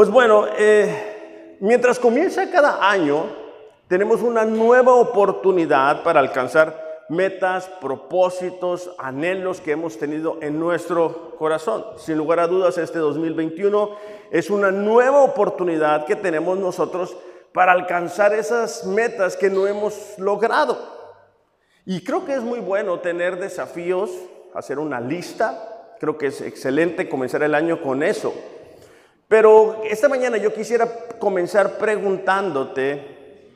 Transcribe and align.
Pues 0.00 0.08
bueno, 0.08 0.46
eh, 0.56 1.58
mientras 1.60 1.98
comienza 1.98 2.50
cada 2.50 2.90
año, 2.90 3.26
tenemos 3.86 4.22
una 4.22 4.46
nueva 4.46 4.94
oportunidad 4.94 6.02
para 6.02 6.20
alcanzar 6.20 7.04
metas, 7.10 7.68
propósitos, 7.82 8.92
anhelos 8.96 9.60
que 9.60 9.72
hemos 9.72 9.98
tenido 9.98 10.38
en 10.40 10.58
nuestro 10.58 11.36
corazón. 11.36 11.84
Sin 11.98 12.16
lugar 12.16 12.40
a 12.40 12.46
dudas, 12.46 12.78
este 12.78 12.98
2021 12.98 13.90
es 14.30 14.48
una 14.48 14.70
nueva 14.70 15.20
oportunidad 15.20 16.06
que 16.06 16.16
tenemos 16.16 16.56
nosotros 16.56 17.14
para 17.52 17.72
alcanzar 17.72 18.32
esas 18.32 18.86
metas 18.86 19.36
que 19.36 19.50
no 19.50 19.66
hemos 19.66 20.14
logrado. 20.16 20.78
Y 21.84 22.02
creo 22.04 22.24
que 22.24 22.36
es 22.36 22.42
muy 22.42 22.60
bueno 22.60 23.00
tener 23.00 23.38
desafíos, 23.38 24.10
hacer 24.54 24.78
una 24.78 24.98
lista. 24.98 25.92
Creo 26.00 26.16
que 26.16 26.28
es 26.28 26.40
excelente 26.40 27.06
comenzar 27.06 27.42
el 27.42 27.54
año 27.54 27.82
con 27.82 28.02
eso. 28.02 28.32
Pero 29.30 29.82
esta 29.84 30.08
mañana 30.08 30.38
yo 30.38 30.52
quisiera 30.52 30.88
comenzar 31.20 31.78
preguntándote, 31.78 33.46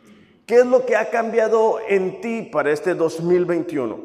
¿qué 0.46 0.59
es 0.59 0.66
lo 0.66 0.87
que 0.87 0.95
ha 0.95 1.10
cambiado 1.10 1.80
en 1.88 2.20
ti 2.20 2.42
para 2.42 2.70
este 2.70 2.95
2021? 2.95 3.98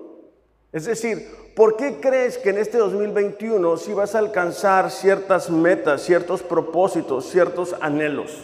Es 0.72 0.86
decir, 0.86 1.28
¿por 1.56 1.78
qué 1.78 2.00
crees 2.02 2.40
que 2.40 2.50
en 2.50 2.58
este 2.58 2.80
2021 2.80 3.78
sí 3.78 3.94
vas 3.94 4.16
a 4.16 4.18
alcanzar 4.18 4.90
ciertas 4.90 5.52
metas, 5.52 6.02
ciertos 6.02 6.42
propósitos, 6.42 7.30
ciertos 7.30 7.76
anhelos? 7.82 8.36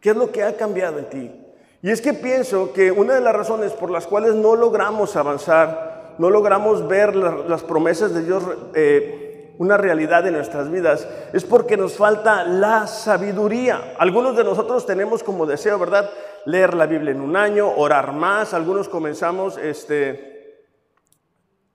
¿Qué 0.00 0.08
es 0.08 0.16
lo 0.16 0.32
que 0.32 0.44
ha 0.44 0.56
cambiado 0.56 1.00
en 1.00 1.10
ti? 1.10 1.30
Y 1.82 1.90
es 1.90 2.00
que 2.00 2.14
pienso 2.14 2.72
que 2.72 2.90
una 2.90 3.16
de 3.16 3.20
las 3.20 3.36
razones 3.36 3.72
por 3.72 3.90
las 3.90 4.06
cuales 4.06 4.34
no 4.34 4.56
logramos 4.56 5.14
avanzar, 5.14 6.14
no 6.16 6.30
logramos 6.30 6.88
ver 6.88 7.14
las 7.14 7.62
promesas 7.62 8.14
de 8.14 8.24
Dios, 8.24 8.44
eh, 8.72 9.27
una 9.58 9.76
realidad 9.76 10.26
en 10.26 10.34
nuestras 10.34 10.70
vidas, 10.70 11.06
es 11.32 11.44
porque 11.44 11.76
nos 11.76 11.96
falta 11.96 12.44
la 12.44 12.86
sabiduría. 12.86 13.94
Algunos 13.98 14.36
de 14.36 14.44
nosotros 14.44 14.86
tenemos 14.86 15.22
como 15.22 15.46
deseo, 15.46 15.78
¿verdad? 15.78 16.10
Leer 16.46 16.74
la 16.74 16.86
Biblia 16.86 17.10
en 17.10 17.20
un 17.20 17.36
año, 17.36 17.68
orar 17.76 18.12
más. 18.12 18.54
Algunos 18.54 18.88
comenzamos 18.88 19.58
este, 19.58 20.64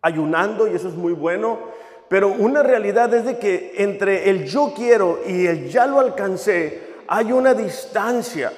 ayunando 0.01 0.67
y 0.67 0.75
eso 0.75 0.87
es 0.87 0.95
muy 0.95 1.13
bueno. 1.13 1.59
Pero 2.07 2.29
una 2.29 2.63
realidad 2.63 3.13
es 3.13 3.25
de 3.25 3.37
que 3.37 3.73
entre 3.77 4.29
el 4.29 4.45
yo 4.45 4.73
quiero 4.75 5.19
y 5.25 5.45
el 5.45 5.69
ya 5.69 5.85
lo 5.85 5.99
alcancé, 5.99 6.93
hay 7.07 7.31
una 7.31 7.53
distancia 7.53 8.51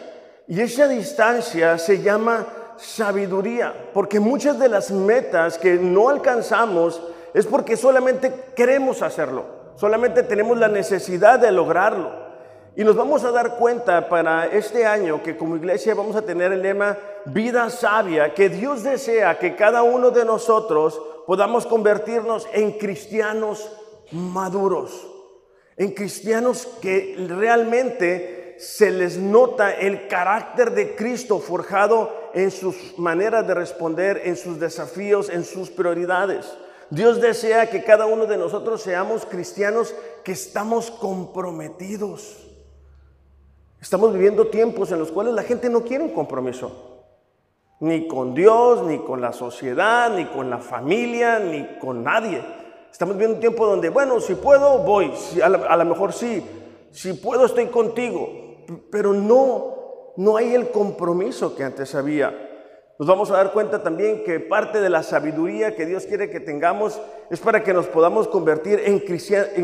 y 0.48 0.62
esa 0.62 0.88
distancia 0.88 1.78
se 1.78 2.02
llama 2.02 2.46
sabiduría, 2.78 3.74
porque 3.94 4.20
muchas 4.20 4.60
de 4.60 4.70
las 4.70 4.92
metas 4.92 5.58
que 5.58 5.76
no 5.76 6.10
alcanzamos 6.10 7.02
es 7.36 7.46
porque 7.46 7.76
solamente 7.76 8.34
queremos 8.56 9.02
hacerlo, 9.02 9.44
solamente 9.76 10.24
tenemos 10.24 10.58
la 10.58 10.70
necesidad 10.70 11.38
de 11.38 11.52
lograrlo. 11.52 12.24
Y 12.78 12.84
nos 12.86 12.96
vamos 12.96 13.26
a 13.26 13.32
dar 13.32 13.58
cuenta 13.58 14.08
para 14.08 14.48
este 14.48 14.86
año 14.86 15.22
que 15.22 15.36
como 15.36 15.58
iglesia 15.58 15.94
vamos 15.96 16.16
a 16.16 16.22
tener 16.22 16.54
el 16.54 16.62
lema 16.62 16.98
vida 17.26 17.70
sabia, 17.70 18.34
que 18.34 18.48
Dios 18.48 18.84
desea 18.84 19.38
que 19.38 19.56
cada 19.56 19.84
uno 19.84 20.12
de 20.12 20.24
nosotros 20.24 21.02
podamos 21.28 21.66
convertirnos 21.66 22.48
en 22.54 22.74
cristianos 22.74 23.70
maduros, 24.12 25.06
en 25.76 25.92
cristianos 25.92 26.66
que 26.82 27.18
realmente 27.28 28.56
se 28.60 28.92
les 28.92 29.18
nota 29.18 29.74
el 29.74 30.08
carácter 30.08 30.72
de 30.72 30.96
Cristo 30.96 31.40
forjado 31.40 32.30
en 32.34 32.50
sus 32.50 32.98
maneras 32.98 33.46
de 33.46 33.56
responder, 33.56 34.22
en 34.24 34.38
sus 34.38 34.58
desafíos, 34.58 35.30
en 35.30 35.44
sus 35.44 35.70
prioridades. 35.70 36.46
Dios 36.90 37.20
desea 37.20 37.70
que 37.70 37.84
cada 37.84 38.06
uno 38.06 38.26
de 38.26 38.38
nosotros 38.38 38.82
seamos 38.82 39.26
cristianos 39.26 39.96
que 40.24 40.32
estamos 40.32 40.92
comprometidos. 40.92 42.48
Estamos 43.82 44.14
viviendo 44.14 44.48
tiempos 44.48 44.92
en 44.92 45.00
los 45.00 45.12
cuales 45.12 45.34
la 45.34 45.44
gente 45.44 45.70
no 45.70 45.84
quiere 45.84 46.04
un 46.04 46.14
compromiso, 46.14 47.04
ni 47.80 48.08
con 48.08 48.34
Dios, 48.34 48.84
ni 48.84 49.00
con 49.00 49.22
la 49.22 49.34
sociedad, 49.34 50.16
ni 50.16 50.26
con 50.26 50.50
la 50.50 50.60
familia, 50.60 51.40
ni 51.40 51.78
con 51.80 52.04
nadie. 52.04 52.44
Estamos 52.92 53.16
viviendo 53.16 53.36
un 53.36 53.42
tiempo 53.42 53.66
donde, 53.66 53.90
bueno, 53.90 54.20
si 54.20 54.36
puedo, 54.36 54.80
voy, 54.80 55.12
a, 55.44 55.78
lo 55.78 55.86
mejor 55.86 56.14
sí, 56.14 56.44
si 56.92 57.14
puedo, 57.14 57.46
estoy 57.46 57.68
contigo, 57.68 58.30
pero 58.90 59.14
no, 59.14 60.14
no 60.16 60.38
hay 60.38 60.56
el 60.56 60.72
compromiso 60.72 61.56
que 61.56 61.64
antes 61.64 61.94
había. 61.94 62.45
Nos 62.98 63.10
vamos 63.10 63.30
a 63.30 63.36
dar 63.38 63.52
cuenta 63.52 63.84
también 63.84 64.24
que 64.24 64.40
parte 64.40 64.80
de 64.80 64.90
la 64.90 65.04
sabiduría 65.04 65.76
que 65.76 65.86
Dios 65.86 66.06
quiere 66.06 66.30
que 66.30 66.40
tengamos 66.40 67.02
es 67.30 67.42
para 67.42 67.62
que 67.62 67.74
nos 67.74 67.88
podamos 67.88 68.30
convertir 68.30 68.82
en, 68.86 69.00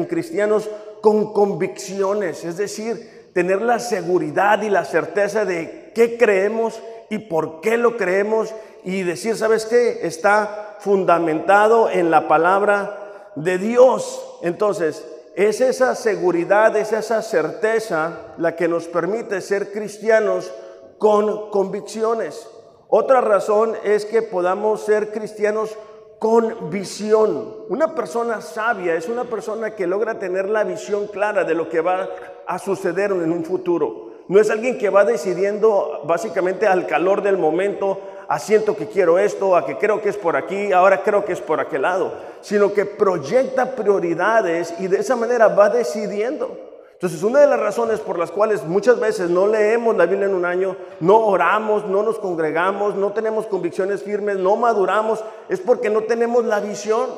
cristianos 0.06 0.70
con 1.00 1.32
convicciones, 1.32 2.44
es 2.44 2.58
decir, 2.58 3.30
tener 3.34 3.62
la 3.62 3.80
seguridad 3.80 4.62
y 4.64 4.70
la 4.70 4.84
certeza 4.84 5.46
de 5.46 5.94
qué 5.96 6.18
creemos 6.18 6.82
y 7.10 7.20
por 7.20 7.62
qué 7.62 7.78
lo 7.78 7.96
creemos 7.96 8.54
y 8.84 9.04
decir, 9.04 9.38
¿sabes 9.38 9.66
qué? 9.66 10.06
Está 10.06 10.76
fundamentado 10.80 11.90
en 11.90 12.12
la 12.12 12.28
palabra 12.28 13.32
de 13.36 13.58
Dios. 13.58 14.40
Entonces, 14.42 15.06
es 15.36 15.62
esa 15.62 15.96
seguridad, 15.96 16.76
es 16.76 16.92
esa 16.92 17.22
certeza 17.22 18.34
la 18.38 18.58
que 18.58 18.68
nos 18.68 18.88
permite 18.88 19.40
ser 19.40 19.72
cristianos 19.72 20.52
con 20.98 21.50
convicciones. 21.50 22.46
Otra 22.94 23.22
razón 23.22 23.74
es 23.86 24.06
que 24.06 24.22
podamos 24.22 24.82
ser 24.82 25.14
cristianos 25.14 25.78
con 26.20 26.70
visión. 26.70 27.56
Una 27.70 27.96
persona 27.96 28.42
sabia 28.42 28.96
es 28.96 29.08
una 29.08 29.24
persona 29.24 29.74
que 29.76 29.88
logra 29.88 30.20
tener 30.20 30.50
la 30.50 30.66
visión 30.66 31.08
clara 31.08 31.46
de 31.46 31.56
lo 31.56 31.70
que 31.70 31.80
va 31.80 32.10
a 32.46 32.60
suceder 32.60 33.12
en 33.12 33.32
un 33.32 33.46
futuro. 33.46 34.12
No 34.28 34.42
es 34.42 34.50
alguien 34.50 34.78
que 34.78 34.90
va 34.90 35.06
decidiendo 35.06 36.02
básicamente 36.04 36.68
al 36.68 36.86
calor 36.86 37.22
del 37.22 37.38
momento, 37.38 37.98
asiento 38.28 38.76
que 38.76 38.88
quiero 38.88 39.20
esto, 39.20 39.56
a 39.56 39.66
que 39.66 39.78
creo 39.78 40.02
que 40.02 40.10
es 40.10 40.18
por 40.18 40.36
aquí, 40.36 40.74
ahora 40.74 41.02
creo 41.02 41.24
que 41.24 41.32
es 41.32 41.40
por 41.40 41.62
aquel 41.62 41.84
lado, 41.84 42.12
sino 42.42 42.74
que 42.74 42.86
proyecta 42.86 43.74
prioridades 43.74 44.74
y 44.80 44.88
de 44.88 45.00
esa 45.00 45.16
manera 45.16 45.48
va 45.48 45.70
decidiendo. 45.70 46.71
Entonces, 47.02 47.24
una 47.24 47.40
de 47.40 47.48
las 47.48 47.60
razones 47.60 48.00
por 48.00 48.20
las 48.20 48.30
cuales 48.30 48.64
muchas 48.64 49.00
veces 49.00 49.28
no 49.28 49.48
leemos 49.48 49.98
la 49.98 50.06
Biblia 50.06 50.28
en 50.28 50.36
un 50.36 50.46
año, 50.46 50.78
no 51.00 51.18
oramos, 51.18 51.88
no 51.88 52.04
nos 52.04 52.20
congregamos, 52.20 52.94
no 52.94 53.12
tenemos 53.12 53.48
convicciones 53.48 54.04
firmes, 54.04 54.38
no 54.38 54.56
maduramos, 54.56 55.24
es 55.50 55.60
porque 55.60 55.90
no 55.90 56.04
tenemos 56.04 56.46
la 56.46 56.60
visión. 56.60 57.10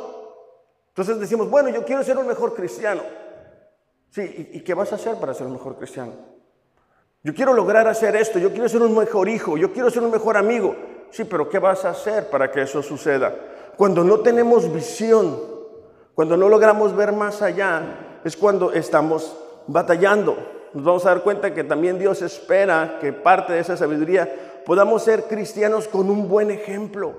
Entonces 0.88 1.20
decimos, 1.20 1.50
bueno, 1.50 1.68
yo 1.68 1.84
quiero 1.84 2.02
ser 2.02 2.18
un 2.18 2.26
mejor 2.26 2.54
cristiano. 2.54 3.02
Sí, 4.10 4.52
¿y, 4.54 4.62
qué 4.62 4.74
vas 4.74 4.94
a 4.94 4.96
hacer 4.96 5.18
para 5.18 5.34
ser 5.34 5.48
un 5.48 5.54
mejor 5.54 5.76
cristiano? 5.76 6.14
Yo 7.22 7.34
quiero 7.34 7.52
lograr 7.52 7.86
hacer 7.86 8.16
esto, 8.16 8.40
yo 8.40 8.52
quiero 8.52 8.70
ser 8.70 8.84
un 8.84 8.98
mejor 8.98 9.28
hijo, 9.28 9.58
yo 9.58 9.74
quiero 9.74 9.90
ser 9.90 10.04
un 10.04 10.12
mejor 10.12 10.38
amigo. 10.38 10.78
Sí, 11.12 11.26
pero 11.26 11.50
¿qué 11.50 11.60
vas 11.60 11.84
a 11.84 11.90
hacer 11.90 12.30
para 12.30 12.50
que 12.50 12.62
eso 12.62 12.82
suceda? 12.82 13.36
Cuando 13.76 14.06
no 14.06 14.22
tenemos 14.22 14.72
visión, 14.72 15.42
cuando 16.16 16.38
no 16.38 16.48
logramos 16.48 16.96
ver 16.96 17.12
más 17.12 17.42
allá, 17.42 18.22
es 18.24 18.38
cuando 18.38 18.72
estamos 18.72 19.43
batallando. 19.68 20.38
Nos 20.74 20.84
vamos 20.84 21.06
a 21.06 21.10
dar 21.10 21.24
cuenta 21.24 21.54
que 21.54 21.64
también 21.64 22.00
Dios 22.00 22.22
espera 22.22 22.98
que 23.00 23.14
parte 23.14 23.54
de 23.54 23.60
esa 23.60 23.78
sabiduría 23.78 24.62
podamos 24.66 25.04
ser 25.04 25.26
cristianos 25.26 25.88
con 25.88 26.10
un 26.10 26.28
buen 26.28 26.50
ejemplo. 26.50 27.14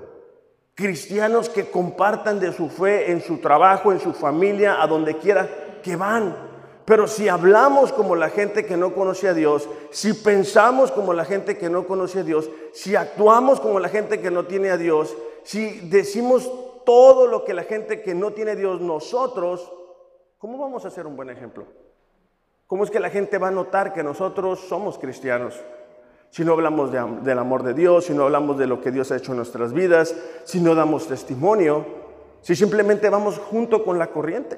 Cristianos 0.73 1.49
que 1.49 1.69
compartan 1.69 2.39
de 2.39 2.51
su 2.51 2.69
fe 2.69 3.11
en 3.11 3.21
su 3.21 3.37
trabajo, 3.37 3.93
en 3.93 4.01
su 4.01 4.11
familia, 4.13 4.81
a 4.81 4.87
donde 4.87 5.17
quiera 5.17 5.47
que 5.81 5.95
van. 5.95 6.35
Pero 6.83 7.07
si 7.07 7.29
hablamos 7.29 7.93
como 7.93 8.15
la 8.15 8.29
gente 8.29 8.65
que 8.65 8.75
no 8.75 8.93
conoce 8.93 9.29
a 9.29 9.33
Dios, 9.33 9.69
si 9.89 10.13
pensamos 10.13 10.91
como 10.91 11.13
la 11.13 11.23
gente 11.25 11.57
que 11.57 11.69
no 11.69 11.87
conoce 11.87 12.19
a 12.19 12.23
Dios, 12.23 12.49
si 12.73 12.95
actuamos 12.95 13.59
como 13.59 13.79
la 13.79 13.89
gente 13.89 14.19
que 14.19 14.29
no 14.29 14.45
tiene 14.45 14.69
a 14.69 14.77
Dios, 14.77 15.15
si 15.43 15.79
decimos 15.89 16.51
todo 16.85 17.25
lo 17.25 17.43
que 17.43 17.53
la 17.53 17.63
gente 17.63 18.01
que 18.01 18.13
no 18.13 18.33
tiene 18.33 18.51
a 18.51 18.55
Dios 18.55 18.81
nosotros, 18.81 19.71
¿cómo 20.37 20.57
vamos 20.59 20.85
a 20.85 20.91
ser 20.91 21.07
un 21.07 21.15
buen 21.15 21.29
ejemplo? 21.29 21.65
¿Cómo 22.67 22.83
es 22.83 22.89
que 22.89 22.99
la 22.99 23.11
gente 23.11 23.37
va 23.37 23.49
a 23.49 23.51
notar 23.51 23.93
que 23.93 24.01
nosotros 24.01 24.59
somos 24.67 24.97
cristianos? 24.97 25.53
Si 26.31 26.43
no 26.43 26.53
hablamos 26.53 26.91
del 26.91 27.37
amor 27.37 27.61
de 27.61 27.75
Dios, 27.75 28.05
si 28.05 28.13
no 28.13 28.23
hablamos 28.23 28.57
de 28.57 28.65
lo 28.65 28.81
que 28.81 28.91
Dios 28.91 29.11
ha 29.11 29.17
hecho 29.17 29.33
en 29.33 29.37
nuestras 29.37 29.71
vidas, 29.71 30.15
si 30.45 30.59
no 30.59 30.73
damos 30.73 31.07
testimonio, 31.07 31.85
si 32.41 32.55
simplemente 32.55 33.09
vamos 33.09 33.37
junto 33.37 33.83
con 33.83 33.99
la 33.99 34.07
corriente. 34.07 34.57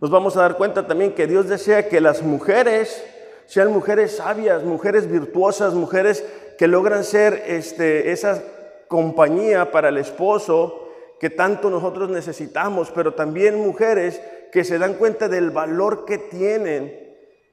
Nos 0.00 0.10
vamos 0.10 0.36
a 0.36 0.40
dar 0.40 0.56
cuenta 0.56 0.86
también 0.86 1.14
que 1.14 1.26
Dios 1.26 1.48
desea 1.48 1.88
que 1.88 2.00
las 2.00 2.22
mujeres 2.22 3.04
sean 3.44 3.72
mujeres 3.72 4.16
sabias, 4.16 4.64
mujeres 4.64 5.06
virtuosas, 5.10 5.74
mujeres 5.74 6.24
que 6.58 6.66
logran 6.66 7.04
ser 7.04 7.44
este, 7.46 8.10
esa 8.10 8.42
compañía 8.88 9.70
para 9.70 9.90
el 9.90 9.98
esposo 9.98 10.85
que 11.18 11.30
tanto 11.30 11.70
nosotros 11.70 12.10
necesitamos, 12.10 12.90
pero 12.94 13.14
también 13.14 13.60
mujeres 13.60 14.20
que 14.52 14.64
se 14.64 14.78
dan 14.78 14.94
cuenta 14.94 15.28
del 15.28 15.50
valor 15.50 16.04
que 16.04 16.18
tienen 16.18 17.06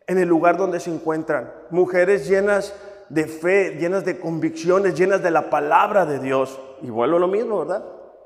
en 0.08 0.18
el 0.18 0.28
lugar 0.28 0.58
donde 0.58 0.80
se 0.80 0.90
encuentran. 0.90 1.52
Mujeres 1.70 2.28
llenas 2.28 2.76
de 3.10 3.26
fe, 3.26 3.78
llenas 3.80 4.06
de 4.06 4.20
convicciones, 4.20 4.96
llenas 4.96 5.24
de 5.24 5.32
la 5.32 5.50
palabra 5.50 6.06
de 6.06 6.20
Dios. 6.20 6.60
Y 6.82 6.90
vuelvo 6.90 7.18
a 7.18 7.20
lo 7.22 7.28
mismo, 7.28 7.60
¿verdad? 7.60 7.86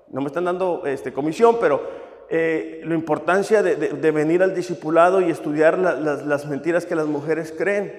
No 0.09 0.21
me 0.21 0.27
están 0.27 0.45
dando 0.45 0.83
este, 0.85 1.13
comisión, 1.13 1.57
pero 1.59 1.81
eh, 2.29 2.81
la 2.83 2.95
importancia 2.95 3.61
de, 3.61 4.11
venir 4.11 4.41
al 4.41 4.55
discipulado 4.55 5.21
y 5.21 5.29
estudiar 5.29 5.77
las 5.77 6.45
mentiras 6.47 6.85
que 6.85 6.95
las 6.95 7.07
mujeres 7.07 7.53
creen. 7.55 7.93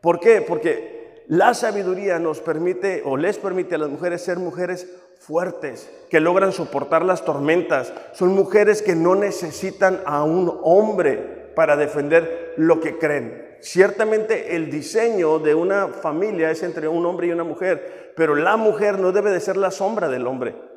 ¿Por 0.00 0.18
qué? 0.18 0.42
Porque 0.42 1.01
la 1.28 1.54
sabiduría 1.54 2.18
nos 2.18 2.40
permite 2.40 3.02
o 3.04 3.16
les 3.16 3.38
permite 3.38 3.76
a 3.76 3.78
las 3.78 3.90
mujeres 3.90 4.22
ser 4.22 4.38
mujeres 4.38 4.88
fuertes, 5.18 5.90
que 6.10 6.20
logran 6.20 6.52
soportar 6.52 7.04
las 7.04 7.24
tormentas. 7.24 7.92
Son 8.12 8.34
mujeres 8.34 8.82
que 8.82 8.96
no 8.96 9.14
necesitan 9.14 10.00
a 10.04 10.24
un 10.24 10.58
hombre 10.62 11.52
para 11.54 11.76
defender 11.76 12.54
lo 12.56 12.80
que 12.80 12.98
creen. 12.98 13.56
Ciertamente 13.60 14.56
el 14.56 14.70
diseño 14.70 15.38
de 15.38 15.54
una 15.54 15.88
familia 15.88 16.50
es 16.50 16.64
entre 16.64 16.88
un 16.88 17.06
hombre 17.06 17.28
y 17.28 17.32
una 17.32 17.44
mujer, 17.44 18.12
pero 18.16 18.34
la 18.34 18.56
mujer 18.56 18.98
no 18.98 19.12
debe 19.12 19.30
de 19.30 19.40
ser 19.40 19.56
la 19.56 19.70
sombra 19.70 20.08
del 20.08 20.26
hombre. 20.26 20.71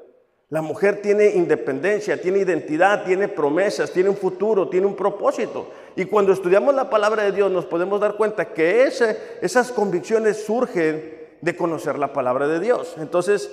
La 0.50 0.62
mujer 0.62 1.01
tiene 1.01 1.30
independencia, 1.30 2.21
tiene 2.21 2.39
identidad, 2.39 3.03
tiene 3.03 3.27
promesas, 3.27 3.92
tiene 3.92 4.09
un 4.09 4.15
futuro, 4.15 4.69
tiene 4.69 4.86
un 4.86 4.95
propósito. 4.95 5.68
Y 5.95 6.06
cuando 6.06 6.33
estudiamos 6.33 6.75
la 6.75 6.89
palabra 6.89 7.24
de 7.24 7.31
Dios 7.31 7.51
nos 7.51 7.65
podemos 7.65 8.00
dar 8.00 8.15
cuenta 8.15 8.53
que 8.53 8.83
esas 8.83 9.71
convicciones 9.71 10.45
surgen 10.45 11.15
de 11.42 11.56
conocer 11.56 11.97
la 11.97 12.13
palabra 12.13 12.47
de 12.47 12.59
Dios. 12.59 12.95
Entonces, 13.00 13.50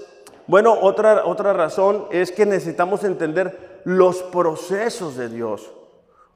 bueno, 0.46 0.76
otra, 0.80 1.24
otra 1.24 1.54
razón 1.54 2.06
es 2.10 2.30
que 2.30 2.44
necesitamos 2.44 3.04
entender 3.04 3.80
los 3.84 4.22
procesos 4.24 5.16
de 5.16 5.30
Dios. 5.30 5.72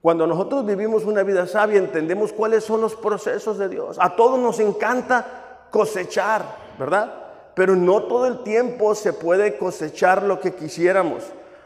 Cuando 0.01 0.27
nosotros 0.27 0.65
vivimos 0.65 1.05
una 1.05 1.23
vida 1.23 1.47
sabia, 1.47 1.79
entendemos 1.79 2.33
cuáles 2.33 2.65
son 2.65 2.81
los 2.81 2.95
procesos 2.95 3.59
de 3.59 3.69
Dios. 3.69 3.99
A 4.01 4.17
todos 4.17 4.39
nos 4.39 4.59
encanta 4.61 5.69
cosechar, 5.71 6.45
¿verdad? 6.79 7.26
Pero 7.57 7.75
no 7.75 8.03
todo 8.03 8.27
el 8.27 8.43
tiempo 8.43 8.95
se 8.95 9.15
puede 9.15 9.57
cosechar 9.57 10.23
lo 10.23 10.41
que 10.41 10.53
quisiéramos. 10.53 11.23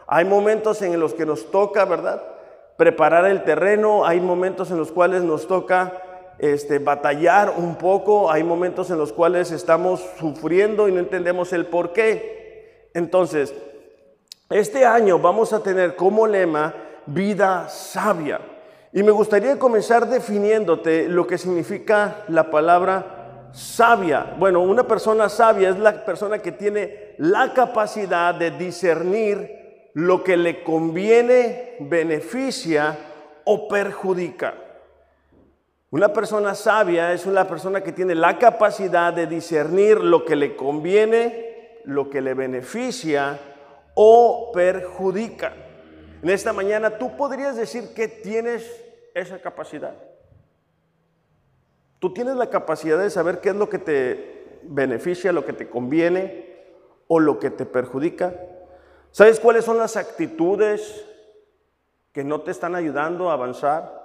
Hay 0.07 0.23
momentos 0.23 0.81
en 0.81 0.97
los 0.97 1.13
que 1.13 1.25
nos 1.25 1.51
toca, 1.51 1.83
¿verdad? 1.83 2.23
Preparar 2.77 3.25
el 3.25 3.43
terreno, 3.43 4.05
hay 4.05 4.21
momentos 4.21 4.71
en 4.71 4.77
los 4.77 4.89
cuales 4.89 5.21
nos 5.21 5.49
toca 5.49 6.01
este, 6.39 6.79
batallar 6.79 7.53
un 7.57 7.75
poco, 7.75 8.31
hay 8.31 8.41
momentos 8.41 8.89
en 8.89 8.99
los 8.99 9.11
cuales 9.11 9.51
estamos 9.51 10.01
sufriendo 10.17 10.87
y 10.87 10.93
no 10.93 10.99
entendemos 10.99 11.51
el 11.51 11.65
por 11.65 11.91
qué. 11.91 12.89
Entonces, 12.93 13.53
este 14.49 14.85
año 14.85 15.19
vamos 15.19 15.51
a 15.51 15.61
tener 15.61 15.97
como 15.97 16.25
lema 16.25 16.73
vida 17.05 17.67
sabia. 17.67 18.39
Y 18.93 19.03
me 19.03 19.11
gustaría 19.11 19.59
comenzar 19.59 20.07
definiéndote 20.07 21.09
lo 21.09 21.27
que 21.27 21.37
significa 21.37 22.23
la 22.29 22.49
palabra 22.49 23.20
sabia. 23.53 24.35
Bueno, 24.37 24.61
una 24.61 24.87
persona 24.87 25.29
sabia 25.29 25.69
es 25.69 25.79
la 25.79 26.05
persona 26.05 26.39
que 26.39 26.51
tiene 26.51 27.15
la 27.17 27.53
capacidad 27.53 28.35
de 28.35 28.51
discernir 28.51 29.89
lo 29.93 30.23
que 30.23 30.37
le 30.37 30.63
conviene, 30.63 31.75
beneficia 31.79 32.97
o 33.43 33.67
perjudica. 33.67 34.53
Una 35.89 36.13
persona 36.13 36.55
sabia 36.55 37.11
es 37.11 37.25
una 37.25 37.47
persona 37.47 37.81
que 37.81 37.91
tiene 37.91 38.15
la 38.15 38.39
capacidad 38.39 39.11
de 39.11 39.27
discernir 39.27 39.99
lo 39.99 40.23
que 40.23 40.37
le 40.37 40.55
conviene, 40.55 41.81
lo 41.83 42.09
que 42.09 42.21
le 42.21 42.33
beneficia 42.33 43.37
o 43.93 44.51
perjudica. 44.53 45.53
En 46.23 46.29
esta 46.29 46.53
mañana 46.53 46.97
tú 46.97 47.17
podrías 47.17 47.57
decir 47.57 47.93
que 47.93 48.07
tienes 48.07 48.65
esa 49.13 49.39
capacidad. 49.39 49.93
Tú 52.01 52.11
tienes 52.11 52.35
la 52.35 52.49
capacidad 52.49 52.97
de 52.97 53.11
saber 53.11 53.41
qué 53.41 53.49
es 53.49 53.55
lo 53.55 53.69
que 53.69 53.77
te 53.77 54.59
beneficia, 54.63 55.31
lo 55.31 55.45
que 55.45 55.53
te 55.53 55.69
conviene 55.69 56.51
o 57.07 57.19
lo 57.19 57.37
que 57.37 57.51
te 57.51 57.67
perjudica. 57.67 58.33
¿Sabes 59.11 59.39
cuáles 59.39 59.65
son 59.65 59.77
las 59.77 59.97
actitudes 59.97 61.05
que 62.11 62.23
no 62.23 62.41
te 62.41 62.49
están 62.49 62.73
ayudando 62.73 63.29
a 63.29 63.33
avanzar? 63.33 64.01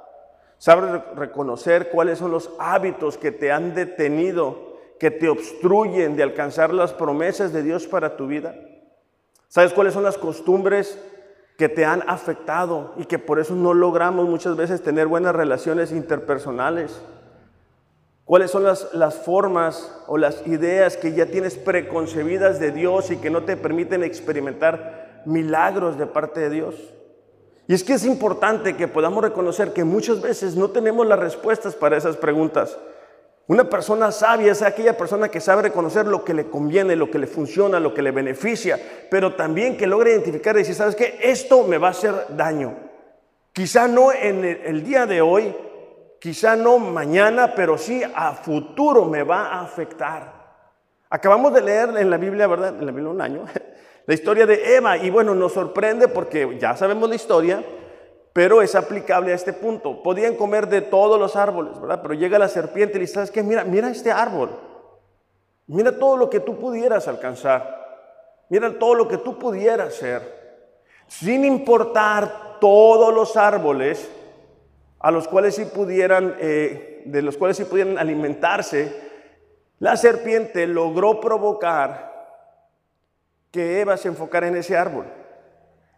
¿Sabes 0.59 1.01
reconocer 1.15 1.89
cuáles 1.89 2.19
son 2.19 2.33
los 2.33 2.51
hábitos 2.59 3.17
que 3.17 3.33
te 3.33 3.51
han 3.51 3.75
detenido, 3.75 4.77
que 5.01 5.11
te 5.11 5.31
obstruyen 5.31 6.17
de 6.17 6.23
alcanzar 6.23 6.75
las 6.75 6.93
promesas 6.93 7.51
de 7.55 7.63
Dios 7.63 7.87
para 7.87 8.15
tu 8.15 8.27
vida? 8.27 8.55
¿Sabes 9.49 9.73
cuáles 9.73 9.95
son 9.95 10.03
las 10.03 10.19
costumbres 10.19 11.03
que 11.57 11.71
te 11.71 11.87
han 11.87 12.05
afectado 12.07 12.93
y 12.99 13.07
que 13.07 13.19
por 13.19 13.41
eso 13.41 13.55
no 13.55 13.73
logramos 13.73 14.29
muchas 14.29 14.55
veces 14.55 14.83
tener 14.83 15.07
buenas 15.07 15.35
relaciones 15.35 15.93
interpersonales? 15.93 17.01
¿Cuáles 18.27 18.51
son 18.51 18.65
las, 18.65 18.93
las, 18.93 19.15
formas 19.15 19.89
o 20.09 20.19
las 20.19 20.45
ideas 20.49 20.97
que 20.97 21.13
ya 21.13 21.27
tienes 21.27 21.55
preconcebidas 21.55 22.59
de 22.59 22.73
Dios 22.73 23.13
y 23.13 23.19
que 23.19 23.31
no 23.31 23.45
te 23.45 23.57
permiten 23.57 24.03
experimentar 24.03 25.23
milagros 25.27 25.97
de 25.97 26.07
parte 26.07 26.41
de 26.41 26.51
Dios? 26.51 26.75
Y 27.69 27.75
es 27.75 27.85
que 27.85 27.93
es 27.93 28.05
importante 28.05 28.77
que 28.77 28.89
podamos 28.89 29.23
reconocer 29.23 29.73
que 29.73 29.85
muchas 29.85 30.21
veces 30.21 30.57
no 30.57 30.71
tenemos 30.71 31.07
las 31.07 31.21
respuestas 31.21 31.77
para 31.77 31.97
esas 31.97 32.17
preguntas. 32.17 32.77
Una 33.47 33.71
persona 33.71 34.11
sabia 34.11 34.51
es 34.51 34.63
aquella 34.63 34.97
persona 34.97 35.29
que 35.29 35.41
sabe 35.41 35.63
reconocer 35.63 36.09
lo 36.09 36.25
que 36.25 36.35
le 36.35 36.49
conviene, 36.49 36.97
lo 36.97 37.13
que 37.13 37.21
le 37.21 37.29
funciona, 37.29 37.79
lo 37.79 37.95
que 37.95 38.03
le 38.03 38.11
beneficia, 38.11 38.77
pero 39.09 39.37
también 39.37 39.77
que 39.77 39.87
logra 39.87 40.11
identificar 40.11 40.57
y 40.57 40.59
decir, 40.59 40.75
¿sabes 40.75 40.97
qué? 40.97 41.17
Esto 41.23 41.63
me 41.63 41.79
va 41.79 41.89
a 41.89 41.93
hacer 41.93 42.13
daño. 42.31 42.75
Quizá 43.53 43.87
no 43.87 44.13
en 44.13 44.45
el 44.45 44.83
día 44.83 45.07
de 45.07 45.21
hoy, 45.23 45.55
Quizá 46.21 46.57
no 46.57 46.79
mañana, 46.79 47.55
pero 47.55 47.77
sí 47.77 48.03
a 48.03 48.33
futuro 48.33 49.05
me 49.05 49.23
va 49.23 49.49
a 49.49 49.61
afectar. 49.63 50.37
Acabamos 51.11 51.53
de 51.55 51.63
leer 51.63 51.91
en 51.97 52.11
la 52.11 52.17
Biblia, 52.17 52.47
¿verdad? 52.47 52.77
En 52.79 52.87
la 52.87 52.93
Biblia 52.93 53.11
un 53.11 53.21
año, 53.21 53.45
la 54.07 54.15
historia 54.15 54.47
de 54.47 54.77
Eva. 54.77 54.97
Y 54.97 55.11
bueno, 55.11 55.35
nos 55.35 55.53
sorprende 55.53 56.09
porque 56.09 56.59
ya 56.59 56.77
sabemos 56.77 57.09
la 57.09 57.15
historia, 57.15 57.63
pero 58.33 58.61
es 58.63 58.75
aplicable 58.75 59.33
a 59.33 59.35
este 59.37 59.53
punto. 59.53 60.03
Podían 60.03 60.37
comer 60.37 60.69
de 60.69 60.83
todos 60.83 61.19
los 61.19 61.37
árboles, 61.37 61.81
¿verdad? 61.81 62.01
Pero 62.03 62.15
llega 62.15 62.39
la 62.39 62.49
serpiente 62.49 62.97
y 62.97 63.01
le 63.01 63.07
¿sabes 63.07 63.31
qué? 63.31 63.43
Mira, 63.43 63.65
mira 63.65 63.89
este 63.89 64.11
árbol. 64.11 64.51
Mira 65.67 65.99
todo 65.99 66.17
lo 66.17 66.31
que 66.31 66.41
tú 66.41 66.59
pudieras 66.59 67.09
alcanzar. 67.09 67.77
Mira 68.49 68.79
todo 68.79 68.95
lo 68.95 69.09
que 69.09 69.19
tú 69.19 69.39
pudieras 69.39 69.95
ser. 69.95 70.37
Sin 71.09 71.45
importar 71.45 72.59
todos 72.61 73.13
los 73.15 73.37
árboles, 73.37 74.09
a 75.07 75.13
los 75.13 75.29
cuales 75.29 75.55
sí 75.55 75.67
pudieran, 75.67 76.35
eh, 76.41 77.03
de 77.05 77.23
los 77.23 77.37
cuales 77.37 77.57
sí 77.57 77.65
pudieran 77.65 77.97
alimentarse, 77.97 78.93
la 79.79 79.97
serpiente 79.97 80.67
logró 80.67 81.21
provocar 81.21 82.43
que 83.53 83.81
Eva 83.81 83.97
se 83.99 84.09
enfocara 84.09 84.49
en 84.49 84.57
ese 84.57 84.77
árbol. 84.77 85.05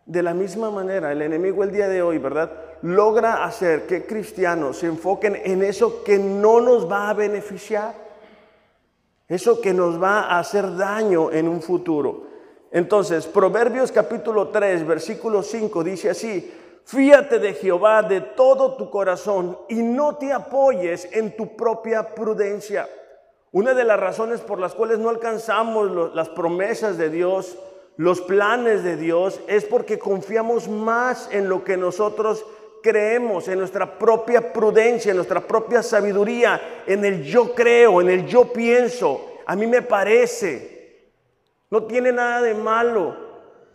De 0.04 0.22
la 0.22 0.34
misma 0.34 0.70
manera, 0.70 1.10
el 1.10 1.22
enemigo 1.22 1.64
el 1.64 1.72
día 1.72 1.88
de 1.88 2.02
hoy, 2.02 2.18
¿verdad? 2.18 2.52
Logra 2.82 3.44
hacer 3.44 3.86
que 3.86 4.04
cristianos 4.04 4.80
se 4.80 4.88
enfoquen 4.88 5.40
en 5.42 5.62
eso 5.62 6.04
que 6.04 6.18
no 6.18 6.60
nos 6.60 6.86
va 6.86 7.08
a 7.08 7.14
beneficiar, 7.14 7.94
eso 9.26 9.62
que 9.62 9.72
nos 9.72 10.02
va 10.02 10.24
a 10.24 10.38
hacer 10.38 10.76
daño 10.76 11.32
en 11.32 11.48
un 11.48 11.62
futuro. 11.62 12.26
Entonces, 12.70 13.26
Proverbios 13.26 13.90
capítulo 13.90 14.48
3, 14.48 14.86
versículo 14.86 15.42
5 15.42 15.82
dice 15.82 16.10
así, 16.10 16.52
Fíate 16.88 17.38
de 17.38 17.52
Jehová 17.52 18.02
de 18.02 18.22
todo 18.22 18.72
tu 18.76 18.88
corazón 18.88 19.58
y 19.68 19.74
no 19.74 20.16
te 20.16 20.32
apoyes 20.32 21.06
en 21.12 21.36
tu 21.36 21.54
propia 21.54 22.14
prudencia. 22.14 22.88
Una 23.52 23.74
de 23.74 23.84
las 23.84 24.00
razones 24.00 24.40
por 24.40 24.58
las 24.58 24.74
cuales 24.74 24.98
no 24.98 25.10
alcanzamos 25.10 26.14
las 26.14 26.30
promesas 26.30 26.96
de 26.96 27.10
Dios, 27.10 27.58
los 27.98 28.22
planes 28.22 28.84
de 28.84 28.96
Dios, 28.96 29.38
es 29.48 29.66
porque 29.66 29.98
confiamos 29.98 30.66
más 30.66 31.28
en 31.30 31.50
lo 31.50 31.62
que 31.62 31.76
nosotros 31.76 32.42
creemos, 32.82 33.48
en 33.48 33.58
nuestra 33.58 33.98
propia 33.98 34.50
prudencia, 34.50 35.10
en 35.10 35.16
nuestra 35.16 35.46
propia 35.46 35.82
sabiduría, 35.82 36.82
en 36.86 37.04
el 37.04 37.22
yo 37.22 37.54
creo, 37.54 38.00
en 38.00 38.08
el 38.08 38.24
yo 38.26 38.50
pienso, 38.50 39.26
a 39.44 39.54
mí 39.54 39.66
me 39.66 39.82
parece. 39.82 41.10
No 41.70 41.82
tiene 41.82 42.12
nada 42.12 42.40
de 42.40 42.54
malo. 42.54 43.27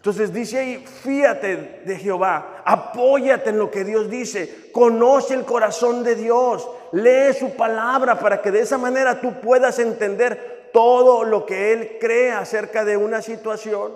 Entonces 0.04 0.34
dice 0.34 0.60
ahí, 0.60 0.86
fíate 0.86 1.82
de 1.86 1.96
Jehová, 1.96 2.62
apóyate 2.66 3.52
en 3.52 3.58
lo 3.58 3.72
que 3.72 3.86
Dios 3.86 4.10
dice, 4.10 4.70
conoce 4.74 5.34
el 5.34 5.46
corazón 5.46 6.04
de 6.04 6.16
Dios, 6.16 6.68
lee 6.92 7.34
su 7.40 7.52
palabra 7.52 8.20
para 8.20 8.42
que 8.42 8.52
de 8.52 8.60
esa 8.60 8.78
manera 8.78 9.22
tú 9.22 9.40
puedas 9.40 9.80
entender 9.80 10.72
todo 10.74 11.24
lo 11.24 11.46
que 11.46 11.72
Él 11.72 11.98
cree 12.02 12.34
acerca 12.34 12.84
de 12.84 12.98
una 12.98 13.22
situación. 13.22 13.94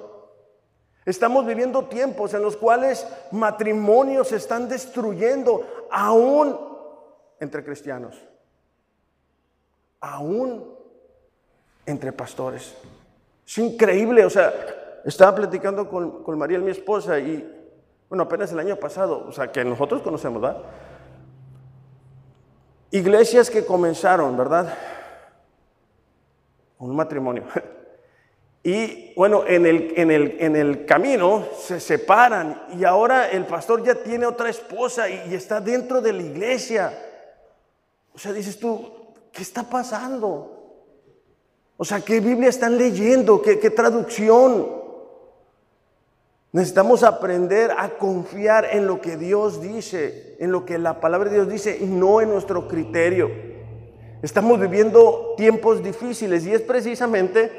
Estamos 1.06 1.46
viviendo 1.46 1.90
tiempos 1.90 2.34
en 2.34 2.42
los 2.42 2.56
cuales 2.56 3.06
matrimonios 3.32 4.30
se 4.30 4.38
están 4.38 4.70
destruyendo 4.70 5.88
aún 5.92 6.58
entre 7.42 7.66
cristianos, 7.66 8.16
aún 10.00 10.74
entre 11.86 12.14
pastores. 12.14 12.76
Es 13.46 13.58
increíble, 13.58 14.24
o 14.24 14.30
sea, 14.30 14.54
estaba 15.06 15.36
platicando 15.36 15.90
con, 15.90 16.24
con 16.24 16.38
María, 16.38 16.60
mi 16.60 16.72
esposa, 16.72 17.20
y 17.20 17.58
bueno, 18.10 18.24
apenas 18.24 18.52
el 18.52 18.60
año 18.60 18.78
pasado, 18.78 19.26
o 19.28 19.32
sea, 19.32 19.52
que 19.52 19.66
nosotros 19.66 20.02
conocemos, 20.02 20.42
¿verdad? 20.42 20.64
Iglesias 22.92 23.50
que 23.50 23.66
comenzaron, 23.66 24.38
¿verdad? 24.38 24.74
Un 26.80 26.96
matrimonio. 26.96 27.44
Y 28.64 29.14
bueno, 29.16 29.46
en 29.48 29.66
el, 29.66 29.94
en, 29.96 30.12
el, 30.12 30.36
en 30.42 30.56
el, 30.58 30.86
camino 30.86 31.46
se 31.58 31.80
separan 31.80 32.64
y 32.78 32.84
ahora 32.84 33.30
el 33.30 33.46
pastor 33.46 33.82
ya 33.82 33.96
tiene 33.96 34.26
otra 34.26 34.50
esposa 34.50 35.08
y, 35.08 35.34
está 35.34 35.62
dentro 35.62 36.02
de 36.02 36.12
la 36.12 36.22
iglesia. 36.22 36.92
O 38.14 38.20
sea, 38.20 38.34
dices 38.34 38.60
tú, 38.60 39.14
¿qué 39.32 39.42
está 39.42 39.64
pasando? 39.64 40.84
O 41.78 41.86
sea, 41.86 42.02
¿qué 42.02 42.20
Biblia 42.20 42.50
están 42.50 42.78
leyendo? 42.78 43.42
¿Qué, 43.42 43.58
qué 43.58 43.70
traducción? 43.70 44.77
Necesitamos 46.58 47.04
aprender 47.04 47.70
a 47.78 48.00
confiar 48.00 48.68
en 48.72 48.88
lo 48.88 49.00
que 49.00 49.16
Dios 49.16 49.62
dice, 49.62 50.36
en 50.40 50.52
lo 50.52 50.66
que 50.66 50.80
la 50.80 51.00
palabra 51.00 51.30
de 51.30 51.36
Dios 51.36 51.50
dice 51.50 51.78
y 51.80 51.86
no 51.86 52.20
en 52.20 52.30
nuestro 52.30 52.68
criterio. 52.68 53.30
Estamos 54.24 54.60
viviendo 54.60 55.36
tiempos 55.38 55.84
difíciles 55.84 56.48
y 56.48 56.56
es 56.56 56.64
precisamente 56.64 57.52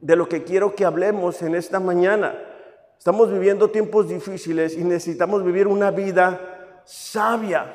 de 0.00 0.16
lo 0.16 0.28
que 0.28 0.42
quiero 0.42 0.74
que 0.74 0.84
hablemos 0.84 1.42
en 1.42 1.54
esta 1.54 1.78
mañana. 1.78 2.36
Estamos 2.98 3.30
viviendo 3.30 3.70
tiempos 3.70 4.08
difíciles 4.08 4.76
y 4.76 4.82
necesitamos 4.82 5.44
vivir 5.44 5.68
una 5.68 5.92
vida 5.92 6.82
sabia. 6.84 7.72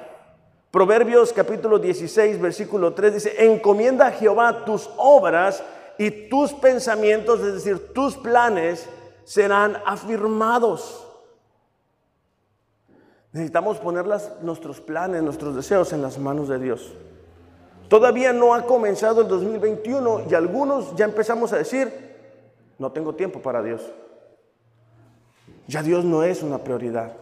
Proverbios 0.71 1.31
capítulo 1.31 1.79
16, 1.79 2.41
versículo 2.41 2.93
3 2.93 3.13
dice, 3.13 3.45
encomienda 3.45 4.07
a 4.07 4.11
Jehová 4.11 4.65
tus 4.65 4.89
obras 4.97 5.63
y 5.97 6.27
tus 6.27 6.51
pensamientos, 6.51 7.39
es 7.39 7.53
decir, 7.53 7.93
tus 7.93 8.17
planes 8.17 8.89
serán 9.23 9.77
afirmados. 9.85 11.07
Necesitamos 13.31 13.77
poner 13.77 14.05
nuestros 14.41 14.81
planes, 14.81 15.23
nuestros 15.23 15.55
deseos 15.55 15.93
en 15.93 16.01
las 16.01 16.17
manos 16.17 16.49
de 16.49 16.59
Dios. 16.59 16.93
Todavía 17.87 18.33
no 18.33 18.53
ha 18.53 18.65
comenzado 18.65 19.21
el 19.21 19.27
2021 19.27 20.23
y 20.29 20.33
algunos 20.33 20.95
ya 20.95 21.05
empezamos 21.05 21.53
a 21.53 21.57
decir, 21.57 21.91
no 22.77 22.91
tengo 22.91 23.15
tiempo 23.15 23.41
para 23.41 23.61
Dios. 23.61 23.81
Ya 25.67 25.83
Dios 25.83 26.03
no 26.03 26.23
es 26.23 26.41
una 26.43 26.57
prioridad. 26.57 27.13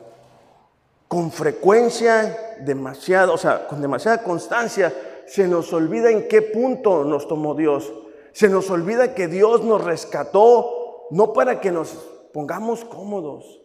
Con 1.07 1.31
frecuencia, 1.31 2.55
demasiado, 2.61 3.33
o 3.33 3.37
sea, 3.37 3.67
con 3.67 3.81
demasiada 3.81 4.23
constancia, 4.23 4.93
se 5.27 5.47
nos 5.47 5.73
olvida 5.73 6.09
en 6.09 6.27
qué 6.27 6.41
punto 6.41 7.03
nos 7.03 7.27
tomó 7.27 7.55
Dios. 7.55 7.91
Se 8.31 8.49
nos 8.49 8.69
olvida 8.69 9.13
que 9.13 9.27
Dios 9.27 9.63
nos 9.63 9.83
rescató 9.83 10.78
no 11.09 11.33
para 11.33 11.59
que 11.59 11.71
nos 11.71 11.91
pongamos 12.33 12.85
cómodos. 12.85 13.61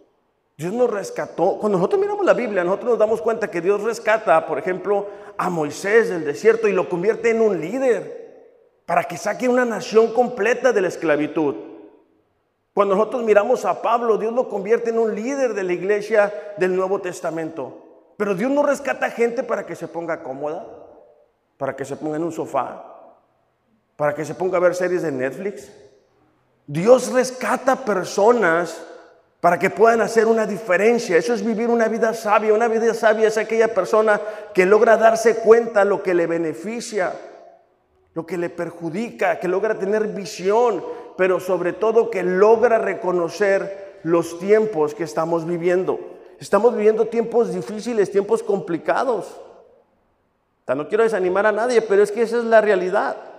Dios 0.56 0.72
nos 0.72 0.90
rescató. 0.90 1.58
Cuando 1.58 1.78
nosotros 1.78 2.00
miramos 2.00 2.24
la 2.24 2.34
Biblia, 2.34 2.62
nosotros 2.62 2.90
nos 2.90 2.98
damos 2.98 3.20
cuenta 3.20 3.50
que 3.50 3.60
Dios 3.60 3.82
rescata, 3.82 4.46
por 4.46 4.58
ejemplo, 4.58 5.08
a 5.36 5.50
Moisés 5.50 6.08
del 6.10 6.24
desierto 6.24 6.68
y 6.68 6.72
lo 6.72 6.88
convierte 6.88 7.30
en 7.30 7.40
un 7.40 7.60
líder 7.60 8.24
para 8.86 9.04
que 9.04 9.16
saque 9.16 9.48
una 9.48 9.64
nación 9.64 10.12
completa 10.12 10.72
de 10.72 10.80
la 10.80 10.88
esclavitud. 10.88 11.54
Cuando 12.72 12.96
nosotros 12.96 13.22
miramos 13.22 13.64
a 13.64 13.80
Pablo, 13.82 14.18
Dios 14.18 14.32
lo 14.32 14.48
convierte 14.48 14.90
en 14.90 14.98
un 14.98 15.14
líder 15.14 15.54
de 15.54 15.62
la 15.62 15.72
iglesia 15.72 16.54
del 16.56 16.74
Nuevo 16.74 17.00
Testamento. 17.00 18.12
Pero 18.16 18.34
Dios 18.34 18.50
no 18.50 18.62
rescata 18.62 19.10
gente 19.10 19.42
para 19.42 19.66
que 19.66 19.74
se 19.74 19.88
ponga 19.88 20.22
cómoda, 20.22 20.66
para 21.56 21.74
que 21.74 21.84
se 21.84 21.96
ponga 21.96 22.16
en 22.16 22.24
un 22.24 22.32
sofá, 22.32 22.84
para 23.96 24.14
que 24.14 24.24
se 24.24 24.34
ponga 24.34 24.58
a 24.58 24.60
ver 24.60 24.74
series 24.74 25.02
de 25.02 25.12
Netflix. 25.12 25.70
Dios 26.66 27.12
rescata 27.12 27.84
personas 27.84 28.82
para 29.40 29.58
que 29.58 29.68
puedan 29.68 30.00
hacer 30.00 30.26
una 30.26 30.46
diferencia. 30.46 31.18
Eso 31.18 31.34
es 31.34 31.44
vivir 31.44 31.68
una 31.68 31.88
vida 31.88 32.14
sabia. 32.14 32.54
Una 32.54 32.68
vida 32.68 32.94
sabia 32.94 33.28
es 33.28 33.36
aquella 33.36 33.74
persona 33.74 34.20
que 34.54 34.64
logra 34.64 34.96
darse 34.96 35.36
cuenta 35.36 35.84
lo 35.84 36.02
que 36.02 36.14
le 36.14 36.26
beneficia, 36.26 37.12
lo 38.14 38.24
que 38.24 38.38
le 38.38 38.48
perjudica, 38.48 39.38
que 39.38 39.48
logra 39.48 39.78
tener 39.78 40.08
visión, 40.08 40.82
pero 41.18 41.40
sobre 41.40 41.74
todo 41.74 42.10
que 42.10 42.22
logra 42.22 42.78
reconocer 42.78 44.00
los 44.02 44.38
tiempos 44.38 44.94
que 44.94 45.04
estamos 45.04 45.46
viviendo. 45.46 45.98
Estamos 46.40 46.74
viviendo 46.74 47.06
tiempos 47.08 47.52
difíciles, 47.52 48.10
tiempos 48.10 48.42
complicados. 48.42 49.40
No 50.66 50.88
quiero 50.88 51.04
desanimar 51.04 51.44
a 51.44 51.52
nadie, 51.52 51.82
pero 51.82 52.02
es 52.02 52.10
que 52.10 52.22
esa 52.22 52.38
es 52.38 52.44
la 52.44 52.62
realidad. 52.62 53.33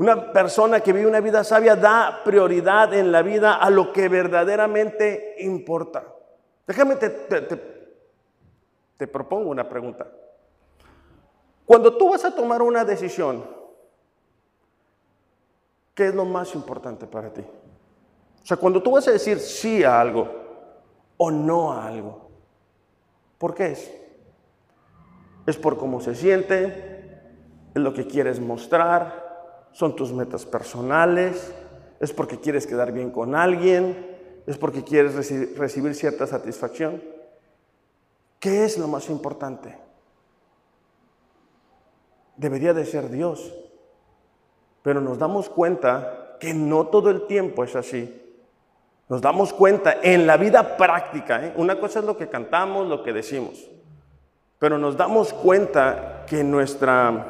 Una 0.00 0.32
persona 0.32 0.80
que 0.80 0.94
vive 0.94 1.06
una 1.06 1.20
vida 1.20 1.44
sabia 1.44 1.76
da 1.76 2.22
prioridad 2.24 2.94
en 2.94 3.12
la 3.12 3.20
vida 3.20 3.56
a 3.56 3.68
lo 3.68 3.92
que 3.92 4.08
verdaderamente 4.08 5.34
importa. 5.40 6.02
Déjame, 6.66 6.96
te, 6.96 7.10
te, 8.96 9.06
propongo 9.06 9.50
una 9.50 9.68
pregunta. 9.68 10.06
Cuando 11.66 11.98
tú 11.98 12.08
vas 12.08 12.24
a 12.24 12.34
tomar 12.34 12.62
una 12.62 12.82
decisión, 12.82 13.44
¿qué 15.94 16.06
es 16.06 16.14
lo 16.14 16.24
más 16.24 16.54
importante 16.54 17.06
para 17.06 17.30
ti? 17.30 17.42
O 18.42 18.46
sea, 18.46 18.56
cuando 18.56 18.82
tú 18.82 18.92
vas 18.92 19.06
a 19.06 19.10
decir 19.12 19.38
sí 19.38 19.84
a 19.84 20.00
algo 20.00 20.30
o 21.18 21.30
no 21.30 21.74
a 21.74 21.86
algo, 21.86 22.30
¿por 23.36 23.54
qué 23.54 23.72
es? 23.72 23.94
¿Es 25.46 25.58
por 25.58 25.76
cómo 25.76 26.00
se 26.00 26.14
siente? 26.14 27.20
¿Es 27.74 27.82
lo 27.82 27.92
que 27.92 28.06
quieres 28.06 28.40
mostrar? 28.40 29.28
Son 29.72 29.96
tus 29.96 30.12
metas 30.12 30.44
personales, 30.44 31.52
es 32.00 32.12
porque 32.12 32.40
quieres 32.40 32.66
quedar 32.66 32.92
bien 32.92 33.10
con 33.10 33.34
alguien, 33.34 34.06
es 34.46 34.56
porque 34.58 34.82
quieres 34.82 35.14
recibir 35.56 35.94
cierta 35.94 36.26
satisfacción. 36.26 37.02
¿Qué 38.38 38.64
es 38.64 38.78
lo 38.78 38.88
más 38.88 39.10
importante? 39.10 39.76
Debería 42.36 42.72
de 42.72 42.86
ser 42.86 43.10
Dios. 43.10 43.54
Pero 44.82 45.00
nos 45.00 45.18
damos 45.18 45.50
cuenta 45.50 46.38
que 46.40 46.54
no 46.54 46.86
todo 46.86 47.10
el 47.10 47.26
tiempo 47.26 47.64
es 47.64 47.76
así. 47.76 48.16
Nos 49.10 49.20
damos 49.20 49.52
cuenta 49.52 49.96
en 50.02 50.26
la 50.26 50.36
vida 50.36 50.76
práctica, 50.76 51.44
¿eh? 51.44 51.52
una 51.56 51.80
cosa 51.80 51.98
es 51.98 52.04
lo 52.04 52.16
que 52.16 52.28
cantamos, 52.28 52.86
lo 52.86 53.02
que 53.02 53.12
decimos, 53.12 53.68
pero 54.60 54.78
nos 54.78 54.96
damos 54.96 55.32
cuenta 55.32 56.24
que 56.28 56.44
nuestra 56.44 57.26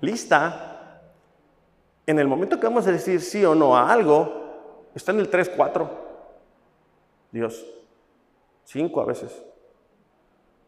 lista 0.00 0.69
en 2.06 2.18
el 2.18 2.26
momento 2.26 2.58
que 2.58 2.66
vamos 2.66 2.86
a 2.86 2.92
decir 2.92 3.20
sí 3.20 3.44
o 3.44 3.54
no 3.54 3.76
a 3.76 3.92
algo, 3.92 4.88
está 4.94 5.12
en 5.12 5.20
el 5.20 5.28
3, 5.28 5.50
4. 5.50 5.90
Dios. 7.30 7.64
5 8.64 9.00
a 9.00 9.04
veces. 9.04 9.42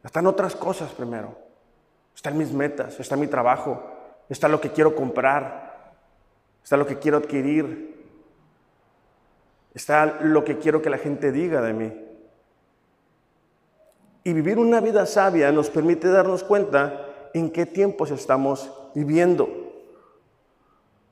Están 0.03 0.27
otras 0.27 0.57
cosas 0.57 0.91
primero. 0.93 1.37
Están 2.15 2.37
mis 2.37 2.53
metas, 2.53 3.01
está 3.01 3.17
mi 3.17 3.27
trabajo, 3.27 3.83
está 4.29 4.49
lo 4.49 4.61
que 4.61 4.71
quiero 4.71 4.95
comprar, 4.95 5.95
está 6.63 6.77
lo 6.77 6.87
que 6.87 6.99
quiero 6.99 7.17
adquirir, 7.19 8.05
está 9.75 10.07
lo 10.21 10.45
que 10.45 10.59
quiero 10.59 10.83
que 10.83 10.91
la 10.91 10.99
gente 10.99 11.33
diga 11.33 11.63
de 11.63 11.73
mí. 11.73 12.07
Y 14.25 14.33
vivir 14.35 14.59
una 14.59 14.81
vida 14.81 15.07
sabia 15.07 15.51
nos 15.51 15.71
permite 15.71 16.09
darnos 16.09 16.45
cuenta 16.45 17.09
en 17.35 17.51
qué 17.51 17.67
tiempos 17.67 18.11
estamos 18.11 18.73
viviendo. 18.95 19.62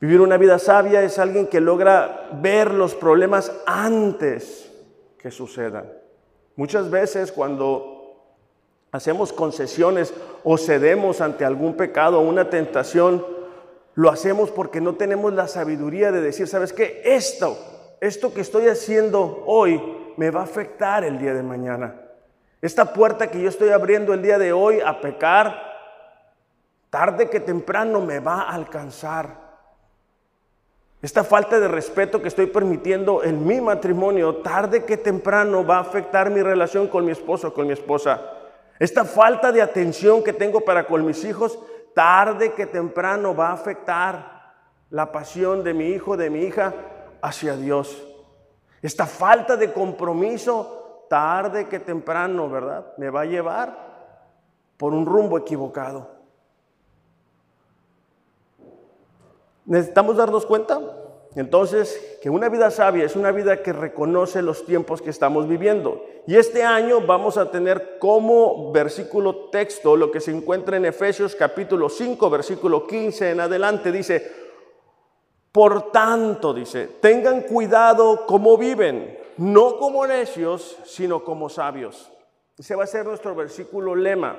Vivir 0.01 0.21
una 0.23 0.39
vida 0.39 0.59
sabia 0.59 1.03
es 1.03 1.19
alguien 1.19 1.47
que 1.47 1.61
logra 1.61 2.31
ver 2.41 2.73
los 2.73 2.95
problemas 2.95 3.53
antes 3.67 4.73
que 5.19 5.31
sucedan. 5.31 5.93
Muchas 6.57 6.91
veces 6.91 7.31
cuando 7.33 8.01
hacemos 8.93 9.33
concesiones 9.33 10.15
o 10.43 10.57
cedemos 10.57 11.21
ante 11.21 11.45
algún 11.45 11.75
pecado 11.75 12.19
o 12.19 12.23
una 12.23 12.49
tentación, 12.49 13.25
lo 13.95 14.09
hacemos 14.09 14.51
porque 14.51 14.81
no 14.81 14.95
tenemos 14.95 15.35
la 15.35 15.47
sabiduría 15.49 16.11
de 16.13 16.23
decir, 16.23 16.49
¿sabes 16.49 16.73
qué? 16.73 17.03
Esto, 17.05 17.59
esto 18.01 18.33
que 18.33 18.41
estoy 18.41 18.69
haciendo 18.69 19.45
hoy 19.47 19.83
me 20.17 20.31
va 20.31 20.41
a 20.41 20.45
afectar 20.45 21.05
el 21.05 21.19
día 21.19 21.35
de 21.35 21.43
mañana. 21.43 21.95
Esta 22.63 22.93
puerta 22.95 23.31
que 23.31 23.41
yo 23.41 23.49
estoy 23.49 23.71
abriendo 23.71 24.15
el 24.15 24.23
día 24.23 24.39
de 24.39 24.53
hoy 24.53 24.81
a 24.81 25.01
pecar, 25.01 25.55
tarde 26.89 27.29
que 27.29 27.41
temprano 27.41 28.01
me 28.01 28.19
va 28.21 28.43
a 28.43 28.55
alcanzar. 28.55 29.40
Esta 31.03 31.25
falta 31.25 31.59
de 31.59 31.67
respeto 31.67 32.21
que 32.21 32.29
estoy 32.29 32.47
permitiendo 32.47 33.25
en 33.25 33.47
mi 33.47 33.59
matrimonio, 33.61 34.37
tarde 34.37 34.85
que 34.85 34.99
temprano 34.99 35.65
va 35.65 35.79
a 35.79 35.81
afectar 35.81 36.29
mi 36.29 36.43
relación 36.43 36.89
con 36.89 37.07
mi 37.07 37.13
esposo 37.13 37.49
o 37.49 37.55
con 37.55 37.67
mi 37.67 37.73
esposa. 37.73 38.21
Esta 38.79 39.07
falta 39.07 39.51
de 39.51 39.63
atención 39.63 40.23
que 40.23 40.35
tengo 40.35 40.61
para 40.61 40.87
con 40.87 41.07
mis 41.07 41.25
hijos, 41.25 41.59
tarde 41.95 42.53
que 42.53 42.67
temprano 42.67 43.35
va 43.35 43.49
a 43.49 43.55
afectar 43.55 44.41
la 44.91 45.11
pasión 45.11 45.65
de 45.65 45.73
mi 45.73 45.89
hijo, 45.89 46.19
de 46.19 46.29
mi 46.29 46.41
hija 46.43 46.75
hacia 47.23 47.57
Dios. 47.57 48.07
Esta 48.83 49.07
falta 49.07 49.57
de 49.57 49.73
compromiso, 49.73 51.07
tarde 51.09 51.67
que 51.67 51.81
temprano, 51.81 52.51
¿verdad? 52.51 52.93
Me 52.99 53.09
va 53.09 53.23
a 53.23 53.27
llevar 53.27 53.91
por 54.77 54.93
un 54.93 55.07
rumbo 55.07 55.39
equivocado. 55.39 56.20
Necesitamos 59.71 60.17
darnos 60.17 60.47
cuenta 60.47 60.81
entonces 61.37 62.19
que 62.21 62.29
una 62.29 62.49
vida 62.49 62.73
sabia 62.73 63.05
es 63.05 63.15
una 63.15 63.31
vida 63.31 63.63
que 63.63 63.73
reconoce 63.73 64.43
los 64.43 64.67
tiempos 64.67 65.01
que 65.01 65.11
estamos 65.11 65.47
viviendo. 65.47 66.05
Y 66.27 66.37
este 66.37 66.65
año 66.65 67.01
vamos 67.03 67.37
a 67.37 67.53
tener 67.53 67.99
como 68.01 68.73
versículo 68.73 69.49
texto 69.51 69.95
lo 69.97 70.11
que 70.11 70.21
se 70.21 70.33
encuentra 70.33 70.77
en 70.77 70.87
Efesios 70.87 71.37
capítulo 71.37 71.89
5, 71.89 72.31
versículo 72.31 72.85
15 72.85 73.31
en 73.31 73.39
adelante. 73.39 73.93
Dice, 73.93 74.29
Por 75.53 75.93
tanto, 75.93 76.53
dice, 76.53 76.89
tengan 77.01 77.43
cuidado 77.43 78.27
cómo 78.27 78.59
viven, 78.59 79.21
no 79.37 79.79
como 79.79 80.05
necios, 80.05 80.79
sino 80.85 81.23
como 81.23 81.49
sabios. 81.49 82.11
Ese 82.59 82.75
va 82.75 82.83
a 82.83 82.89
ser 82.89 83.07
nuestro 83.07 83.37
versículo 83.37 83.95
lema. 83.95 84.37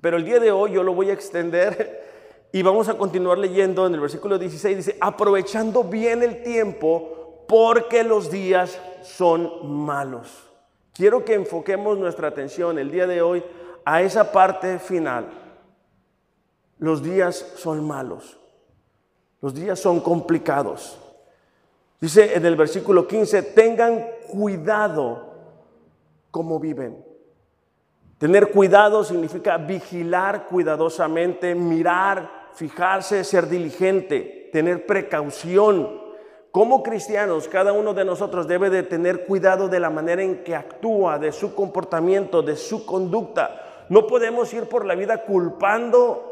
Pero 0.00 0.16
el 0.16 0.24
día 0.24 0.40
de 0.40 0.50
hoy 0.50 0.72
yo 0.72 0.82
lo 0.82 0.94
voy 0.94 1.10
a 1.10 1.12
extender 1.12 2.08
y 2.52 2.62
vamos 2.62 2.88
a 2.88 2.98
continuar 2.98 3.38
leyendo 3.38 3.86
en 3.86 3.94
el 3.94 4.00
versículo 4.00 4.38
16. 4.38 4.76
Dice, 4.76 4.96
aprovechando 5.00 5.84
bien 5.84 6.22
el 6.22 6.42
tiempo 6.42 7.44
porque 7.46 8.02
los 8.02 8.30
días 8.30 8.78
son 9.02 9.70
malos. 9.84 10.48
Quiero 10.92 11.24
que 11.24 11.34
enfoquemos 11.34 11.98
nuestra 11.98 12.28
atención 12.28 12.78
el 12.78 12.90
día 12.90 13.06
de 13.06 13.22
hoy 13.22 13.44
a 13.84 14.02
esa 14.02 14.32
parte 14.32 14.78
final. 14.78 15.30
Los 16.78 17.02
días 17.02 17.54
son 17.56 17.86
malos. 17.86 18.38
Los 19.40 19.54
días 19.54 19.78
son 19.78 20.00
complicados. 20.00 20.98
Dice 22.00 22.34
en 22.34 22.44
el 22.46 22.56
versículo 22.56 23.06
15, 23.06 23.42
tengan 23.42 24.04
cuidado 24.28 25.34
como 26.30 26.58
viven. 26.58 27.04
Tener 28.18 28.50
cuidado 28.50 29.04
significa 29.04 29.56
vigilar 29.56 30.46
cuidadosamente, 30.46 31.54
mirar, 31.54 32.39
fijarse, 32.54 33.24
ser 33.24 33.48
diligente, 33.48 34.50
tener 34.52 34.86
precaución. 34.86 36.00
Como 36.50 36.82
cristianos, 36.82 37.48
cada 37.48 37.72
uno 37.72 37.94
de 37.94 38.04
nosotros 38.04 38.48
debe 38.48 38.70
de 38.70 38.82
tener 38.82 39.24
cuidado 39.24 39.68
de 39.68 39.78
la 39.78 39.90
manera 39.90 40.22
en 40.22 40.42
que 40.42 40.56
actúa, 40.56 41.18
de 41.18 41.30
su 41.30 41.54
comportamiento, 41.54 42.42
de 42.42 42.56
su 42.56 42.84
conducta. 42.84 43.86
No 43.88 44.06
podemos 44.06 44.52
ir 44.52 44.64
por 44.64 44.84
la 44.84 44.94
vida 44.94 45.24
culpando 45.24 46.30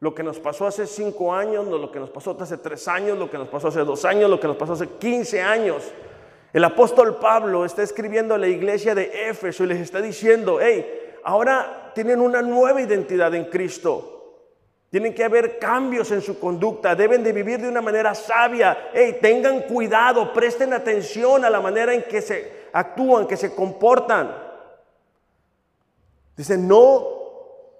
lo 0.00 0.14
que 0.14 0.22
nos 0.22 0.38
pasó 0.38 0.66
hace 0.66 0.86
cinco 0.86 1.34
años, 1.34 1.66
lo 1.66 1.90
que 1.90 1.98
nos 1.98 2.10
pasó 2.10 2.36
hace 2.38 2.58
tres 2.58 2.86
años, 2.88 3.18
lo 3.18 3.30
que 3.30 3.38
nos 3.38 3.48
pasó 3.48 3.68
hace 3.68 3.80
dos 3.80 4.04
años, 4.04 4.30
lo 4.30 4.38
que 4.38 4.46
nos 4.46 4.56
pasó 4.56 4.74
hace 4.74 4.88
quince 4.98 5.42
años. 5.42 5.82
El 6.52 6.64
apóstol 6.64 7.16
Pablo 7.16 7.64
está 7.64 7.82
escribiendo 7.82 8.34
a 8.34 8.38
la 8.38 8.48
iglesia 8.48 8.94
de 8.94 9.28
Éfeso 9.28 9.64
y 9.64 9.68
les 9.68 9.80
está 9.80 10.00
diciendo, 10.00 10.58
hey, 10.60 11.18
ahora 11.24 11.92
tienen 11.94 12.20
una 12.20 12.42
nueva 12.42 12.80
identidad 12.80 13.34
en 13.34 13.46
Cristo. 13.46 14.17
Tienen 14.90 15.14
que 15.14 15.24
haber 15.24 15.58
cambios 15.58 16.10
en 16.12 16.22
su 16.22 16.38
conducta, 16.38 16.94
deben 16.94 17.22
de 17.22 17.32
vivir 17.32 17.60
de 17.60 17.68
una 17.68 17.82
manera 17.82 18.14
sabia. 18.14 18.90
Hey, 18.94 19.18
tengan 19.20 19.62
cuidado, 19.62 20.32
presten 20.32 20.72
atención 20.72 21.44
a 21.44 21.50
la 21.50 21.60
manera 21.60 21.92
en 21.92 22.04
que 22.04 22.22
se 22.22 22.68
actúan, 22.72 23.26
que 23.26 23.36
se 23.36 23.54
comportan. 23.54 24.34
Dice, 26.36 26.56
no 26.56 27.06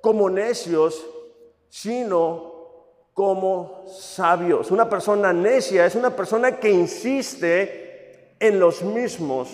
como 0.03 0.29
necios, 0.29 1.07
sino 1.69 2.55
como 3.15 3.85
sabios. 3.89 4.71
Una 4.71 4.89
persona 4.89 5.33
necia 5.33 5.87
es 5.87 5.95
una 5.95 6.15
persona 6.15 6.59
que 6.59 6.71
insiste 6.71 8.35
en 8.39 8.61
los 8.61 8.83
mismos 8.83 9.49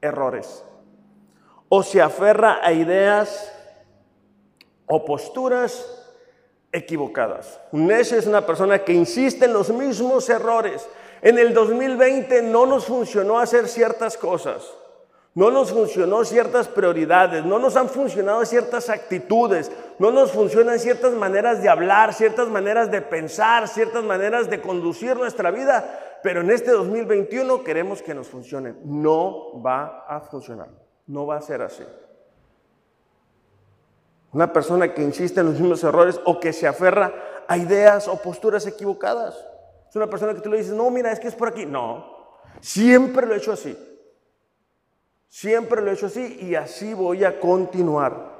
errores 0.00 0.64
o 1.68 1.82
se 1.82 2.00
aferra 2.00 2.60
a 2.62 2.72
ideas 2.72 3.52
o 4.86 5.04
posturas 5.04 6.03
equivocadas. 6.74 7.60
Necio 7.72 8.18
es 8.18 8.26
una 8.26 8.44
persona 8.44 8.80
que 8.80 8.92
insiste 8.92 9.46
en 9.46 9.52
los 9.52 9.70
mismos 9.70 10.28
errores. 10.28 10.86
En 11.22 11.38
el 11.38 11.54
2020 11.54 12.42
no 12.42 12.66
nos 12.66 12.86
funcionó 12.86 13.38
hacer 13.38 13.68
ciertas 13.68 14.18
cosas. 14.18 14.62
No 15.34 15.50
nos 15.50 15.72
funcionó 15.72 16.24
ciertas 16.24 16.68
prioridades, 16.68 17.44
no 17.44 17.58
nos 17.58 17.76
han 17.76 17.88
funcionado 17.88 18.44
ciertas 18.44 18.88
actitudes, 18.88 19.70
no 19.98 20.12
nos 20.12 20.30
funcionan 20.30 20.78
ciertas 20.78 21.12
maneras 21.12 21.60
de 21.60 21.68
hablar, 21.68 22.14
ciertas 22.14 22.48
maneras 22.48 22.90
de 22.90 23.02
pensar, 23.02 23.66
ciertas 23.66 24.04
maneras 24.04 24.48
de 24.48 24.60
conducir 24.60 25.16
nuestra 25.16 25.50
vida, 25.50 26.20
pero 26.22 26.40
en 26.40 26.50
este 26.50 26.70
2021 26.70 27.64
queremos 27.64 28.00
que 28.00 28.14
nos 28.14 28.28
funcione. 28.28 28.74
No 28.84 29.60
va 29.60 30.04
a 30.08 30.20
funcionar. 30.20 30.68
No 31.06 31.26
va 31.26 31.36
a 31.36 31.40
ser 31.40 31.62
así. 31.62 31.84
Una 34.34 34.52
persona 34.52 34.92
que 34.92 35.00
insiste 35.00 35.40
en 35.40 35.46
los 35.46 35.60
mismos 35.60 35.84
errores 35.84 36.20
o 36.24 36.40
que 36.40 36.52
se 36.52 36.66
aferra 36.66 37.14
a 37.46 37.56
ideas 37.56 38.08
o 38.08 38.16
posturas 38.16 38.66
equivocadas. 38.66 39.36
Es 39.88 39.94
una 39.94 40.08
persona 40.08 40.34
que 40.34 40.40
tú 40.40 40.50
le 40.50 40.58
dices, 40.58 40.74
no, 40.74 40.90
mira, 40.90 41.12
es 41.12 41.20
que 41.20 41.28
es 41.28 41.36
por 41.36 41.48
aquí. 41.48 41.64
No, 41.64 42.04
siempre 42.60 43.26
lo 43.26 43.34
he 43.34 43.38
hecho 43.38 43.52
así. 43.52 43.78
Siempre 45.28 45.80
lo 45.80 45.90
he 45.90 45.94
hecho 45.94 46.06
así 46.06 46.38
y 46.40 46.56
así 46.56 46.94
voy 46.94 47.22
a 47.22 47.38
continuar. 47.38 48.34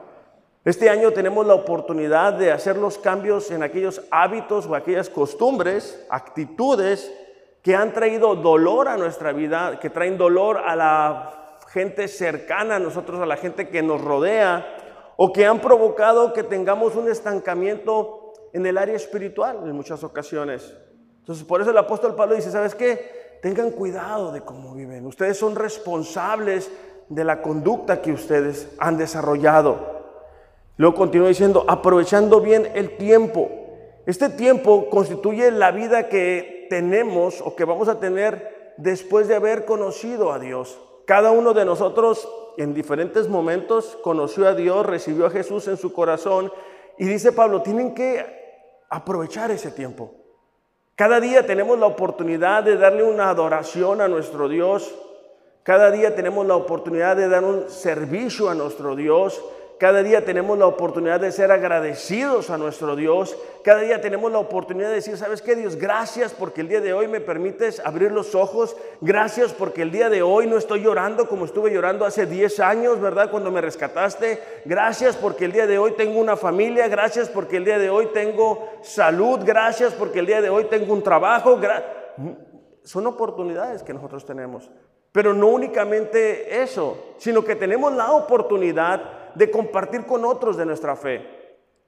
Este 0.65 0.91
año 0.91 1.13
tenemos 1.13 1.47
la 1.47 1.55
oportunidad 1.55 2.33
de 2.33 2.51
hacer 2.51 2.77
los 2.77 2.99
cambios 2.99 3.53
en 3.53 3.63
aquellos 3.63 4.03
hábitos 4.11 4.67
o 4.67 4.75
aquellas 4.75 5.09
costumbres, 5.09 6.05
actitudes 6.11 7.13
que 7.63 7.77
han 7.77 7.93
traído 7.93 8.35
dolor 8.35 8.89
a 8.89 8.97
nuestra 8.97 9.33
vida, 9.33 9.79
que 9.79 9.91
traen 9.91 10.19
dolor 10.19 10.59
a 10.59 10.75
la 10.75 11.59
gente 11.69 12.09
cercana 12.09 12.77
a 12.77 12.81
nosotros, 12.81 13.21
a 13.21 13.27
la 13.27 13.37
gente 13.37 13.69
que 13.69 13.83
nos 13.83 14.01
rodea, 14.01 14.84
o 15.17 15.33
que 15.33 15.47
han 15.47 15.61
provocado 15.61 16.33
que 16.33 16.43
tengamos 16.43 16.97
un 16.97 17.09
estancamiento 17.09 18.33
en 18.53 18.67
el 18.67 18.79
área 18.79 18.97
espiritual 18.97 19.59
en 19.65 19.73
muchas 19.73 20.05
ocasiones. 20.05 20.77
Entonces, 21.21 21.45
por 21.45 21.61
eso 21.61 21.71
el 21.71 21.79
apóstol 21.79 22.15
Pablo 22.15 22.35
dice, 22.35 22.51
¿sabes 22.51 22.75
qué? 22.75 23.39
Tengan 23.43 23.71
cuidado 23.71 24.33
de 24.33 24.43
cómo 24.43 24.75
viven. 24.75 25.07
Ustedes 25.07 25.39
son 25.39 25.57
responsables 25.57 26.71
de 27.09 27.25
la 27.25 27.43
conducta 27.43 28.01
que 28.01 28.13
ustedes 28.13 28.69
han 28.79 28.97
desarrollado. 28.97 29.95
Luego 30.77 30.97
continúa 30.97 31.29
diciendo, 31.29 31.65
aprovechando 31.69 32.41
bien 32.41 32.69
el 32.75 32.97
tiempo. 32.97 33.51
Este 34.07 34.29
tiempo 34.29 34.91
constituye 34.91 35.51
la 35.51 35.71
vida 35.71 36.09
que 36.09 36.67
tenemos 36.69 37.41
o 37.41 37.55
que 37.55 37.65
vamos 37.65 37.89
a 37.89 38.01
tener 38.01 38.75
después 38.77 39.29
de 39.29 39.37
haber 39.37 39.65
conocido 39.65 40.33
a 40.33 40.39
Dios. 40.39 40.79
Cada 41.07 41.31
uno 41.31 41.53
de 41.53 41.65
nosotros 41.65 42.29
en 42.57 42.73
diferentes 42.73 43.29
momentos 43.29 43.99
conoció 44.03 44.47
a 44.49 44.55
Dios, 44.55 44.87
recibió 44.87 45.27
a 45.27 45.31
Jesús 45.31 45.69
en 45.69 45.77
su 45.77 45.93
corazón 45.93 46.53
y 46.99 47.07
dice 47.07 47.33
Pablo, 47.33 47.63
tienen 47.63 47.95
que 47.95 48.25
aprovechar 48.89 49.51
ese 49.51 49.71
tiempo. 49.71 50.13
Cada 50.95 51.19
día 51.19 51.45
tenemos 51.45 51.79
la 51.79 51.87
oportunidad 51.87 52.63
de 52.63 52.77
darle 52.77 53.03
una 53.03 53.29
adoración 53.29 54.01
a 54.01 54.07
nuestro 54.07 54.49
Dios. 54.49 54.95
Cada 55.65 55.91
día 55.91 56.15
tenemos 56.15 56.47
la 56.47 56.55
oportunidad 56.55 57.17
de 57.17 57.29
dar 57.29 57.43
un 57.43 57.69
servicio 57.69 58.49
a 58.49 58.55
nuestro 58.55 58.95
Dios. 58.95 59.45
Cada 59.79 60.05
día 60.05 60.25
tenemos 60.25 60.57
la 60.57 60.67
oportunidad 60.67 61.19
de 61.19 61.33
ser 61.33 61.51
agradecidos 61.51 62.49
a 62.49 62.57
nuestro 62.57 62.95
Dios. 62.95 63.37
Cada 63.65 63.81
día 63.81 64.01
tenemos 64.01 64.31
la 64.31 64.39
oportunidad 64.39 64.89
de 64.89 64.95
decir, 64.95 65.17
¿sabes 65.17 65.43
qué 65.43 65.57
Dios? 65.57 65.75
Gracias 65.77 66.33
porque 66.33 66.61
el 66.61 66.69
día 66.69 66.81
de 66.81 66.93
hoy 66.93 67.09
me 67.09 67.21
permites 67.21 67.81
abrir 67.85 68.13
los 68.13 68.37
ojos. 68.37 68.77
Gracias 69.01 69.53
porque 69.53 69.83
el 69.83 69.91
día 69.91 70.09
de 70.11 70.23
hoy 70.23 70.47
no 70.47 70.59
estoy 70.59 70.83
llorando 70.83 71.29
como 71.29 71.45
estuve 71.45 71.73
llorando 71.73 72.05
hace 72.05 72.25
10 72.25 72.61
años, 72.61 73.01
¿verdad? 73.01 73.33
Cuando 73.33 73.51
me 73.51 73.61
rescataste. 73.61 74.41
Gracias 74.65 75.17
porque 75.17 75.47
el 75.47 75.53
día 75.53 75.67
de 75.67 75.77
hoy 75.77 75.93
tengo 75.93 76.21
una 76.21 76.37
familia. 76.37 76.87
Gracias 76.87 77.29
porque 77.29 77.57
el 77.57 77.65
día 77.65 77.79
de 77.79 77.91
hoy 77.91 78.11
tengo 78.15 78.71
salud. 78.83 79.41
Gracias 79.45 79.93
porque 79.93 80.21
el 80.21 80.27
día 80.27 80.41
de 80.41 80.51
hoy 80.51 80.65
tengo 80.67 80.93
un 80.93 81.03
trabajo. 81.03 81.59
Son 82.85 83.07
oportunidades 83.09 83.83
que 83.83 83.93
nosotros 83.93 84.25
tenemos. 84.25 84.71
Pero 85.11 85.35
no 85.35 85.49
únicamente 85.49 86.63
eso, 86.63 87.15
sino 87.19 87.45
que 87.45 87.57
tenemos 87.57 87.93
la 87.93 88.13
oportunidad 88.13 89.24
de 89.35 89.51
compartir 89.51 90.07
con 90.07 90.25
otros 90.25 90.57
de 90.57 90.67
nuestra 90.67 90.97
fe. 90.97 91.45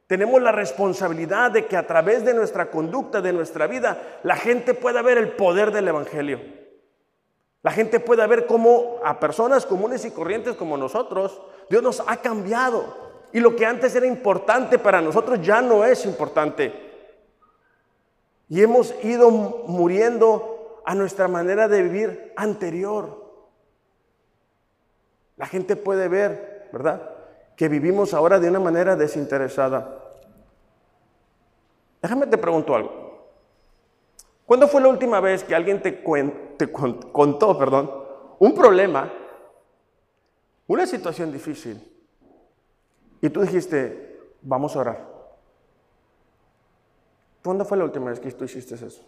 Tenemos 0.07 0.41
la 0.41 0.53
responsabilidad 0.53 1.51
de 1.51 1.67
que 1.67 1.77
a 1.77 1.87
través 1.87 2.25
de 2.25 2.33
nuestra 2.33 2.71
conducta, 2.71 3.21
de 3.21 3.33
nuestra 3.33 3.67
vida, 3.67 4.21
la 4.23 4.37
gente 4.37 4.73
pueda 4.75 5.03
ver 5.03 5.19
el 5.19 5.33
poder 5.33 5.73
del 5.73 5.89
Evangelio. 5.89 6.41
La 7.63 7.73
gente 7.73 7.99
pueda 7.99 8.27
ver 8.29 8.47
cómo 8.47 9.01
a 9.05 9.19
personas 9.19 9.67
comunes 9.67 10.05
y 10.05 10.13
corrientes 10.13 10.55
como 10.55 10.77
nosotros, 10.77 11.43
Dios 11.69 11.83
nos 11.83 12.01
ha 12.07 12.19
cambiado. 12.19 12.85
Y 13.33 13.41
lo 13.41 13.57
que 13.57 13.67
antes 13.67 13.97
era 13.97 14.07
importante 14.07 14.79
para 14.79 15.01
nosotros 15.01 15.41
ya 15.43 15.61
no 15.61 15.85
es 15.85 16.05
importante. 16.05 16.73
Y 18.49 18.63
hemos 18.63 18.95
ido 19.03 19.31
muriendo 19.33 20.81
a 20.87 20.95
nuestra 20.95 21.27
manera 21.27 21.67
de 21.67 21.83
vivir 21.83 22.33
anterior. 22.37 23.25
La 25.37 25.47
gente 25.47 25.75
puede 25.75 26.07
ver, 26.07 26.69
¿verdad? 26.73 27.16
Que 27.57 27.69
vivimos 27.69 28.15
ahora 28.15 28.39
de 28.39 28.49
una 28.49 28.61
manera 28.61 28.95
desinteresada. 28.97 30.03
Déjame 32.03 32.27
te 32.27 32.39
pregunto 32.39 32.75
algo. 32.75 33.07
¿Cuándo 34.45 34.69
fue 34.69 34.81
la 34.81 34.89
última 34.89 35.19
vez 35.21 35.43
que 35.43 35.55
alguien 35.57 35.83
te, 35.83 35.91
te 35.91 36.73
contó, 36.73 37.59
perdón, 37.59 37.91
un 38.39 38.55
problema, 38.55 39.13
una 40.69 40.87
situación 40.87 41.33
difícil, 41.33 41.83
y 43.21 43.29
tú 43.29 43.41
dijiste, 43.41 44.21
vamos 44.43 44.77
a 44.77 44.81
orar? 44.81 45.17
¿Cuándo 47.43 47.65
fue 47.65 47.77
la 47.77 47.85
última 47.85 48.11
vez 48.11 48.21
que 48.21 48.31
tú 48.31 48.45
hiciste 48.45 48.75
eso? 48.77 49.05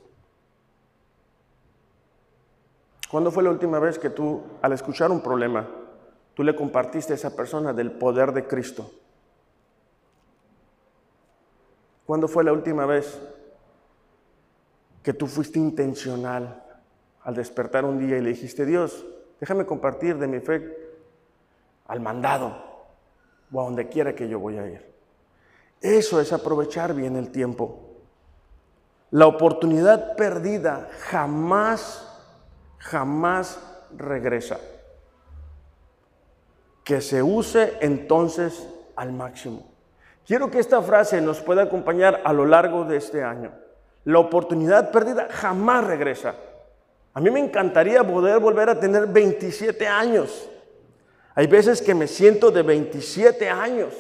¿Cuándo 3.11 3.31
fue 3.31 3.43
la 3.43 3.51
última 3.51 3.79
vez 3.79 3.99
que 3.99 4.11
tú, 4.11 4.43
al 4.61 4.73
escuchar 4.73 5.11
un 5.11 5.21
problema, 5.21 5.69
tú 6.39 6.45
le 6.45 6.55
compartiste 6.55 7.13
a 7.13 7.17
esa 7.17 7.35
persona 7.35 7.73
del 7.73 7.91
poder 7.91 8.31
de 8.31 8.47
Cristo? 8.47 8.93
¿Cuándo 12.07 12.29
fue 12.29 12.45
la 12.45 12.53
última 12.53 12.87
vez 12.87 13.21
que 15.03 15.13
tú 15.13 15.27
fuiste 15.27 15.59
intencional 15.59 16.63
al 17.25 17.35
despertar 17.35 17.85
un 17.85 17.99
día 17.99 18.19
y 18.19 18.21
le 18.21 18.29
dijiste, 18.29 18.65
Dios, 18.65 19.05
déjame 19.41 19.67
compartir 19.67 20.17
de 20.17 20.29
mi 20.29 20.39
fe 20.39 20.77
al 21.89 21.99
mandado 21.99 22.57
o 23.53 23.61
a 23.61 23.65
donde 23.65 23.89
quiera 23.89 24.15
que 24.15 24.29
yo 24.29 24.39
voy 24.39 24.59
a 24.59 24.69
ir. 24.69 24.89
Eso 25.81 26.21
es 26.21 26.33
aprovechar 26.33 26.95
bien 26.95 27.17
el 27.17 27.33
tiempo. 27.33 27.81
La 29.11 29.27
oportunidad 29.27 30.15
perdida 30.15 30.89
jamás, 31.01 32.09
jamás 32.79 33.59
regresa. 33.97 34.61
Que 36.89 37.03
se 37.03 37.23
use 37.23 37.75
entonces 37.83 38.67
al 38.97 39.13
máximo. 39.13 39.71
Quiero 40.27 40.51
que 40.51 40.59
esta 40.59 40.81
frase 40.81 41.21
nos 41.21 41.39
pueda 41.43 41.65
acompañar 41.65 42.23
a 42.25 42.33
lo 42.33 42.47
largo 42.47 42.87
de 42.87 42.97
este 42.97 43.23
año. 43.23 43.53
La 44.05 44.21
oportunidad 44.21 44.91
perdida 44.91 45.29
jamás 45.31 45.85
regresa. 45.85 46.35
A 47.13 47.21
mí 47.21 47.31
me 47.31 47.41
encantaría 47.41 48.03
poder 48.03 48.39
volver 48.39 48.71
a 48.71 48.81
tener 48.81 49.07
27 49.07 49.87
años. 49.87 50.49
Hay 51.35 51.47
veces 51.47 51.83
que 51.83 51.95
me 51.95 52.07
siento 52.07 52.51
de 52.51 52.63
27 52.63 53.51
años. 53.51 53.93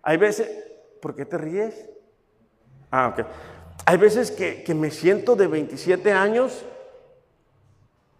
Hay 0.00 0.18
veces, 0.18 0.48
¿por 1.02 1.16
qué 1.16 1.24
te 1.24 1.36
ríes? 1.36 1.84
Ah, 2.92 3.08
ok. 3.08 3.26
Hay 3.86 3.96
veces 3.96 4.30
que, 4.30 4.62
que 4.62 4.72
me 4.72 4.92
siento 4.92 5.34
de 5.34 5.48
27 5.48 6.12
años, 6.12 6.64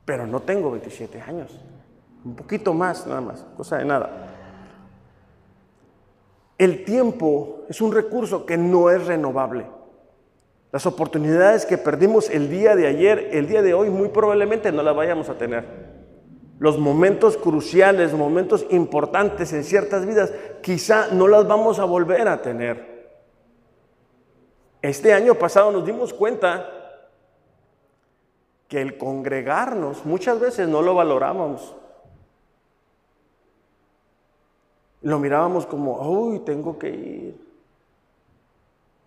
pero 0.05 0.27
no 0.27 0.41
tengo 0.41 0.69
27 0.73 1.21
años. 1.21 1.61
Un 2.25 2.35
poquito 2.35 2.75
más, 2.75 3.07
nada 3.07 3.21
más, 3.21 3.45
cosa 3.57 3.79
de 3.79 3.85
nada. 3.85 4.11
El 6.59 6.85
tiempo 6.85 7.65
es 7.69 7.81
un 7.81 7.93
recurso 7.93 8.45
que 8.45 8.57
no 8.57 8.91
es 8.91 9.07
renovable. 9.07 9.67
Las 10.73 10.85
oportunidades 10.87 11.65
que 11.65 11.79
perdimos 11.79 12.29
el 12.29 12.51
día 12.51 12.77
de 12.77 12.87
ayer, 12.87 13.31
el 13.33 13.47
día 13.47 13.63
de 13.63 13.73
hoy, 13.73 13.89
muy 13.89 14.09
probablemente 14.09 14.73
no 14.73 14.83
las 14.83 14.95
vayamos 14.95 15.29
a 15.29 15.39
tener. 15.39 15.65
Los 16.59 16.79
momentos 16.79 17.37
cruciales, 17.37 18.13
momentos 18.13 18.67
importantes 18.71 19.53
en 19.53 19.63
ciertas 19.63 20.05
vidas, 20.05 20.33
quizá 20.61 21.09
no 21.13 21.29
las 21.29 21.47
vamos 21.47 21.79
a 21.79 21.85
volver 21.85 22.27
a 22.27 22.43
tener. 22.43 22.99
Este 24.83 25.15
año 25.15 25.37
pasado 25.37 25.71
nos 25.71 25.87
dimos 25.87 26.13
cuenta 26.13 26.69
que 28.67 28.83
el 28.83 28.99
congregarnos 28.99 30.05
muchas 30.05 30.39
veces 30.39 30.69
no 30.69 30.83
lo 30.83 30.95
valorábamos. 30.95 31.75
Lo 35.03 35.19
mirábamos 35.19 35.67
como, 35.67 36.01
uy, 36.03 36.41
tengo 36.41 36.79
que 36.79 36.89
ir. 36.89 37.49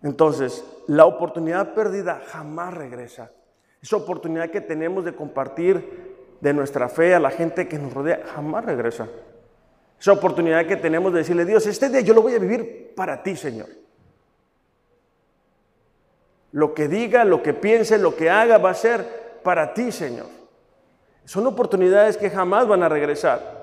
Entonces, 0.02 0.64
la 0.86 1.04
oportunidad 1.04 1.74
perdida 1.74 2.22
jamás 2.26 2.74
regresa. 2.74 3.30
Esa 3.82 3.96
oportunidad 3.96 4.50
que 4.50 4.60
tenemos 4.60 5.04
de 5.04 5.14
compartir 5.14 6.36
de 6.40 6.52
nuestra 6.52 6.88
fe 6.88 7.14
a 7.14 7.20
la 7.20 7.30
gente 7.30 7.68
que 7.68 7.78
nos 7.78 7.92
rodea 7.92 8.22
jamás 8.34 8.64
regresa. 8.64 9.08
Esa 10.00 10.12
oportunidad 10.12 10.66
que 10.66 10.76
tenemos 10.76 11.12
de 11.12 11.20
decirle, 11.20 11.44
Dios, 11.44 11.66
este 11.66 11.88
día 11.88 12.00
yo 12.00 12.14
lo 12.14 12.22
voy 12.22 12.34
a 12.34 12.38
vivir 12.40 12.92
para 12.96 13.22
ti, 13.22 13.36
Señor. 13.36 13.68
Lo 16.50 16.74
que 16.74 16.88
diga, 16.88 17.24
lo 17.24 17.42
que 17.42 17.54
piense, 17.54 17.98
lo 17.98 18.16
que 18.16 18.28
haga 18.28 18.58
va 18.58 18.70
a 18.70 18.74
ser 18.74 19.40
para 19.44 19.72
ti, 19.72 19.92
Señor. 19.92 20.26
Son 21.24 21.46
oportunidades 21.46 22.16
que 22.16 22.30
jamás 22.30 22.66
van 22.66 22.82
a 22.82 22.88
regresar. 22.88 23.61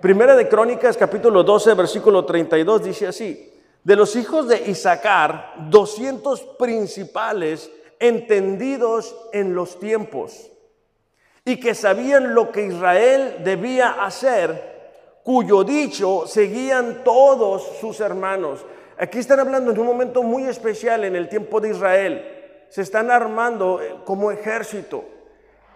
Primera 0.00 0.36
de 0.36 0.48
Crónicas, 0.48 0.96
capítulo 0.96 1.42
12, 1.42 1.74
versículo 1.74 2.24
32, 2.24 2.84
dice 2.84 3.08
así, 3.08 3.52
de 3.82 3.96
los 3.96 4.14
hijos 4.14 4.46
de 4.46 4.70
Isaacar, 4.70 5.54
200 5.70 6.40
principales 6.56 7.68
entendidos 7.98 9.16
en 9.32 9.56
los 9.56 9.80
tiempos 9.80 10.52
y 11.44 11.58
que 11.58 11.74
sabían 11.74 12.32
lo 12.32 12.52
que 12.52 12.66
Israel 12.66 13.38
debía 13.42 14.04
hacer, 14.04 15.20
cuyo 15.24 15.64
dicho 15.64 16.28
seguían 16.28 17.02
todos 17.02 17.78
sus 17.80 17.98
hermanos. 17.98 18.64
Aquí 18.98 19.18
están 19.18 19.40
hablando 19.40 19.72
en 19.72 19.80
un 19.80 19.86
momento 19.86 20.22
muy 20.22 20.44
especial 20.44 21.02
en 21.04 21.16
el 21.16 21.28
tiempo 21.28 21.60
de 21.60 21.70
Israel. 21.70 22.66
Se 22.68 22.82
están 22.82 23.10
armando 23.10 23.82
eh, 23.82 23.96
como 24.04 24.30
ejército. 24.30 25.04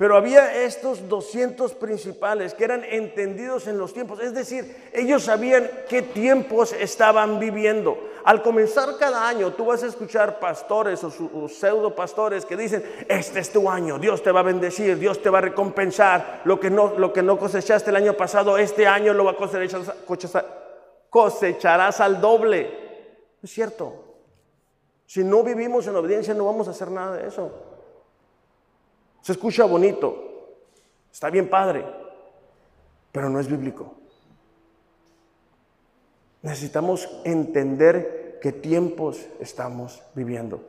Pero 0.03 0.17
había 0.17 0.65
estos 0.65 1.09
200 1.09 1.75
principales 1.75 2.55
que 2.55 2.65
eran 2.65 2.83
entendidos 2.83 3.69
en 3.69 3.79
los 3.79 3.95
tiempos. 3.95 4.19
Es 4.19 4.35
decir, 4.35 4.91
ellos 4.93 5.23
sabían 5.23 5.71
qué 5.89 6.03
tiempos 6.03 6.73
estaban 6.73 7.39
viviendo. 7.39 8.11
Al 8.25 8.43
comenzar 8.43 8.97
cada 8.99 9.29
año, 9.29 9.53
tú 9.53 9.67
vas 9.67 9.85
a 9.85 9.87
escuchar 9.87 10.41
pastores 10.41 11.05
o, 11.05 11.49
pseudo 11.49 11.95
pastores 11.95 12.45
que 12.45 12.57
dicen, 12.57 12.85
este 13.07 13.39
es 13.39 13.53
tu 13.53 13.71
año, 13.71 14.01
Dios 14.01 14.25
te 14.25 14.33
va 14.33 14.41
a 14.41 14.43
bendecir, 14.43 14.99
Dios 14.99 15.23
te 15.23 15.31
va 15.31 15.39
a 15.39 15.43
recompensar. 15.43 16.41
Lo 16.47 16.59
que 16.59 16.69
no, 16.69 16.99
lo 16.99 17.13
que 17.13 17.23
no 17.23 17.39
cosechaste 17.39 17.91
el 17.91 17.97
año 17.97 18.15
pasado, 18.15 18.59
este 18.59 18.89
año 18.89 19.13
lo 19.13 19.23
va 19.23 19.31
a 19.31 19.37
cosechar, 19.37 19.83
cosecharás 21.11 22.01
al 22.01 22.21
doble 22.21 22.83
es 23.41 23.53
cierto. 23.53 24.03
Si 25.07 25.23
no 25.23 25.45
vivimos 25.45 25.87
en 25.87 25.95
obediencia 25.95 26.35
no 26.35 26.47
vamos 26.47 26.67
a 26.67 26.73
hacer 26.73 26.91
nada 26.91 27.19
de 27.19 27.29
eso. 27.29 27.72
Se 29.23 29.33
escucha 29.33 29.65
bonito, 29.65 30.57
está 31.13 31.31
bien 31.31 31.49
padre, 31.49 31.87
pero 33.13 33.31
no 33.31 33.39
es 33.39 33.47
bíblico. 33.47 33.95
Necesitamos 36.43 37.09
entender 37.25 38.39
qué 38.43 38.51
tiempos 38.51 39.25
estamos 39.39 40.03
viviendo. 40.15 40.61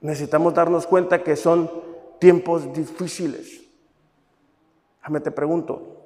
Necesitamos 0.00 0.54
darnos 0.54 0.86
cuenta 0.86 1.22
que 1.22 1.36
son 1.36 1.70
tiempos 2.18 2.72
difíciles. 2.72 3.62
Déjame 5.00 5.20
te 5.20 5.30
pregunto, 5.30 6.00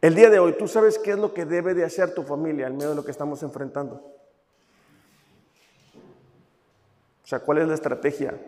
el 0.00 0.14
día 0.14 0.30
de 0.30 0.38
hoy, 0.38 0.56
¿tú 0.56 0.68
sabes 0.68 0.96
qué 1.00 1.12
es 1.12 1.18
lo 1.18 1.34
que 1.34 1.44
debe 1.44 1.74
de 1.74 1.84
hacer 1.84 2.14
tu 2.14 2.22
familia 2.22 2.68
en 2.68 2.76
medio 2.76 2.90
de 2.90 2.96
lo 2.96 3.04
que 3.04 3.10
estamos 3.10 3.42
enfrentando? 3.42 3.96
O 7.24 7.26
sea, 7.26 7.40
¿cuál 7.40 7.58
es 7.58 7.66
la 7.66 7.74
estrategia 7.74 8.38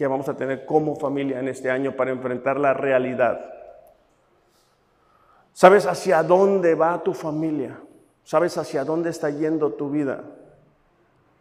que 0.00 0.06
vamos 0.06 0.30
a 0.30 0.34
tener 0.34 0.64
como 0.64 0.96
familia 0.96 1.40
en 1.40 1.48
este 1.48 1.70
año 1.70 1.94
para 1.94 2.10
enfrentar 2.10 2.58
la 2.58 2.72
realidad? 2.72 3.38
¿Sabes 5.52 5.84
hacia 5.84 6.22
dónde 6.22 6.74
va 6.74 7.02
tu 7.02 7.12
familia? 7.12 7.78
¿Sabes 8.24 8.56
hacia 8.56 8.82
dónde 8.82 9.10
está 9.10 9.28
yendo 9.28 9.74
tu 9.74 9.90
vida? 9.90 10.24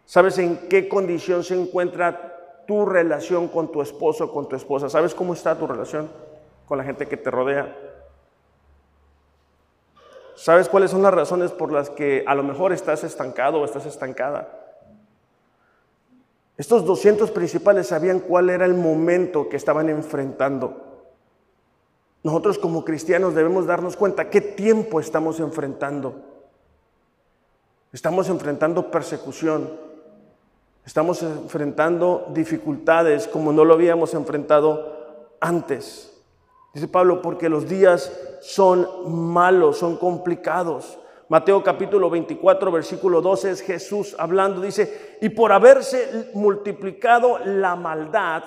¿Sabes 0.06 0.40
en 0.40 0.68
qué 0.68 0.90
condición 0.90 1.46
se 1.46 1.58
encuentra 1.58 2.66
tu 2.68 2.86
relación 2.86 3.48
con 3.48 3.72
tu 3.72 3.82
esposo, 3.82 4.30
con 4.30 4.50
tu 4.50 4.58
esposa? 4.58 4.90
¿Sabes 4.90 5.16
cómo 5.16 5.32
está 5.32 5.58
tu 5.58 5.66
relación 5.66 6.10
con 6.68 6.80
la 6.80 6.84
gente 6.84 7.08
que 7.08 7.16
te 7.16 7.32
rodea? 7.32 7.74
¿Sabes 10.36 10.68
cuáles 10.68 10.92
son 10.92 11.02
las 11.02 11.14
razones 11.14 11.54
por 11.54 11.72
las 11.72 11.90
que 11.90 12.26
a 12.28 12.36
lo 12.36 12.44
mejor 12.44 12.74
estás 12.74 13.06
estancado 13.06 13.62
o 13.62 13.64
estás 13.64 13.86
estancada? 13.86 14.59
Estos 16.60 16.84
200 16.84 17.32
principales 17.32 17.88
sabían 17.88 18.20
cuál 18.20 18.50
era 18.50 18.66
el 18.66 18.74
momento 18.74 19.48
que 19.48 19.56
estaban 19.56 19.90
enfrentando. 19.90 21.06
Nosotros 22.22 22.60
como 22.60 22.84
cristianos 22.84 23.34
debemos 23.34 23.66
darnos 23.66 23.96
cuenta 23.96 24.30
qué 24.30 24.42
tiempo 24.42 25.00
estamos 25.00 25.40
enfrentando. 25.40 26.16
Estamos 27.94 28.28
enfrentando 28.28 28.92
persecución. 28.92 29.70
Estamos 30.86 31.24
enfrentando 31.24 32.28
dificultades 32.34 33.26
como 33.30 33.54
no 33.54 33.64
lo 33.64 33.76
habíamos 33.76 34.14
enfrentado 34.14 35.30
antes. 35.40 36.14
Dice 36.74 36.90
Pablo, 36.90 37.22
porque 37.22 37.48
los 37.48 37.70
días 37.70 38.12
son 38.42 38.86
malos, 39.08 39.78
son 39.78 39.96
complicados. 39.96 41.00
Mateo 41.30 41.64
capítulo 41.64 42.10
24, 42.10 42.72
versículo 42.72 43.22
12 43.22 43.52
es 43.52 43.62
Jesús 43.62 44.16
hablando, 44.18 44.62
dice, 44.62 45.20
y 45.22 45.30
por 45.30 45.52
haberse 45.52 46.32
multiplicado 46.34 47.38
la 47.46 47.76
maldad, 47.76 48.44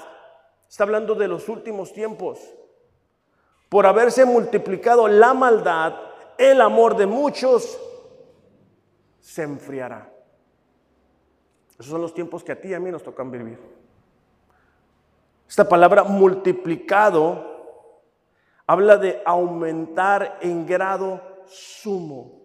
está 0.69 0.83
hablando 0.83 1.15
de 1.15 1.29
los 1.29 1.49
últimos 1.49 1.93
tiempos, 1.93 2.41
por 3.69 3.87
haberse 3.87 4.25
multiplicado 4.25 5.07
la 5.07 5.33
maldad, 5.33 5.95
el 6.37 6.61
amor 6.61 6.97
de 6.97 7.07
muchos 7.07 7.81
se 9.21 9.45
enfriará. 9.45 10.13
Esos 11.75 11.87
son 11.87 12.03
los 12.03 12.13
tiempos 12.13 12.43
que 12.43 12.51
a 12.51 12.61
ti 12.61 12.71
y 12.71 12.75
a 12.75 12.81
mí 12.81 12.91
nos 12.91 13.05
tocan 13.05 13.31
vivir. 13.31 13.61
Esta 15.49 15.69
palabra 15.69 16.03
multiplicado 16.03 17.47
habla 18.67 18.97
de 18.97 19.23
aumentar 19.25 20.39
en 20.41 20.67
grado 20.67 21.21
sumo. 21.47 22.42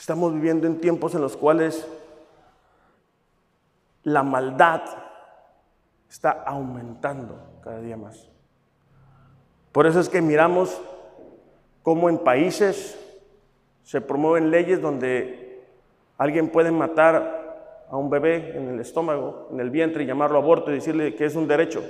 Estamos 0.00 0.32
viviendo 0.32 0.66
en 0.66 0.80
tiempos 0.80 1.14
en 1.14 1.20
los 1.20 1.36
cuales 1.36 1.86
la 4.02 4.22
maldad 4.22 4.80
está 6.08 6.30
aumentando 6.30 7.38
cada 7.62 7.82
día 7.82 7.98
más. 7.98 8.30
Por 9.72 9.86
eso 9.86 10.00
es 10.00 10.08
que 10.08 10.22
miramos 10.22 10.80
cómo 11.82 12.08
en 12.08 12.16
países 12.16 12.98
se 13.82 14.00
promueven 14.00 14.50
leyes 14.50 14.80
donde 14.80 15.66
alguien 16.16 16.48
puede 16.48 16.70
matar 16.70 17.84
a 17.90 17.94
un 17.98 18.08
bebé 18.08 18.56
en 18.56 18.70
el 18.70 18.80
estómago, 18.80 19.48
en 19.52 19.60
el 19.60 19.68
vientre, 19.68 20.04
y 20.04 20.06
llamarlo 20.06 20.38
aborto 20.38 20.70
y 20.70 20.76
decirle 20.76 21.14
que 21.14 21.26
es 21.26 21.36
un 21.36 21.46
derecho. 21.46 21.84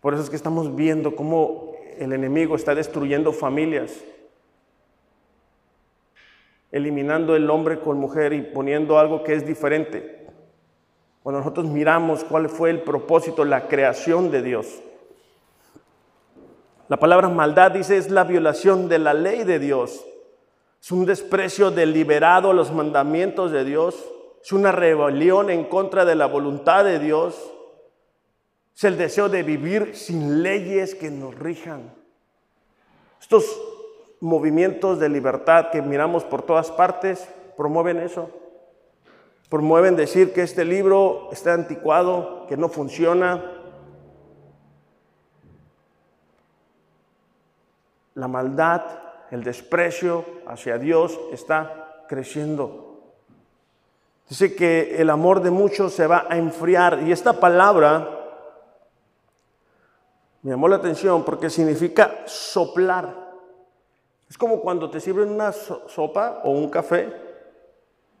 Por 0.00 0.14
eso 0.14 0.24
es 0.24 0.28
que 0.28 0.36
estamos 0.36 0.74
viendo 0.74 1.14
cómo 1.14 1.70
el 1.98 2.12
enemigo 2.12 2.56
está 2.56 2.74
destruyendo 2.74 3.32
familias, 3.32 4.02
eliminando 6.72 7.34
el 7.34 7.50
hombre 7.50 7.80
con 7.80 7.98
mujer 7.98 8.32
y 8.32 8.42
poniendo 8.42 8.98
algo 8.98 9.22
que 9.24 9.34
es 9.34 9.46
diferente. 9.46 10.26
Cuando 11.22 11.40
nosotros 11.40 11.66
miramos 11.66 12.24
cuál 12.24 12.48
fue 12.48 12.70
el 12.70 12.82
propósito, 12.82 13.44
la 13.44 13.68
creación 13.68 14.30
de 14.30 14.42
Dios. 14.42 14.82
La 16.88 16.96
palabra 16.96 17.28
maldad 17.28 17.72
dice 17.72 17.96
es 17.96 18.10
la 18.10 18.24
violación 18.24 18.88
de 18.88 18.98
la 18.98 19.14
ley 19.14 19.44
de 19.44 19.58
Dios. 19.58 20.04
Es 20.80 20.90
un 20.90 21.04
desprecio 21.06 21.70
deliberado 21.70 22.50
a 22.50 22.54
los 22.54 22.72
mandamientos 22.72 23.52
de 23.52 23.64
Dios. 23.64 24.02
Es 24.42 24.52
una 24.52 24.72
rebelión 24.72 25.50
en 25.50 25.64
contra 25.64 26.04
de 26.04 26.14
la 26.14 26.26
voluntad 26.26 26.84
de 26.84 26.98
Dios. 26.98 27.52
Es 28.74 28.84
el 28.84 28.96
deseo 28.96 29.28
de 29.28 29.42
vivir 29.42 29.94
sin 29.94 30.42
leyes 30.42 30.94
que 30.94 31.10
nos 31.10 31.34
rijan. 31.34 31.92
Estos 33.20 33.44
movimientos 34.20 34.98
de 34.98 35.08
libertad 35.08 35.70
que 35.70 35.82
miramos 35.82 36.24
por 36.24 36.42
todas 36.42 36.70
partes 36.70 37.28
promueven 37.56 37.98
eso. 37.98 38.30
Promueven 39.50 39.96
decir 39.96 40.32
que 40.32 40.42
este 40.42 40.64
libro 40.64 41.28
está 41.32 41.52
anticuado, 41.52 42.46
que 42.46 42.56
no 42.56 42.68
funciona. 42.68 43.44
La 48.14 48.28
maldad, 48.28 48.82
el 49.30 49.44
desprecio 49.44 50.24
hacia 50.46 50.78
Dios 50.78 51.20
está 51.32 52.04
creciendo. 52.08 53.02
Dice 54.28 54.54
que 54.54 54.96
el 54.96 55.10
amor 55.10 55.42
de 55.42 55.50
muchos 55.50 55.92
se 55.92 56.06
va 56.06 56.26
a 56.30 56.38
enfriar. 56.38 57.02
Y 57.02 57.12
esta 57.12 57.34
palabra 57.34 58.08
me 60.42 60.52
llamó 60.52 60.66
la 60.68 60.76
atención 60.76 61.24
porque 61.24 61.50
significa 61.50 62.22
soplar. 62.24 63.29
Es 64.30 64.38
como 64.38 64.60
cuando 64.60 64.88
te 64.88 65.00
sirven 65.00 65.28
una 65.28 65.52
sopa 65.52 66.40
o 66.44 66.52
un 66.52 66.70
café 66.70 67.12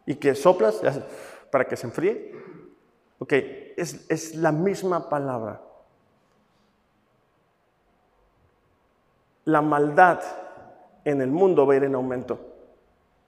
y 0.04 0.16
que 0.16 0.34
soplas 0.34 0.82
para 1.50 1.64
que 1.66 1.76
se 1.76 1.86
enfríe. 1.86 2.34
Ok, 3.20 3.32
es, 3.76 4.04
es 4.10 4.34
la 4.34 4.50
misma 4.50 5.08
palabra. 5.08 5.62
La 9.44 9.62
maldad 9.62 10.20
en 11.04 11.22
el 11.22 11.30
mundo 11.30 11.66
va 11.66 11.74
a 11.74 11.76
ir 11.76 11.84
en 11.84 11.94
aumento, 11.94 12.38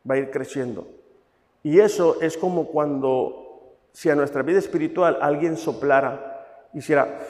va 0.09 0.17
a 0.17 0.19
ir 0.19 0.31
creciendo. 0.31 0.87
Y 1.63 1.79
eso 1.79 2.21
es 2.21 2.37
como 2.37 2.67
cuando, 2.67 3.79
si 3.93 4.11
a 4.11 4.17
nuestra 4.17 4.43
vida 4.43 4.59
espiritual 4.59 5.19
alguien 5.21 5.57
soplara, 5.57 6.69
hiciera, 6.75 7.21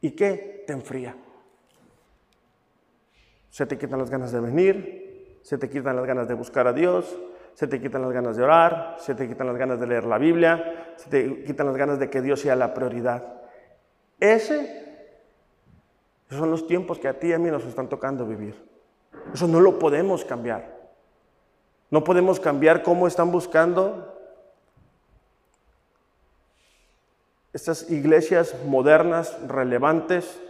¿y 0.00 0.10
qué? 0.10 0.58
te 0.68 0.74
enfría. 0.74 1.16
Se 3.50 3.66
te 3.66 3.78
quitan 3.78 3.98
las 3.98 4.10
ganas 4.10 4.32
de 4.32 4.40
venir, 4.40 5.40
se 5.42 5.58
te 5.58 5.68
quitan 5.68 5.96
las 5.96 6.06
ganas 6.06 6.28
de 6.28 6.34
buscar 6.34 6.66
a 6.66 6.72
Dios, 6.72 7.18
se 7.54 7.66
te 7.66 7.80
quitan 7.80 8.02
las 8.02 8.12
ganas 8.12 8.36
de 8.36 8.42
orar, 8.42 8.96
se 8.98 9.14
te 9.14 9.26
quitan 9.26 9.46
las 9.46 9.56
ganas 9.56 9.80
de 9.80 9.86
leer 9.86 10.04
la 10.04 10.18
Biblia, 10.18 10.94
se 10.96 11.10
te 11.10 11.44
quitan 11.44 11.66
las 11.66 11.76
ganas 11.76 11.98
de 11.98 12.08
que 12.10 12.22
Dios 12.22 12.40
sea 12.40 12.54
la 12.54 12.74
prioridad. 12.74 13.42
Ese, 14.20 14.86
son 16.30 16.50
los 16.50 16.66
tiempos 16.66 16.98
que 16.98 17.08
a 17.08 17.18
ti 17.18 17.28
y 17.28 17.32
a 17.32 17.38
mí 17.38 17.50
nos 17.50 17.64
están 17.64 17.88
tocando 17.88 18.26
vivir. 18.26 18.54
Eso 19.32 19.48
no 19.48 19.60
lo 19.60 19.78
podemos 19.78 20.24
cambiar. 20.24 20.76
No 21.90 22.04
podemos 22.04 22.38
cambiar 22.38 22.82
cómo 22.82 23.06
están 23.06 23.32
buscando 23.32 24.14
estas 27.52 27.90
iglesias 27.90 28.54
modernas, 28.66 29.36
relevantes, 29.48 30.40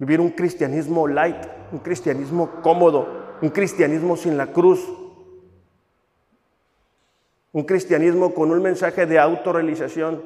Vivir 0.00 0.18
un 0.18 0.30
cristianismo 0.30 1.06
light, 1.06 1.46
un 1.72 1.78
cristianismo 1.80 2.62
cómodo, 2.62 3.36
un 3.42 3.50
cristianismo 3.50 4.16
sin 4.16 4.38
la 4.38 4.46
cruz. 4.46 4.80
Un 7.52 7.64
cristianismo 7.64 8.32
con 8.32 8.50
un 8.50 8.62
mensaje 8.62 9.04
de 9.04 9.18
autorrealización. 9.18 10.24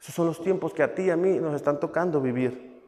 Esos 0.00 0.14
son 0.14 0.26
los 0.26 0.40
tiempos 0.42 0.72
que 0.72 0.82
a 0.82 0.94
ti 0.94 1.02
y 1.02 1.10
a 1.10 1.16
mí 1.16 1.38
nos 1.38 1.54
están 1.54 1.78
tocando 1.78 2.22
vivir. 2.22 2.82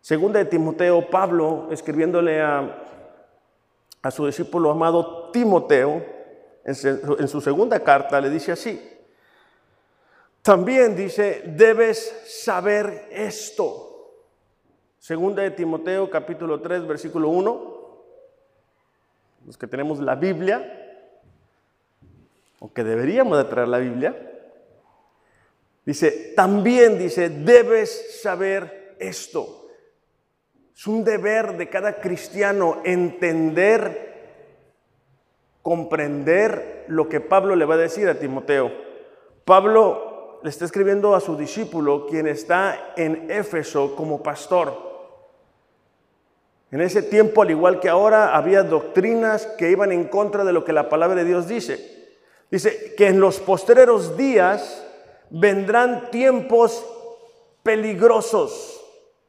Segunda 0.00 0.40
de 0.40 0.46
Timoteo, 0.46 1.08
Pablo, 1.10 1.68
escribiéndole 1.70 2.42
a, 2.42 2.82
a 4.02 4.10
su 4.10 4.26
discípulo 4.26 4.72
amado 4.72 5.30
Timoteo, 5.30 6.04
en 6.64 7.28
su 7.28 7.40
segunda 7.40 7.78
carta, 7.84 8.20
le 8.20 8.30
dice 8.30 8.50
así, 8.50 8.91
también 10.42 10.96
dice, 10.96 11.42
debes 11.46 12.20
saber 12.26 13.06
esto. 13.12 13.92
Segunda 14.98 15.42
de 15.42 15.52
Timoteo 15.52 16.10
capítulo 16.10 16.60
3 16.60 16.86
versículo 16.86 17.28
1. 17.28 17.72
Los 19.46 19.56
que 19.56 19.68
tenemos 19.68 20.00
la 20.00 20.16
Biblia, 20.16 20.98
o 22.58 22.72
que 22.72 22.84
deberíamos 22.84 23.38
de 23.38 23.44
traer 23.44 23.68
la 23.68 23.78
Biblia, 23.78 24.16
dice, 25.84 26.32
también 26.36 26.98
dice, 26.98 27.28
debes 27.28 28.20
saber 28.20 28.96
esto. 28.98 29.68
Es 30.74 30.86
un 30.88 31.04
deber 31.04 31.56
de 31.56 31.68
cada 31.68 32.00
cristiano 32.00 32.80
entender, 32.84 34.12
comprender 35.62 36.84
lo 36.88 37.08
que 37.08 37.20
Pablo 37.20 37.54
le 37.54 37.64
va 37.64 37.74
a 37.74 37.78
decir 37.78 38.08
a 38.08 38.18
Timoteo. 38.18 38.72
Pablo 39.44 40.11
le 40.42 40.48
está 40.48 40.64
escribiendo 40.64 41.14
a 41.14 41.20
su 41.20 41.36
discípulo, 41.36 42.06
quien 42.06 42.26
está 42.26 42.92
en 42.96 43.30
Éfeso 43.30 43.94
como 43.94 44.22
pastor. 44.22 44.90
En 46.70 46.80
ese 46.80 47.02
tiempo, 47.02 47.42
al 47.42 47.50
igual 47.50 47.80
que 47.80 47.88
ahora, 47.88 48.34
había 48.34 48.62
doctrinas 48.62 49.46
que 49.58 49.70
iban 49.70 49.92
en 49.92 50.04
contra 50.04 50.44
de 50.44 50.52
lo 50.52 50.64
que 50.64 50.72
la 50.72 50.88
palabra 50.88 51.16
de 51.16 51.24
Dios 51.24 51.46
dice. 51.46 52.10
Dice 52.50 52.94
que 52.96 53.08
en 53.08 53.20
los 53.20 53.40
postreros 53.40 54.16
días 54.16 54.86
vendrán 55.30 56.10
tiempos 56.10 56.84
peligrosos. 57.62 58.82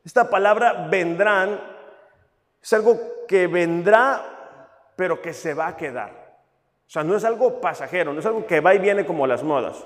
Esta 0.04 0.30
palabra 0.30 0.88
vendrán 0.90 1.74
es 2.64 2.72
algo 2.72 2.98
que 3.28 3.48
vendrá, 3.48 4.94
pero 4.96 5.22
que 5.22 5.34
se 5.34 5.54
va 5.54 5.68
a 5.68 5.78
quedar. 5.78 6.12
O 6.88 6.90
sea, 6.90 7.04
no 7.04 7.18
es 7.18 7.26
algo 7.26 7.60
pasajero, 7.60 8.14
no 8.14 8.22
es 8.22 8.26
algo 8.26 8.48
que 8.48 8.62
va 8.62 8.74
y 8.74 8.80
viene 8.80 9.06
como 9.06 9.28
las 9.28 9.44
modas. 9.44 9.84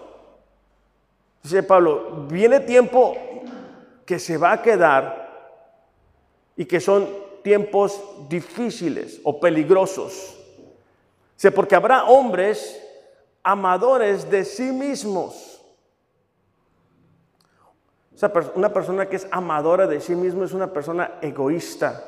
Dice 1.48 1.64
Pablo, 1.64 2.26
viene 2.28 2.60
tiempo 2.60 3.16
que 4.06 4.20
se 4.20 4.38
va 4.38 4.52
a 4.52 4.62
quedar 4.62 5.56
y 6.58 6.66
que 6.66 6.82
son 6.82 7.08
tiempos 7.42 8.04
difíciles 8.28 9.22
o 9.24 9.40
peligrosos. 9.40 10.38
Dice, 11.36 11.54
porque 11.54 11.74
habrá 11.74 12.04
hombres 12.04 12.84
amadores 13.42 14.30
de 14.30 14.44
sí 14.44 14.74
mismos. 14.74 15.64
una 18.56 18.74
persona 18.74 19.06
que 19.06 19.16
es 19.16 19.26
amadora 19.32 19.88
de 19.88 20.02
sí 20.02 20.16
mismo 20.16 20.44
es 20.44 20.52
una 20.52 20.74
persona 20.74 21.14
egoísta, 21.22 22.04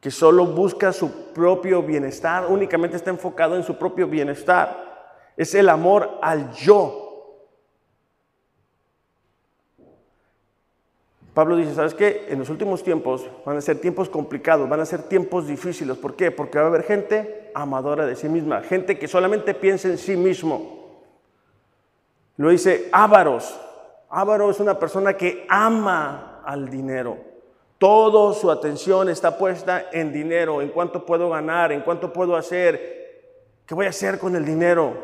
que 0.00 0.12
solo 0.12 0.46
busca 0.46 0.92
su 0.92 1.32
propio 1.32 1.82
bienestar, 1.82 2.46
únicamente 2.48 2.96
está 2.96 3.10
enfocado 3.10 3.56
en 3.56 3.64
su 3.64 3.76
propio 3.76 4.06
bienestar. 4.06 5.10
Es 5.36 5.52
el 5.56 5.68
amor 5.68 6.20
al 6.22 6.52
yo. 6.52 7.03
Pablo 11.34 11.56
dice, 11.56 11.74
¿sabes 11.74 11.94
qué? 11.94 12.26
En 12.28 12.38
los 12.38 12.48
últimos 12.48 12.84
tiempos 12.84 13.26
van 13.44 13.56
a 13.56 13.60
ser 13.60 13.80
tiempos 13.80 14.08
complicados, 14.08 14.68
van 14.68 14.80
a 14.80 14.86
ser 14.86 15.02
tiempos 15.02 15.48
difíciles. 15.48 15.96
¿Por 15.98 16.14
qué? 16.14 16.30
Porque 16.30 16.58
va 16.58 16.64
a 16.64 16.68
haber 16.68 16.84
gente 16.84 17.50
amadora 17.54 18.06
de 18.06 18.14
sí 18.14 18.28
misma, 18.28 18.62
gente 18.62 18.98
que 18.98 19.08
solamente 19.08 19.52
piensa 19.52 19.88
en 19.88 19.98
sí 19.98 20.16
mismo. 20.16 20.84
Lo 22.36 22.50
dice 22.50 22.88
ávaros. 22.92 23.60
Ávaro 24.08 24.48
es 24.48 24.60
una 24.60 24.78
persona 24.78 25.16
que 25.16 25.44
ama 25.48 26.40
al 26.44 26.70
dinero. 26.70 27.18
Toda 27.78 28.32
su 28.32 28.48
atención 28.48 29.08
está 29.08 29.36
puesta 29.36 29.86
en 29.92 30.12
dinero, 30.12 30.62
en 30.62 30.68
cuánto 30.68 31.04
puedo 31.04 31.30
ganar, 31.30 31.72
en 31.72 31.80
cuánto 31.80 32.12
puedo 32.12 32.36
hacer, 32.36 33.34
qué 33.66 33.74
voy 33.74 33.86
a 33.86 33.88
hacer 33.90 34.20
con 34.20 34.36
el 34.36 34.44
dinero. 34.44 34.94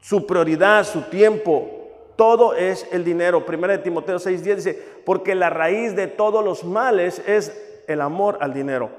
Su 0.00 0.26
prioridad, 0.26 0.84
su 0.84 1.02
tiempo, 1.02 1.83
todo 2.16 2.54
es 2.54 2.86
el 2.92 3.04
dinero. 3.04 3.44
Primera 3.44 3.76
de 3.76 3.82
Timoteo 3.82 4.18
6:10 4.18 4.56
dice, 4.56 4.82
porque 5.04 5.34
la 5.34 5.50
raíz 5.50 5.94
de 5.96 6.06
todos 6.06 6.44
los 6.44 6.64
males 6.64 7.22
es 7.26 7.82
el 7.86 8.00
amor 8.00 8.38
al 8.40 8.52
dinero. 8.52 8.90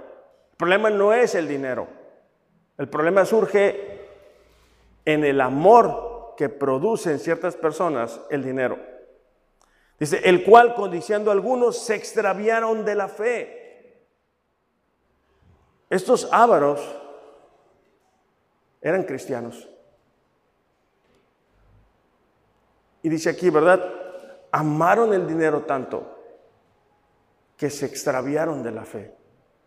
El 0.51 0.58
problema 0.58 0.89
no 0.89 1.13
es 1.13 1.36
el 1.36 1.47
dinero. 1.47 1.88
El 2.78 2.89
problema 2.89 3.25
surge 3.25 4.01
en 5.06 5.23
el 5.23 5.39
amor 5.41 6.34
que 6.38 6.49
producen 6.49 7.19
ciertas 7.19 7.56
personas 7.56 8.19
el 8.30 8.43
dinero. 8.43 8.78
Dice, 9.99 10.21
el 10.25 10.43
cual 10.43 10.75
codiciando 10.75 11.32
algunos 11.32 11.78
se 11.78 11.95
extraviaron 11.95 12.84
de 12.84 12.95
la 12.95 13.08
fe. 13.08 14.08
Estos 15.89 16.28
ávaros 16.32 16.82
eran 18.82 19.04
cristianos. 19.04 19.69
Y 23.05 23.09
dice 23.09 23.29
aquí, 23.29 23.51
¿verdad? 23.51 23.87
Amaron 24.51 25.13
el 25.13 25.27
dinero 25.27 25.61
tanto 25.61 26.07
que 27.55 27.69
se 27.69 27.85
extraviaron 27.85 28.63
de 28.63 28.71
la 28.71 28.83
fe, 28.83 29.13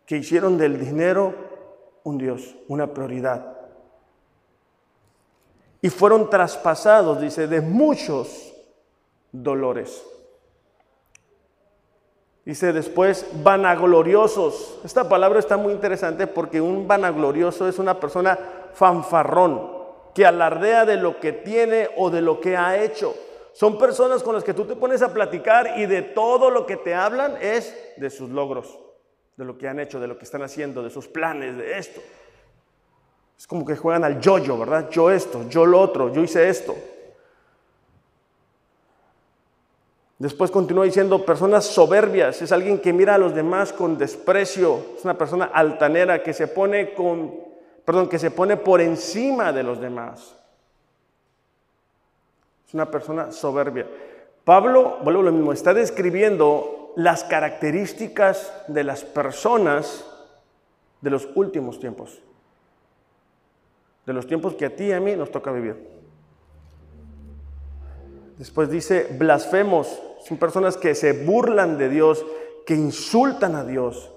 que 0.05 0.17
hicieron 0.17 0.59
del 0.59 0.81
dinero 0.81 1.33
un 2.03 2.19
Dios, 2.19 2.57
una 2.67 2.93
prioridad. 2.93 3.57
Y 5.81 5.89
fueron 5.89 6.29
traspasados, 6.29 7.21
dice, 7.21 7.47
de 7.47 7.61
muchos 7.61 8.53
dolores. 9.31 10.05
Dice 12.45 12.73
después, 12.73 13.25
vanagloriosos. 13.45 14.81
Esta 14.85 15.09
palabra 15.09 15.39
está 15.39 15.57
muy 15.57 15.75
interesante 15.75 16.27
porque 16.27 16.61
un 16.61 16.89
vanaglorioso 16.89 17.69
es 17.69 17.79
una 17.79 18.01
persona 18.01 18.37
fanfarrón, 18.75 19.79
que 20.13 20.27
alardea 20.27 20.85
de 20.85 20.97
lo 20.97 21.21
que 21.21 21.33
tiene 21.33 21.89
o 21.97 22.11
de 22.11 22.21
lo 22.21 22.41
que 22.41 22.57
ha 22.57 22.83
hecho. 22.83 23.15
Son 23.59 23.77
personas 23.77 24.23
con 24.23 24.37
las 24.37 24.45
que 24.45 24.55
tú 24.55 24.67
te 24.67 24.77
pones 24.77 25.03
a 25.03 25.13
platicar 25.13 25.81
y 25.81 25.87
de 25.87 26.03
todo 26.03 26.49
lo 26.49 26.65
que 26.65 26.77
te 26.77 26.95
hablan 26.95 27.37
es 27.41 27.77
de 27.97 28.09
sus 28.09 28.31
logros, 28.31 28.79
de 29.37 29.45
lo 29.45 29.59
que 29.59 29.67
han 29.67 29.81
hecho, 29.81 29.99
de 29.99 30.07
lo 30.07 30.17
que 30.17 30.27
están 30.27 30.45
haciendo, 30.45 30.81
de 30.81 30.91
sus 30.91 31.09
planes, 31.09 31.57
de 31.57 31.77
esto. 31.77 32.01
Es 33.37 33.49
como 33.49 33.67
que 33.67 33.75
juegan 33.75 34.05
al 34.05 34.21
yo-yo, 34.21 34.57
¿verdad? 34.57 34.89
Yo 34.91 35.11
esto, 35.11 35.49
yo 35.49 35.67
lo 35.67 35.81
otro, 35.81 36.13
yo 36.13 36.23
hice 36.23 36.49
esto. 36.49 36.77
Después 40.19 40.53
continúa 40.53 40.85
diciendo, 40.85 41.27
personas 41.27 41.65
soberbias, 41.65 42.41
es 42.41 42.53
alguien 42.53 42.79
que 42.79 42.93
mira 42.93 43.17
a 43.17 43.19
los 43.19 43.35
demás 43.35 43.73
con 43.73 43.99
desprecio, 43.99 44.85
es 44.97 45.05
una 45.05 45.19
persona 45.19 45.47
altanera 45.47 46.23
que 46.23 46.33
se 46.33 46.47
pone 46.47 46.95
con, 46.95 47.35
perdón, 47.85 48.09
que 48.09 48.21
se 48.21 48.31
pone 48.31 48.57
por 48.57 48.81
encima 48.81 49.53
de 49.53 49.65
los 49.65 49.81
demás. 49.81 50.38
Es 52.69 52.75
una 52.75 52.91
persona 52.91 53.33
soberbia. 53.33 53.87
Pablo, 54.45 54.99
vuelvo 55.03 55.23
lo 55.23 55.33
mismo, 55.33 55.55
está 55.55 55.73
describiendo 55.73 56.93
las 56.97 57.25
características 57.25 58.53
de 58.69 58.85
las 58.85 59.05
personas 59.05 60.05
de 61.01 61.09
los 61.09 61.31
últimos 61.35 61.81
tiempos. 61.81 62.21
De 64.05 64.13
los 64.13 64.27
tiempos 64.27 64.53
que 64.53 64.67
a 64.67 64.77
ti 64.77 64.85
y 64.85 64.93
a 64.93 65.01
mí 65.01 65.17
nos 65.17 65.31
toca 65.31 65.51
vivir. 65.51 65.77
Después 68.37 68.69
dice 68.69 69.17
blasfemos. 69.19 70.03
Son 70.27 70.37
personas 70.37 70.77
que 70.77 70.95
se 70.95 71.25
burlan 71.25 71.79
de 71.79 71.89
Dios, 71.89 72.27
que 72.67 72.75
insultan 72.75 73.55
a 73.55 73.65
Dios. 73.65 74.13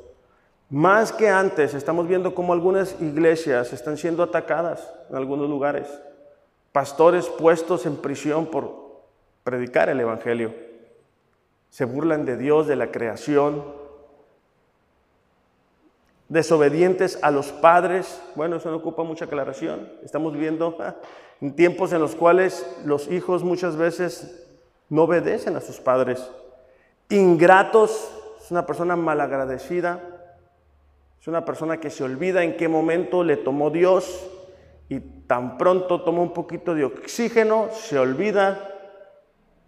Más 0.70 1.14
que 1.14 1.30
antes, 1.30 1.74
estamos 1.74 2.06
viendo 2.06 2.36
cómo 2.36 2.52
algunas 2.52 3.02
iglesias 3.02 3.72
están 3.72 3.96
siendo 3.96 4.24
atacadas 4.24 4.94
en 5.10 5.16
algunos 5.16 5.50
lugares 5.50 5.88
pastores 6.72 7.28
puestos 7.28 7.86
en 7.86 7.98
prisión 7.98 8.48
por 8.48 9.02
predicar 9.44 9.90
el 9.90 10.00
Evangelio. 10.00 10.54
Se 11.70 11.86
burlan 11.86 12.26
de 12.26 12.38
Dios, 12.38 12.68
de 12.68 12.76
la 12.76 12.92
creación, 12.92 13.64
desobedientes 16.30 17.20
a 17.22 17.32
los 17.32 17.52
padres. 17.52 18.22
Bueno, 18.36 18.58
eso 18.58 18.70
no 18.70 18.78
ocupa 18.78 19.04
mucha 19.04 19.26
aclaración. 19.26 19.90
Estamos 20.04 20.34
viviendo 20.34 20.78
ah, 20.80 20.96
en 21.42 21.56
tiempos 21.56 21.92
en 21.94 22.00
los 22.00 22.16
cuales 22.16 22.66
los 22.86 23.10
hijos 23.12 23.44
muchas 23.44 23.76
veces 23.76 24.48
no 24.90 25.04
obedecen 25.04 25.56
a 25.56 25.62
sus 25.62 25.80
padres. 25.80 26.30
Ingratos, 27.10 28.12
es 28.42 28.52
una 28.52 28.66
persona 28.66 28.96
malagradecida, 28.96 30.02
es 31.20 31.28
una 31.28 31.44
persona 31.44 31.80
que 31.80 31.90
se 31.90 32.04
olvida 32.04 32.44
en 32.44 32.56
qué 32.56 32.68
momento 32.68 33.24
le 33.24 33.38
tomó 33.38 33.70
Dios 33.70 34.30
tan 35.32 35.58
pronto 35.58 36.02
toma 36.02 36.22
un 36.22 36.34
poquito 36.34 36.76
de 36.76 36.84
oxígeno, 36.84 37.70
se 37.72 37.98
olvida 37.98 38.68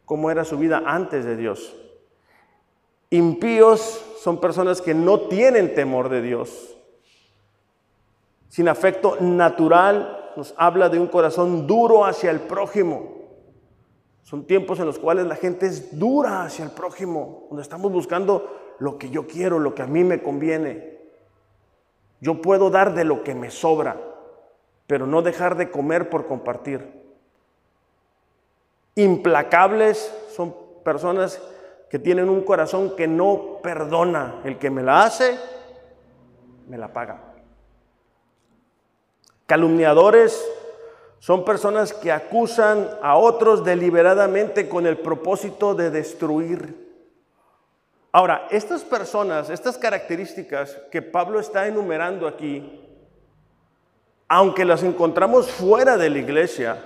cómo 0.03 0.29
era 0.29 0.43
su 0.43 0.57
vida 0.57 0.83
antes 0.85 1.23
de 1.23 1.37
Dios. 1.37 1.73
Impíos 3.11 4.03
son 4.19 4.41
personas 4.41 4.81
que 4.81 4.93
no 4.93 5.21
tienen 5.21 5.73
temor 5.73 6.09
de 6.09 6.21
Dios. 6.21 6.75
Sin 8.49 8.67
afecto 8.67 9.15
natural 9.21 10.33
nos 10.35 10.53
habla 10.57 10.89
de 10.89 10.99
un 10.99 11.07
corazón 11.07 11.65
duro 11.65 12.03
hacia 12.03 12.29
el 12.29 12.41
prójimo. 12.41 13.21
Son 14.23 14.43
tiempos 14.43 14.81
en 14.81 14.85
los 14.85 14.99
cuales 14.99 15.27
la 15.27 15.37
gente 15.37 15.67
es 15.67 15.97
dura 15.97 16.43
hacia 16.43 16.65
el 16.65 16.71
prójimo, 16.71 17.45
donde 17.47 17.63
estamos 17.63 17.89
buscando 17.89 18.75
lo 18.79 18.97
que 18.97 19.09
yo 19.09 19.27
quiero, 19.27 19.59
lo 19.59 19.73
que 19.73 19.83
a 19.83 19.87
mí 19.87 20.03
me 20.03 20.21
conviene. 20.21 20.99
Yo 22.19 22.41
puedo 22.41 22.69
dar 22.69 22.93
de 22.93 23.05
lo 23.05 23.23
que 23.23 23.33
me 23.33 23.49
sobra 23.49 24.09
pero 24.87 25.07
no 25.07 25.21
dejar 25.21 25.55
de 25.55 25.71
comer 25.71 26.09
por 26.09 26.27
compartir. 26.27 27.03
Implacables 28.95 30.13
son 30.35 30.55
personas 30.83 31.41
que 31.89 31.99
tienen 31.99 32.29
un 32.29 32.43
corazón 32.43 32.95
que 32.95 33.07
no 33.07 33.59
perdona. 33.61 34.41
El 34.43 34.57
que 34.57 34.69
me 34.69 34.83
la 34.83 35.03
hace, 35.03 35.37
me 36.67 36.77
la 36.77 36.91
paga. 36.91 37.21
Calumniadores 39.45 40.43
son 41.19 41.45
personas 41.45 41.93
que 41.93 42.11
acusan 42.11 42.89
a 43.01 43.15
otros 43.15 43.63
deliberadamente 43.63 44.67
con 44.67 44.85
el 44.85 44.97
propósito 44.97 45.73
de 45.73 45.89
destruir. 45.89 46.83
Ahora, 48.11 48.47
estas 48.51 48.83
personas, 48.83 49.49
estas 49.49 49.77
características 49.77 50.77
que 50.91 51.01
Pablo 51.01 51.39
está 51.39 51.67
enumerando 51.67 52.27
aquí, 52.27 52.82
aunque 54.27 54.65
las 54.65 54.83
encontramos 54.83 55.51
fuera 55.51 55.97
de 55.97 56.09
la 56.09 56.19
iglesia, 56.19 56.83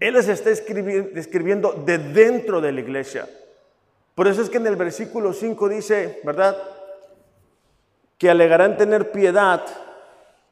Él 0.00 0.14
les 0.14 0.28
está 0.28 0.50
describiendo 0.50 1.72
de 1.72 1.98
dentro 1.98 2.60
de 2.60 2.72
la 2.72 2.80
iglesia. 2.80 3.28
Por 4.14 4.28
eso 4.28 4.40
es 4.40 4.48
que 4.48 4.56
en 4.56 4.66
el 4.66 4.76
versículo 4.76 5.32
5 5.32 5.68
dice, 5.68 6.20
¿verdad? 6.24 6.56
Que 8.16 8.30
alegarán 8.30 8.76
tener 8.76 9.12
piedad, 9.12 9.62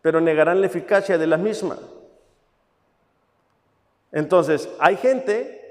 pero 0.03 0.21
negarán 0.21 0.61
la 0.61 0.67
eficacia 0.67 1.17
de 1.17 1.27
la 1.27 1.39
misma. 1.39 1.79
Entonces, 4.13 4.69
hay 4.79 4.97
gente 4.97 5.65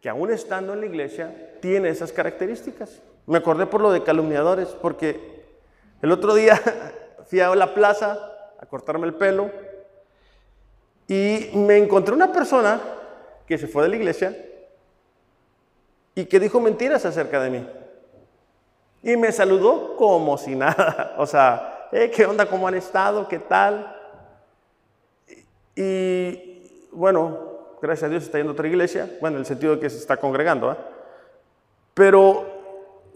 que 0.00 0.08
aún 0.08 0.30
estando 0.30 0.72
en 0.72 0.80
la 0.80 0.86
iglesia 0.86 1.58
tiene 1.60 1.90
esas 1.90 2.12
características. 2.12 3.02
Me 3.26 3.38
acordé 3.38 3.66
por 3.66 3.80
lo 3.80 3.92
de 3.92 4.02
calumniadores, 4.02 4.68
porque 4.68 5.44
el 6.00 6.12
otro 6.12 6.34
día 6.34 6.60
fui 7.28 7.40
a 7.40 7.54
la 7.54 7.74
plaza 7.74 8.18
a 8.58 8.66
cortarme 8.66 9.06
el 9.06 9.14
pelo 9.14 9.50
y 11.06 11.50
me 11.54 11.76
encontré 11.76 12.14
una 12.14 12.32
persona 12.32 12.80
que 13.46 13.56
se 13.56 13.66
fue 13.66 13.84
de 13.84 13.88
la 13.90 13.96
iglesia 13.96 14.36
y 16.14 16.26
que 16.26 16.40
dijo 16.40 16.60
mentiras 16.60 17.04
acerca 17.04 17.40
de 17.40 17.50
mí. 17.50 17.68
Y 19.02 19.16
me 19.16 19.30
saludó 19.30 19.96
como 19.96 20.36
si 20.36 20.54
nada. 20.54 21.14
O 21.18 21.26
sea, 21.26 21.88
eh, 21.92 22.10
¿qué 22.14 22.26
onda? 22.26 22.46
¿Cómo 22.46 22.66
han 22.68 22.74
estado? 22.74 23.26
¿Qué 23.28 23.38
tal? 23.38 23.94
Y 25.74 26.86
bueno, 26.92 27.76
gracias 27.80 28.08
a 28.08 28.10
Dios 28.10 28.24
está 28.24 28.38
yendo 28.38 28.52
a 28.52 28.54
otra 28.54 28.68
iglesia. 28.68 29.08
Bueno, 29.20 29.36
en 29.36 29.40
el 29.40 29.46
sentido 29.46 29.76
de 29.76 29.80
que 29.80 29.90
se 29.90 29.98
está 29.98 30.16
congregando. 30.16 30.70
¿ah? 30.70 30.78
Pero 31.94 32.46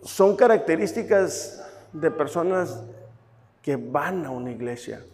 son 0.05 0.37
características 0.37 1.65
de 1.93 2.11
personas 2.11 2.81
que 3.63 3.77
van 3.77 4.27
a 4.27 4.31
una 4.31 4.51
iglesia. 4.51 5.05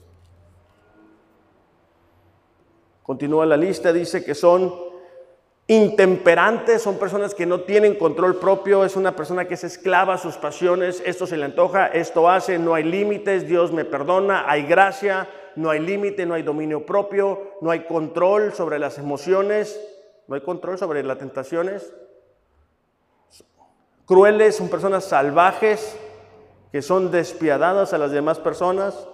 Continúa 3.03 3.47
la 3.47 3.57
lista, 3.57 3.93
dice 3.93 4.25
que 4.25 4.35
son 4.35 4.75
intemperantes, 5.67 6.81
son 6.81 6.99
personas 6.99 7.35
que 7.35 7.45
no 7.45 7.61
tienen 7.61 7.95
control 7.95 8.37
propio, 8.37 8.85
es 8.87 8.97
una 8.97 9.15
persona 9.15 9.47
que 9.47 9.55
es 9.55 9.65
esclava 9.65 10.15
a 10.15 10.19
sus 10.19 10.37
pasiones, 10.37 11.03
esto 11.05 11.27
se 11.27 11.37
le 11.37 11.45
antoja, 11.45 11.89
esto 11.89 12.29
hace, 12.29 12.59
no 12.59 12.75
hay 12.75 12.85
límites, 12.85 13.47
Dios 13.47 13.71
me 13.71 13.85
perdona, 13.85 14.51
hay 14.51 14.63
gracia, 14.63 15.29
no 15.57 15.69
hay 15.69 15.81
límite, 15.81 16.25
no 16.25 16.35
hay 16.35 16.43
dominio 16.43 16.87
propio, 16.87 17.53
no 17.61 17.71
hay 17.71 17.81
control 17.81 18.55
sobre 18.55 18.79
las 18.79 18.97
emociones, 18.97 19.79
no 20.27 20.35
hay 20.35 20.41
control 20.41 20.79
sobre 20.79 21.03
las 21.03 21.19
tentaciones. 21.19 21.93
Crueles, 24.07 24.57
son 24.57 24.71
personas 24.71 25.05
salvajes, 25.05 25.99
que 26.73 26.83
son 26.83 27.11
despiadadas 27.11 27.93
a 27.93 27.99
las 27.99 28.11
demás 28.11 28.39
personas. 28.39 29.09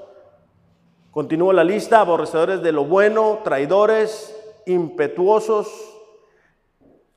Continúa 1.10 1.54
la 1.54 1.64
lista, 1.64 2.00
aborrecedores 2.00 2.62
de 2.62 2.72
lo 2.72 2.84
bueno, 2.84 3.40
traidores, 3.44 4.36
impetuosos. 4.66 5.68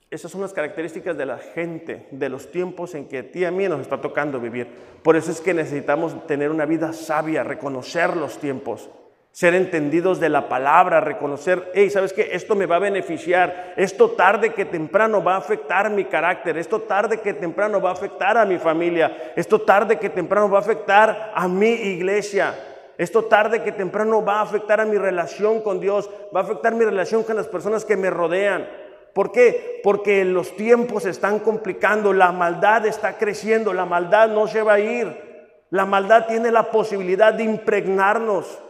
Esas 0.09 0.31
son 0.31 0.41
las 0.41 0.53
características 0.53 1.17
de 1.17 1.25
la 1.25 1.37
gente, 1.37 2.07
de 2.11 2.29
los 2.29 2.51
tiempos 2.51 2.95
en 2.95 3.07
que 3.07 3.17
a 3.19 3.31
ti 3.31 3.39
y 3.39 3.45
a 3.45 3.51
mí 3.51 3.67
nos 3.67 3.81
está 3.81 3.99
tocando 3.99 4.39
vivir. 4.39 4.67
Por 5.03 5.15
eso 5.15 5.31
es 5.31 5.41
que 5.41 5.53
necesitamos 5.53 6.27
tener 6.27 6.51
una 6.51 6.65
vida 6.65 6.93
sabia, 6.93 7.43
reconocer 7.43 8.15
los 8.15 8.37
tiempos, 8.37 8.89
ser 9.37 9.53
entendidos 9.53 10.19
de 10.19 10.29
la 10.29 10.49
palabra, 10.49 10.99
reconocer, 10.99 11.69
hey, 11.75 11.91
¿sabes 11.91 12.11
qué? 12.11 12.29
Esto 12.31 12.55
me 12.55 12.65
va 12.65 12.77
a 12.77 12.79
beneficiar, 12.79 13.75
esto 13.77 14.09
tarde 14.09 14.51
que 14.51 14.65
temprano 14.65 15.23
va 15.23 15.35
a 15.35 15.37
afectar 15.37 15.91
mi 15.91 16.05
carácter, 16.05 16.57
esto 16.57 16.81
tarde 16.81 17.19
que 17.19 17.35
temprano 17.35 17.79
va 17.79 17.91
a 17.91 17.93
afectar 17.93 18.35
a 18.35 18.45
mi 18.45 18.57
familia, 18.57 19.33
esto 19.35 19.61
tarde 19.61 19.99
que 19.99 20.09
temprano 20.09 20.49
va 20.49 20.57
a 20.57 20.61
afectar 20.61 21.33
a 21.35 21.47
mi 21.47 21.69
iglesia, 21.69 22.55
esto 22.97 23.25
tarde 23.25 23.61
que 23.61 23.71
temprano 23.71 24.25
va 24.25 24.39
a 24.39 24.41
afectar 24.41 24.81
a 24.81 24.85
mi 24.85 24.97
relación 24.97 25.61
con 25.61 25.79
Dios, 25.79 26.09
va 26.35 26.39
a 26.39 26.43
afectar 26.43 26.73
mi 26.73 26.83
relación 26.83 27.21
con 27.21 27.35
las 27.35 27.47
personas 27.47 27.85
que 27.85 27.95
me 27.95 28.09
rodean. 28.09 28.67
¿Por 29.13 29.31
qué? 29.31 29.81
Porque 29.83 30.25
los 30.25 30.55
tiempos 30.55 31.03
se 31.03 31.11
están 31.11 31.41
complicando, 31.41 32.11
la 32.11 32.31
maldad 32.31 32.87
está 32.87 33.19
creciendo, 33.19 33.71
la 33.71 33.85
maldad 33.85 34.29
no 34.29 34.47
se 34.47 34.63
va 34.63 34.73
a 34.73 34.79
ir, 34.79 35.61
la 35.69 35.85
maldad 35.85 36.25
tiene 36.25 36.49
la 36.49 36.71
posibilidad 36.71 37.35
de 37.35 37.43
impregnarnos. 37.43 38.63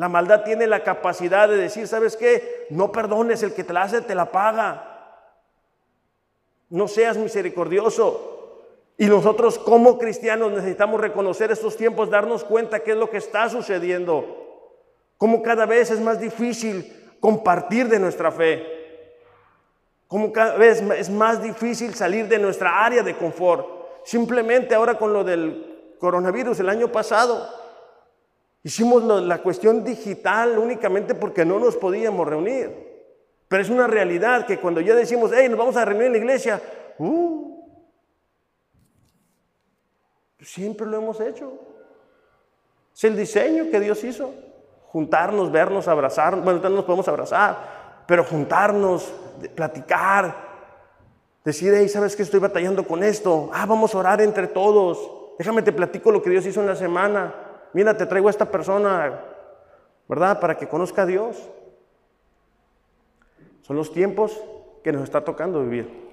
La 0.00 0.08
maldad 0.08 0.44
tiene 0.44 0.66
la 0.66 0.82
capacidad 0.82 1.46
de 1.46 1.58
decir, 1.58 1.86
¿sabes 1.86 2.16
qué? 2.16 2.66
No 2.70 2.90
perdones, 2.90 3.42
el 3.42 3.52
que 3.52 3.64
te 3.64 3.74
la 3.74 3.82
hace 3.82 4.00
te 4.00 4.14
la 4.14 4.32
paga. 4.32 5.28
No 6.70 6.88
seas 6.88 7.18
misericordioso. 7.18 8.62
Y 8.96 9.08
nosotros 9.08 9.58
como 9.58 9.98
cristianos 9.98 10.52
necesitamos 10.52 11.02
reconocer 11.02 11.50
estos 11.50 11.76
tiempos, 11.76 12.08
darnos 12.08 12.44
cuenta 12.44 12.80
qué 12.80 12.92
es 12.92 12.96
lo 12.96 13.10
que 13.10 13.18
está 13.18 13.50
sucediendo. 13.50 14.72
Cómo 15.18 15.42
cada 15.42 15.66
vez 15.66 15.90
es 15.90 16.00
más 16.00 16.18
difícil 16.18 17.12
compartir 17.20 17.86
de 17.90 17.98
nuestra 17.98 18.32
fe. 18.32 19.18
Cómo 20.08 20.32
cada 20.32 20.56
vez 20.56 20.80
es 20.80 21.10
más 21.10 21.42
difícil 21.42 21.94
salir 21.94 22.26
de 22.26 22.38
nuestra 22.38 22.86
área 22.86 23.02
de 23.02 23.18
confort. 23.18 23.66
Simplemente 24.06 24.74
ahora 24.74 24.96
con 24.96 25.12
lo 25.12 25.24
del 25.24 25.94
coronavirus 25.98 26.58
el 26.60 26.70
año 26.70 26.90
pasado, 26.90 27.59
Hicimos 28.62 29.02
la 29.02 29.38
cuestión 29.38 29.82
digital 29.84 30.58
únicamente 30.58 31.14
porque 31.14 31.44
no 31.44 31.58
nos 31.58 31.76
podíamos 31.76 32.28
reunir. 32.28 32.90
Pero 33.48 33.62
es 33.62 33.70
una 33.70 33.86
realidad 33.86 34.46
que 34.46 34.58
cuando 34.58 34.80
ya 34.80 34.94
decimos, 34.94 35.32
hey, 35.34 35.48
nos 35.48 35.58
vamos 35.58 35.76
a 35.76 35.84
reunir 35.84 36.06
en 36.06 36.12
la 36.12 36.18
iglesia, 36.18 36.60
uh, 36.98 37.64
siempre 40.40 40.86
lo 40.86 40.98
hemos 40.98 41.18
hecho. 41.20 41.52
Es 42.94 43.04
el 43.04 43.16
diseño 43.16 43.70
que 43.70 43.80
Dios 43.80 44.04
hizo. 44.04 44.34
Juntarnos, 44.88 45.50
vernos, 45.50 45.88
abrazar. 45.88 46.36
Bueno, 46.42 46.60
no 46.62 46.68
nos 46.68 46.84
podemos 46.84 47.08
abrazar, 47.08 48.04
pero 48.06 48.24
juntarnos, 48.24 49.10
platicar, 49.54 50.36
decir, 51.44 51.72
hey, 51.74 51.88
¿sabes 51.88 52.14
que 52.14 52.22
estoy 52.22 52.40
batallando 52.40 52.86
con 52.86 53.02
esto? 53.02 53.50
Ah, 53.54 53.64
vamos 53.64 53.94
a 53.94 53.98
orar 53.98 54.20
entre 54.20 54.48
todos. 54.48 55.10
Déjame 55.38 55.62
te 55.62 55.72
platico 55.72 56.12
lo 56.12 56.22
que 56.22 56.28
Dios 56.28 56.44
hizo 56.44 56.60
en 56.60 56.66
la 56.66 56.76
semana 56.76 57.49
mira, 57.72 57.96
te 57.96 58.06
traigo 58.06 58.28
a 58.28 58.30
esta 58.30 58.50
persona, 58.50 59.20
¿verdad? 60.08 60.40
Para 60.40 60.56
que 60.56 60.68
conozca 60.68 61.02
a 61.02 61.06
Dios. 61.06 61.36
Son 63.62 63.76
los 63.76 63.92
tiempos 63.92 64.40
que 64.82 64.92
nos 64.92 65.04
está 65.04 65.22
tocando 65.22 65.62
vivir. 65.62 66.10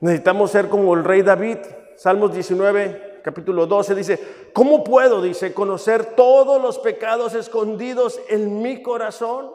Necesitamos 0.00 0.50
ser 0.50 0.68
como 0.68 0.94
el 0.94 1.04
rey 1.04 1.22
David. 1.22 1.58
Salmos 1.96 2.34
19, 2.34 3.20
capítulo 3.22 3.66
12 3.66 3.94
dice, 3.94 4.50
¿cómo 4.52 4.84
puedo, 4.84 5.22
dice, 5.22 5.54
conocer 5.54 6.14
todos 6.14 6.60
los 6.60 6.78
pecados 6.78 7.34
escondidos 7.34 8.20
en 8.28 8.60
mi 8.60 8.82
corazón? 8.82 9.50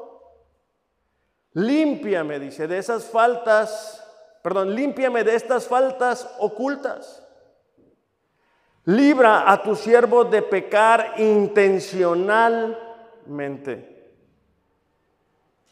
Límpiame, 1.54 2.40
dice, 2.40 2.68
de 2.68 2.78
esas 2.78 3.06
faltas, 3.06 4.04
perdón, 4.42 4.74
límpiame 4.74 5.24
de 5.24 5.36
estas 5.36 5.68
faltas 5.68 6.34
ocultas. 6.40 7.19
Libra 8.90 9.52
a 9.52 9.62
tu 9.62 9.76
siervo 9.76 10.26
de 10.26 10.42
pecar 10.42 11.14
intencionalmente. 11.18 14.10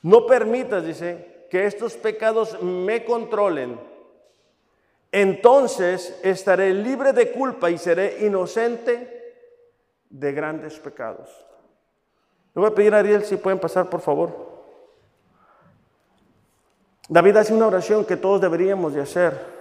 No 0.03 0.27
permitas, 0.27 0.85
dice, 0.85 1.47
que 1.49 1.65
estos 1.65 1.95
pecados 1.95 2.61
me 2.61 3.03
controlen. 3.03 3.79
Entonces 5.11 6.19
estaré 6.21 6.75
libre 6.75 7.11
de 7.11 7.31
culpa 7.31 7.71
y 7.71 7.79
seré 7.79 8.23
inocente 8.23 9.33
de 10.11 10.31
grandes 10.31 10.77
pecados. 10.77 11.27
Le 12.53 12.61
voy 12.61 12.69
a 12.69 12.75
pedir 12.75 12.93
a 12.93 12.99
Ariel 12.99 13.23
si 13.23 13.37
pueden 13.37 13.57
pasar, 13.57 13.89
por 13.89 14.01
favor. 14.01 14.29
David 17.09 17.37
hace 17.37 17.51
una 17.51 17.65
oración 17.65 18.05
que 18.05 18.17
todos 18.17 18.41
deberíamos 18.41 18.93
de 18.93 19.01
hacer. 19.01 19.56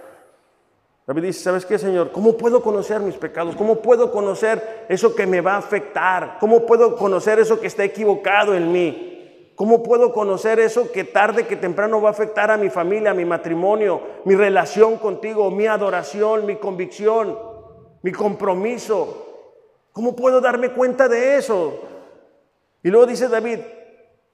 David 1.07 1.23
dice, 1.23 1.39
¿sabes 1.39 1.65
qué, 1.65 1.79
Señor? 1.79 2.11
¿Cómo 2.11 2.35
puedo 2.35 2.61
conocer 2.61 2.99
mis 2.99 3.15
pecados? 3.15 3.55
¿Cómo 3.55 3.77
puedo 3.77 4.11
conocer 4.11 4.85
eso 4.89 5.15
que 5.15 5.25
me 5.25 5.39
va 5.39 5.53
a 5.53 5.59
afectar? 5.59 6.35
¿Cómo 6.37 6.65
puedo 6.65 6.97
conocer 6.97 7.39
eso 7.39 7.61
que 7.61 7.67
está 7.67 7.85
equivocado 7.85 8.53
en 8.53 8.73
mí? 8.73 9.53
¿Cómo 9.55 9.81
puedo 9.83 10.11
conocer 10.11 10.59
eso 10.59 10.91
que 10.91 11.05
tarde 11.05 11.47
que 11.47 11.55
temprano 11.55 12.01
va 12.01 12.09
a 12.09 12.11
afectar 12.11 12.51
a 12.51 12.57
mi 12.57 12.69
familia, 12.69 13.11
a 13.11 13.13
mi 13.13 13.23
matrimonio, 13.23 14.01
mi 14.25 14.35
relación 14.35 14.97
contigo, 14.97 15.49
mi 15.49 15.65
adoración, 15.65 16.45
mi 16.45 16.57
convicción, 16.57 17.39
mi 18.01 18.11
compromiso? 18.11 19.27
¿Cómo 19.93 20.13
puedo 20.13 20.41
darme 20.41 20.73
cuenta 20.73 21.07
de 21.07 21.37
eso? 21.37 21.73
Y 22.83 22.89
luego 22.89 23.05
dice 23.05 23.29
David, 23.29 23.59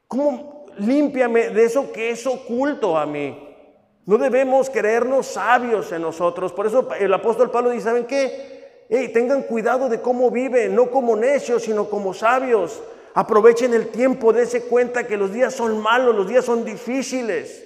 ¿cómo 0.08 0.66
límpiame 0.80 1.50
de 1.50 1.66
eso 1.66 1.94
que 1.94 2.10
es 2.10 2.26
oculto 2.26 2.98
a 2.98 3.06
mí? 3.06 3.53
No 4.06 4.18
debemos 4.18 4.70
creernos 4.70 5.28
sabios 5.28 5.92
en 5.92 6.02
nosotros. 6.02 6.52
Por 6.52 6.68
eso 6.68 6.90
el 7.00 7.14
apóstol 7.14 7.52
Pablo 7.52 7.70
dice, 7.70 7.86
¿saben 7.86 8.06
qué? 8.06 8.86
Hey, 8.90 9.12
tengan 9.14 9.44
cuidado 9.44 9.88
de 9.88 10.02
cómo 10.02 10.30
viven, 10.30 10.76
no 10.76 10.92
como 10.92 11.16
necios, 11.16 11.64
sino 11.64 11.90
como 11.90 12.14
sabios. 12.14 12.84
Aprovechen 13.14 13.74
el 13.74 13.88
tiempo, 13.90 14.34
dense 14.34 14.64
cuenta 14.64 15.08
que 15.08 15.16
los 15.16 15.32
días 15.32 15.54
son 15.54 15.82
malos, 15.82 16.14
los 16.16 16.28
días 16.28 16.44
son 16.44 16.66
difíciles. 16.66 17.64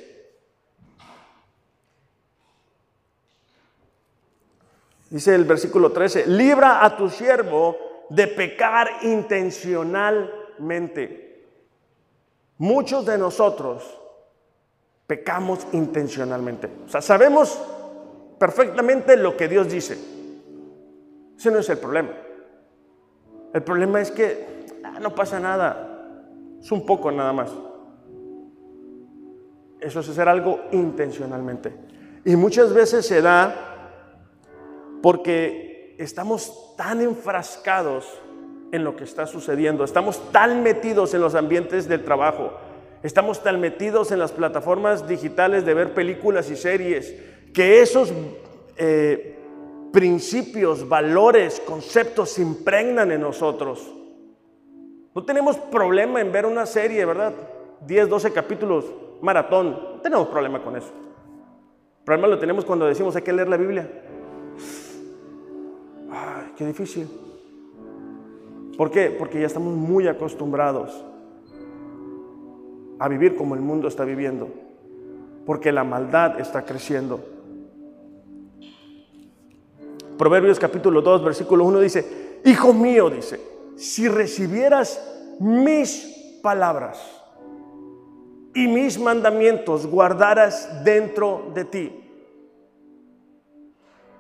Dice 5.10 5.34
el 5.34 5.46
versículo 5.46 5.92
13, 5.92 6.28
libra 6.28 6.86
a 6.86 6.96
tu 6.98 7.10
siervo 7.10 7.78
de 8.10 8.28
pecar 8.28 8.90
intencionalmente. 9.04 11.46
Muchos 12.58 13.06
de 13.06 13.18
nosotros 13.18 13.97
pecamos 15.08 15.66
intencionalmente. 15.72 16.70
O 16.86 16.90
sea, 16.90 17.02
sabemos 17.02 17.60
perfectamente 18.38 19.16
lo 19.16 19.36
que 19.36 19.48
Dios 19.48 19.72
dice. 19.72 19.98
Ese 21.38 21.50
no 21.50 21.60
es 21.60 21.70
el 21.70 21.78
problema. 21.78 22.12
El 23.54 23.64
problema 23.64 24.02
es 24.02 24.12
que 24.12 24.66
ah, 24.84 25.00
no 25.00 25.16
pasa 25.16 25.40
nada. 25.40 26.58
Es 26.62 26.72
un 26.72 26.86
poco 26.86 27.12
nada 27.12 27.32
más. 27.32 27.52
Eso 29.80 30.02
es 30.02 30.10
hacer 30.10 30.28
algo 30.28 30.60
intencionalmente. 30.72 31.74
Y 32.26 32.36
muchas 32.36 32.74
veces 32.74 33.06
se 33.06 33.22
da 33.22 33.56
porque 35.02 35.96
estamos 35.98 36.76
tan 36.76 37.02
enfrascados 37.02 38.06
en 38.72 38.84
lo 38.84 38.96
que 38.96 39.06
está 39.06 39.26
sucediendo, 39.26 39.84
estamos 39.84 40.32
tan 40.32 40.62
metidos 40.62 41.14
en 41.14 41.22
los 41.22 41.36
ambientes 41.36 41.88
del 41.88 42.04
trabajo, 42.04 42.52
Estamos 43.04 43.44
tan 43.44 43.60
metidos 43.60 44.12
en 44.12 44.20
las 44.20 44.32
plataformas 44.32 45.08
digitales 45.08 45.66
de 45.66 45.74
ver 45.74 45.94
películas 45.94 46.50
y 46.50 46.56
series 46.56 47.14
que 47.54 47.82
esos 47.82 48.12
eh, 48.76 49.38
principios, 49.92 50.88
valores, 50.88 51.60
conceptos 51.60 52.32
se 52.32 52.42
impregnan 52.42 53.12
en 53.12 53.22
nosotros. 53.22 53.94
No 55.14 55.24
tenemos 55.24 55.58
problema 55.58 56.22
en 56.22 56.32
ver 56.32 56.46
una 56.46 56.66
serie, 56.66 57.06
¿verdad? 57.06 57.34
10, 57.86 58.10
12 58.10 58.34
capítulos, 58.34 58.86
maratón. 59.22 59.72
No 59.96 60.02
tenemos 60.02 60.28
problema 60.28 60.64
con 60.64 60.76
eso. 60.76 60.92
El 62.00 62.06
problema 62.06 62.28
lo 62.28 62.40
tenemos 62.40 62.66
cuando 62.66 62.86
decimos 62.86 63.16
hay 63.16 63.22
que 63.22 63.34
leer 63.34 63.48
la 63.48 63.58
Biblia. 63.58 63.90
Ay, 66.12 66.52
qué 66.56 66.66
difícil. 66.66 67.08
¿Por 68.76 68.92
qué? 68.92 69.10
Porque 69.10 69.40
ya 69.40 69.48
estamos 69.48 69.74
muy 69.76 70.08
acostumbrados 70.08 71.04
a 73.00 73.08
vivir 73.08 73.36
como 73.36 73.56
el 73.56 73.62
mundo 73.62 73.88
está 73.88 74.04
viviendo, 74.04 74.50
porque 75.46 75.72
la 75.72 75.84
maldad 75.84 76.40
está 76.40 76.64
creciendo. 76.64 77.24
Proverbios 80.18 80.60
capítulo 80.60 81.02
2, 81.02 81.24
versículo 81.24 81.66
1 81.66 81.80
dice, 81.80 82.40
Hijo 82.44 82.74
mío, 82.74 83.10
dice, 83.10 83.40
si 83.76 84.08
recibieras 84.08 85.00
mis 85.40 86.40
palabras 86.42 87.00
y 88.54 88.68
mis 88.68 89.00
mandamientos 89.00 89.86
guardaras 89.86 90.84
dentro 90.84 91.52
de 91.54 91.66
ti, 91.66 92.04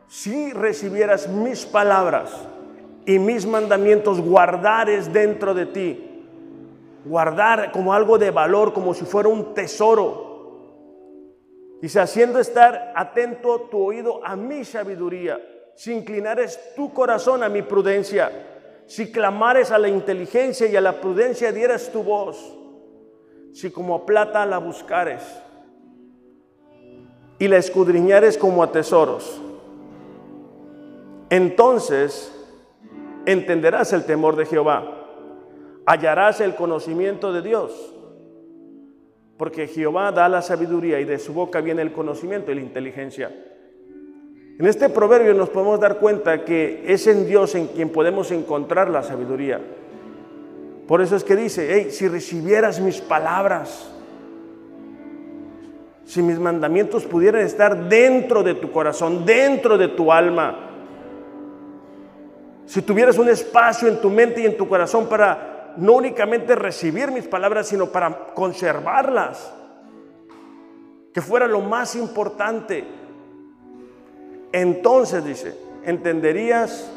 si 0.07 0.53
recibieras 0.53 1.27
mis 1.27 1.65
palabras 1.65 2.31
y 3.05 3.19
mis 3.19 3.45
mandamientos 3.45 4.21
guardares 4.21 5.11
dentro 5.11 5.53
de 5.53 5.65
ti, 5.65 6.16
guardar 7.07 7.71
como 7.71 7.93
algo 7.93 8.17
de 8.17 8.31
valor, 8.31 8.73
como 8.73 8.93
si 8.93 9.05
fuera 9.05 9.29
un 9.29 9.53
tesoro. 9.53 10.25
Dice, 11.81 11.99
haciendo 11.99 12.39
estar 12.39 12.93
atento 12.95 13.67
tu 13.69 13.81
oído 13.83 14.25
a 14.25 14.35
mi 14.35 14.65
sabiduría, 14.65 15.39
si 15.75 15.93
inclinares 15.93 16.73
tu 16.75 16.91
corazón 16.93 17.43
a 17.43 17.49
mi 17.49 17.61
prudencia, 17.61 18.31
Si 18.89 19.11
clamares 19.11 19.71
a 19.71 19.77
la 19.77 19.89
inteligencia 19.89 20.65
y 20.65 20.77
a 20.77 20.81
la 20.81 21.01
prudencia 21.01 21.51
dieras 21.51 21.91
tu 21.91 22.03
voz, 22.03 22.57
si 23.51 23.69
como 23.69 23.95
a 23.95 24.05
plata 24.05 24.45
la 24.45 24.59
buscares 24.59 25.21
y 27.37 27.49
la 27.49 27.57
escudriñares 27.57 28.37
como 28.37 28.63
a 28.63 28.71
tesoros, 28.71 29.41
entonces 31.29 32.31
entenderás 33.25 33.91
el 33.91 34.05
temor 34.05 34.37
de 34.37 34.45
Jehová, 34.45 34.96
hallarás 35.87 36.41
el 36.41 36.53
conocimiento 36.53 37.31
de 37.31 37.41
Dios, 37.41 37.93
porque 39.37 39.67
Jehová 39.67 40.11
da 40.11 40.27
la 40.27 40.41
sabiduría 40.41 40.99
y 40.99 41.05
de 41.05 41.17
su 41.17 41.33
boca 41.33 41.61
viene 41.61 41.81
el 41.81 41.93
conocimiento 41.93 42.51
y 42.51 42.55
la 42.55 42.61
inteligencia. 42.61 43.31
En 44.59 44.65
este 44.67 44.89
proverbio 44.89 45.33
nos 45.33 45.49
podemos 45.49 45.79
dar 45.79 45.97
cuenta 45.99 46.43
que 46.43 46.83
es 46.87 47.07
en 47.07 47.25
Dios 47.25 47.55
en 47.55 47.67
quien 47.67 47.89
podemos 47.89 48.31
encontrar 48.31 48.89
la 48.89 49.01
sabiduría. 49.01 49.61
Por 50.87 51.01
eso 51.01 51.15
es 51.15 51.23
que 51.23 51.37
dice, 51.37 51.69
hey, 51.71 51.87
si 51.91 52.09
recibieras 52.09 52.81
mis 52.81 52.99
palabras, 52.99 53.89
si 56.03 56.21
mis 56.21 56.37
mandamientos 56.37 57.05
pudieran 57.05 57.43
estar 57.43 57.87
dentro 57.87 58.43
de 58.43 58.55
tu 58.55 58.71
corazón, 58.71 59.25
dentro 59.25 59.77
de 59.77 59.87
tu 59.89 60.11
alma, 60.11 60.69
si 62.65 62.81
tuvieras 62.81 63.17
un 63.17 63.29
espacio 63.29 63.87
en 63.87 64.01
tu 64.01 64.09
mente 64.09 64.41
y 64.41 64.45
en 64.45 64.57
tu 64.57 64.67
corazón 64.67 65.07
para 65.07 65.56
no 65.77 65.93
únicamente 65.93 66.55
recibir 66.55 67.11
mis 67.11 67.27
palabras, 67.27 67.67
sino 67.67 67.87
para 67.87 68.33
conservarlas, 68.33 69.53
que 71.13 71.21
fuera 71.21 71.47
lo 71.47 71.61
más 71.61 71.95
importante, 71.95 72.83
entonces 74.51 75.23
dice, 75.23 75.57
entenderías 75.83 76.91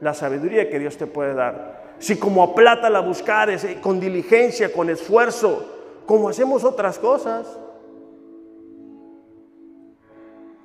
la 0.00 0.14
sabiduría 0.14 0.68
que 0.68 0.78
Dios 0.78 0.96
te 0.96 1.06
puede 1.06 1.34
dar. 1.34 1.94
Si 1.98 2.18
como 2.18 2.42
a 2.42 2.54
plata 2.54 2.90
la 2.90 3.00
buscares, 3.00 3.64
eh, 3.64 3.78
con 3.80 4.00
diligencia, 4.00 4.72
con 4.72 4.90
esfuerzo, 4.90 5.64
como 6.06 6.28
hacemos 6.28 6.64
otras 6.64 6.98
cosas, 6.98 7.58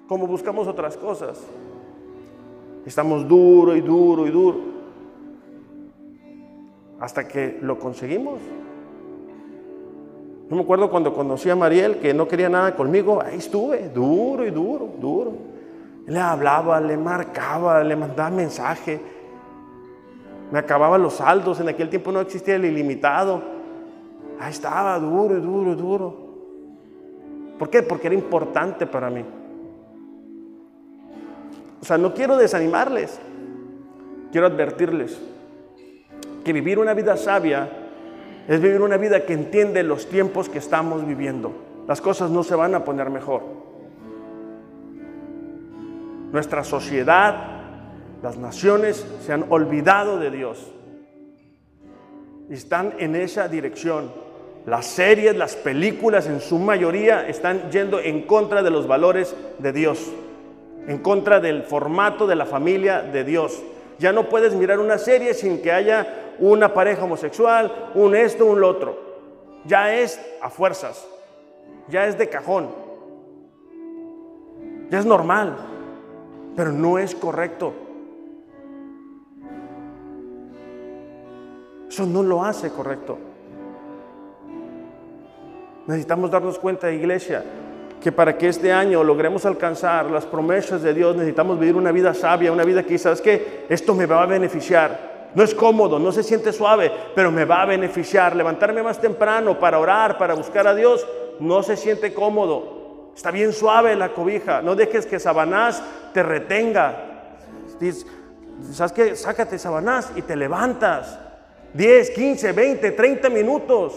como 0.08 0.28
buscamos 0.28 0.68
otras 0.68 0.98
cosas, 0.98 1.40
estamos 2.86 3.28
duro 3.28 3.76
y 3.76 3.82
duro 3.82 4.26
y 4.26 4.32
duro, 4.32 4.79
hasta 7.00 7.28
que 7.28 7.60
lo 7.62 7.80
conseguimos. 7.80 8.40
Yo 10.50 10.56
me 10.56 10.64
acuerdo 10.64 10.90
cuando 10.90 11.14
conocí 11.14 11.50
a 11.50 11.56
Mariel 11.56 11.98
que 11.98 12.14
no 12.14 12.28
quería 12.28 12.50
nada 12.50 12.76
conmigo, 12.76 13.22
ahí 13.24 13.38
estuve, 13.38 13.90
duro 13.90 14.46
y 14.46 14.52
duro, 14.52 14.90
duro. 15.00 15.34
Le 16.08 16.20
hablaba, 16.20 16.82
le 16.82 16.98
marcaba, 16.98 17.84
le 17.84 17.96
mandaba 17.96 18.32
mensaje 18.32 19.00
me 20.52 20.60
acababa 20.60 20.98
los 20.98 21.16
saldos, 21.16 21.60
en 21.60 21.70
aquel 21.70 21.90
tiempo 21.90 22.12
no 22.12 22.22
existía 22.22 22.56
el 22.56 22.66
ilimitado. 22.66 23.42
Ahí 24.40 24.52
estaba, 24.52 24.98
duro, 25.00 25.40
duro, 25.40 25.76
duro. 25.76 26.30
¿Por 27.60 27.70
qué? 27.70 27.84
Porque 27.84 28.08
era 28.08 28.16
importante 28.16 28.88
para 28.88 29.10
mí. 29.10 29.24
O 31.82 31.86
sea, 31.86 31.98
no 31.98 32.14
quiero 32.14 32.36
desanimarles, 32.36 33.20
quiero 34.32 34.48
advertirles 34.48 35.20
que 36.44 36.54
vivir 36.54 36.80
una 36.80 36.94
vida 36.94 37.18
sabia 37.18 37.70
es 38.48 38.60
vivir 38.62 38.82
una 38.82 38.98
vida 38.98 39.26
que 39.26 39.34
entiende 39.34 39.84
los 39.84 40.08
tiempos 40.08 40.50
que 40.50 40.58
estamos 40.58 41.06
viviendo. 41.06 41.54
Las 41.88 42.02
cosas 42.02 42.32
no 42.32 42.44
se 42.44 42.56
van 42.56 42.76
a 42.76 42.84
poner 42.84 43.10
mejor. 43.10 43.44
Nuestra 46.32 46.64
sociedad 46.64 47.60
las 48.22 48.38
naciones 48.38 49.06
se 49.26 49.32
han 49.32 49.46
olvidado 49.50 50.20
de 50.20 50.30
Dios. 50.30 50.74
Están 52.50 52.94
en 53.00 53.16
esa 53.16 53.48
dirección. 53.48 54.12
Las 54.66 54.88
series, 54.88 55.38
las 55.38 55.56
películas 55.56 56.28
en 56.28 56.42
su 56.42 56.60
mayoría 56.60 57.28
están 57.28 57.72
yendo 57.72 58.00
en 58.00 58.24
contra 58.24 58.62
de 58.62 58.72
los 58.72 58.88
valores 58.88 59.36
de 59.60 59.72
Dios, 59.72 60.12
en 60.86 60.98
contra 60.98 61.40
del 61.40 61.64
formato 61.64 62.28
de 62.28 62.36
la 62.36 62.46
familia 62.46 63.02
de 63.02 63.24
Dios. 63.24 63.64
Ya 64.00 64.12
no 64.12 64.28
puedes 64.28 64.54
mirar 64.54 64.80
una 64.80 64.98
serie 64.98 65.34
sin 65.34 65.62
que 65.62 65.72
haya 65.72 66.29
una 66.40 66.74
pareja 66.74 67.04
homosexual, 67.04 67.92
un 67.96 68.16
esto, 68.16 68.46
un 68.46 68.60
lo 68.62 68.70
otro. 68.70 68.98
Ya 69.66 69.94
es 69.94 70.20
a 70.42 70.50
fuerzas, 70.50 71.08
ya 71.90 72.08
es 72.08 72.18
de 72.18 72.30
cajón, 72.30 72.70
ya 74.90 75.00
es 75.00 75.06
normal, 75.06 75.56
pero 76.56 76.72
no 76.72 76.98
es 76.98 77.14
correcto. 77.14 77.74
Eso 81.90 82.06
no 82.06 82.24
lo 82.24 82.44
hace 82.44 82.70
correcto. 82.70 83.18
Necesitamos 85.88 86.30
darnos 86.30 86.60
cuenta, 86.60 86.92
iglesia, 86.92 87.44
que 88.00 88.12
para 88.12 88.38
que 88.38 88.48
este 88.48 88.72
año 88.72 89.04
logremos 89.04 89.46
alcanzar 89.46 90.10
las 90.10 90.26
promesas 90.26 90.84
de 90.84 90.94
Dios, 90.94 91.16
necesitamos 91.16 91.60
vivir 91.60 91.76
una 91.76 91.92
vida 91.92 92.14
sabia, 92.14 92.52
una 92.52 92.64
vida 92.64 92.84
que, 92.84 92.98
¿sabes 92.98 93.22
que 93.22 93.66
Esto 93.68 93.96
me 93.96 94.06
va 94.06 94.22
a 94.22 94.26
beneficiar. 94.28 95.09
No 95.36 95.44
es 95.44 95.54
cómodo, 95.54 96.00
no 96.00 96.12
se 96.12 96.24
siente 96.24 96.52
suave, 96.52 96.92
pero 97.14 97.32
me 97.32 97.46
va 97.46 97.62
a 97.62 97.66
beneficiar. 97.66 98.36
Levantarme 98.36 98.82
más 98.82 99.00
temprano 99.00 99.60
para 99.60 99.80
orar, 99.80 100.18
para 100.18 100.34
buscar 100.34 100.68
a 100.68 100.74
Dios, 100.74 101.06
no 101.40 101.62
se 101.62 101.78
siente 101.78 102.14
cómodo. 102.14 103.12
Está 103.16 103.32
bien 103.32 103.54
suave 103.54 103.96
la 103.96 104.14
cobija. 104.14 104.62
No 104.62 104.76
dejes 104.76 105.06
que 105.06 105.20
Sabanás 105.20 105.84
te 106.14 106.24
retenga. 106.24 107.36
¿Sabes 108.72 108.92
qué? 108.92 109.16
Sácate 109.16 109.60
Sabanás 109.60 110.12
y 110.16 110.22
te 110.22 110.36
levantas. 110.36 111.20
10, 111.74 112.10
15, 112.12 112.52
20, 112.52 112.92
30 112.92 113.30
minutos. 113.30 113.94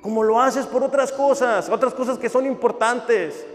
Como 0.00 0.22
lo 0.22 0.40
haces 0.40 0.64
por 0.66 0.82
otras 0.82 1.12
cosas, 1.12 1.68
otras 1.68 1.92
cosas 1.92 2.18
que 2.18 2.28
son 2.28 2.46
importantes. 2.46 3.46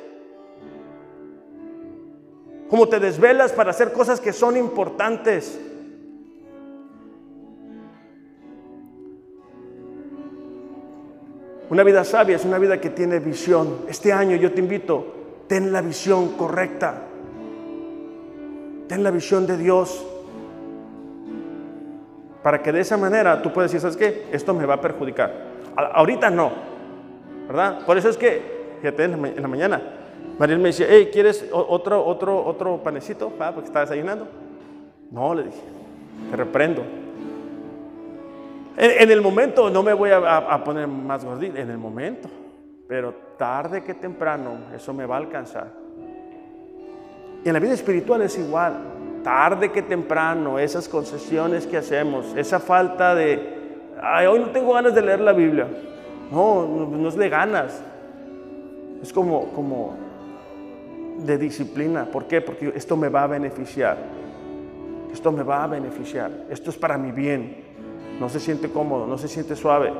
Como 2.69 2.87
te 2.87 2.99
desvelas 2.99 3.51
para 3.51 3.71
hacer 3.71 3.91
cosas 3.91 4.19
que 4.19 4.33
son 4.33 4.57
importantes. 4.57 5.59
Una 11.73 11.81
vida 11.81 12.03
sabia 12.03 12.35
es 12.35 12.45
una 12.45 12.59
vida 12.59 12.79
que 12.79 12.91
tiene 12.91 13.17
visión. 13.17 13.85
Este 13.89 14.13
año 14.13 14.35
yo 14.35 14.51
te 14.51 14.59
invito, 14.59 15.07
ten 15.47 15.73
la 15.73 15.81
visión 15.81 16.33
correcta. 16.33 17.01
Ten 18.87 19.01
la 19.01 19.09
visión 19.09 19.47
de 19.47 19.57
Dios. 19.57 20.05
Para 22.43 22.61
que 22.61 22.71
de 22.71 22.81
esa 22.81 22.95
manera 22.95 23.41
tú 23.41 23.51
puedas 23.51 23.71
decir, 23.71 23.81
¿sabes 23.81 23.97
qué? 23.97 24.27
Esto 24.31 24.53
me 24.53 24.67
va 24.67 24.75
a 24.75 24.81
perjudicar. 24.81 25.33
ahorita 25.75 26.29
no, 26.29 26.51
¿verdad? 27.47 27.83
Por 27.87 27.97
eso 27.97 28.09
es 28.09 28.17
que, 28.17 28.75
fíjate, 28.79 29.05
en 29.05 29.41
la, 29.41 29.47
mañana, 29.47 29.81
Mariel 30.37 30.59
me 30.59 30.67
decía, 30.67 30.85
hey, 30.87 31.09
¿quieres 31.11 31.43
otro, 31.51 32.05
otro, 32.05 32.45
otro 32.45 32.83
panecito? 32.83 33.33
Ah, 33.39 33.49
porque 33.51 33.69
está 33.69 33.79
desayunando. 33.79 34.27
No, 35.09 35.33
le 35.33 35.45
dije, 35.45 35.61
te 36.29 36.37
reprendo. 36.37 36.83
En, 38.75 39.11
el 39.11 39.21
momento 39.21 39.69
no 39.69 39.83
me 39.83 39.93
voy 39.93 40.09
a, 40.11 40.63
poner 40.63 40.87
más 40.87 41.23
gordito, 41.23 41.57
en 41.57 41.69
el 41.69 41.77
momento. 41.77 42.29
Pero 42.87 43.13
tarde 43.37 43.83
que 43.83 43.93
temprano 43.93 44.57
eso 44.75 44.93
me 44.93 45.05
va 45.05 45.15
a 45.15 45.19
alcanzar. 45.19 45.67
Y 47.43 47.47
en 47.47 47.53
la 47.53 47.59
vida 47.59 47.73
espiritual 47.73 48.21
es 48.21 48.37
igual 48.37 48.93
tarde 49.23 49.71
que 49.71 49.81
temprano, 49.81 50.59
esas 50.59 50.87
concesiones 50.87 51.65
que 51.65 51.77
hacemos, 51.77 52.35
esa 52.35 52.59
falta 52.59 53.15
de, 53.15 53.39
hoy 54.29 54.39
no 54.39 54.49
tengo 54.51 54.73
ganas 54.73 54.93
de 54.93 55.01
leer 55.01 55.21
la 55.21 55.31
Biblia. 55.31 55.67
No, 56.31 56.67
no, 56.67 57.07
es 57.07 57.15
de 57.15 57.29
ganas. 57.29 57.81
Es 59.01 59.13
como, 59.13 59.47
como 59.53 59.95
de 61.19 61.37
disciplina. 61.37 62.05
¿Por 62.05 62.25
qué? 62.25 62.41
Porque 62.41 62.73
esto 62.75 62.97
me 62.97 63.09
va 63.09 63.23
a 63.23 63.27
beneficiar. 63.27 63.97
Esto 65.11 65.31
me 65.31 65.43
va 65.43 65.63
a 65.63 65.67
beneficiar. 65.67 66.31
Esto 66.49 66.69
es 66.71 66.77
para 66.77 66.97
mi 66.97 67.11
bien. 67.11 67.62
No 68.19 68.29
se 68.29 68.39
siente 68.39 68.69
cómodo, 68.69 69.07
no 69.07 69.17
se 69.17 69.27
siente 69.27 69.55
suave, 69.55 69.91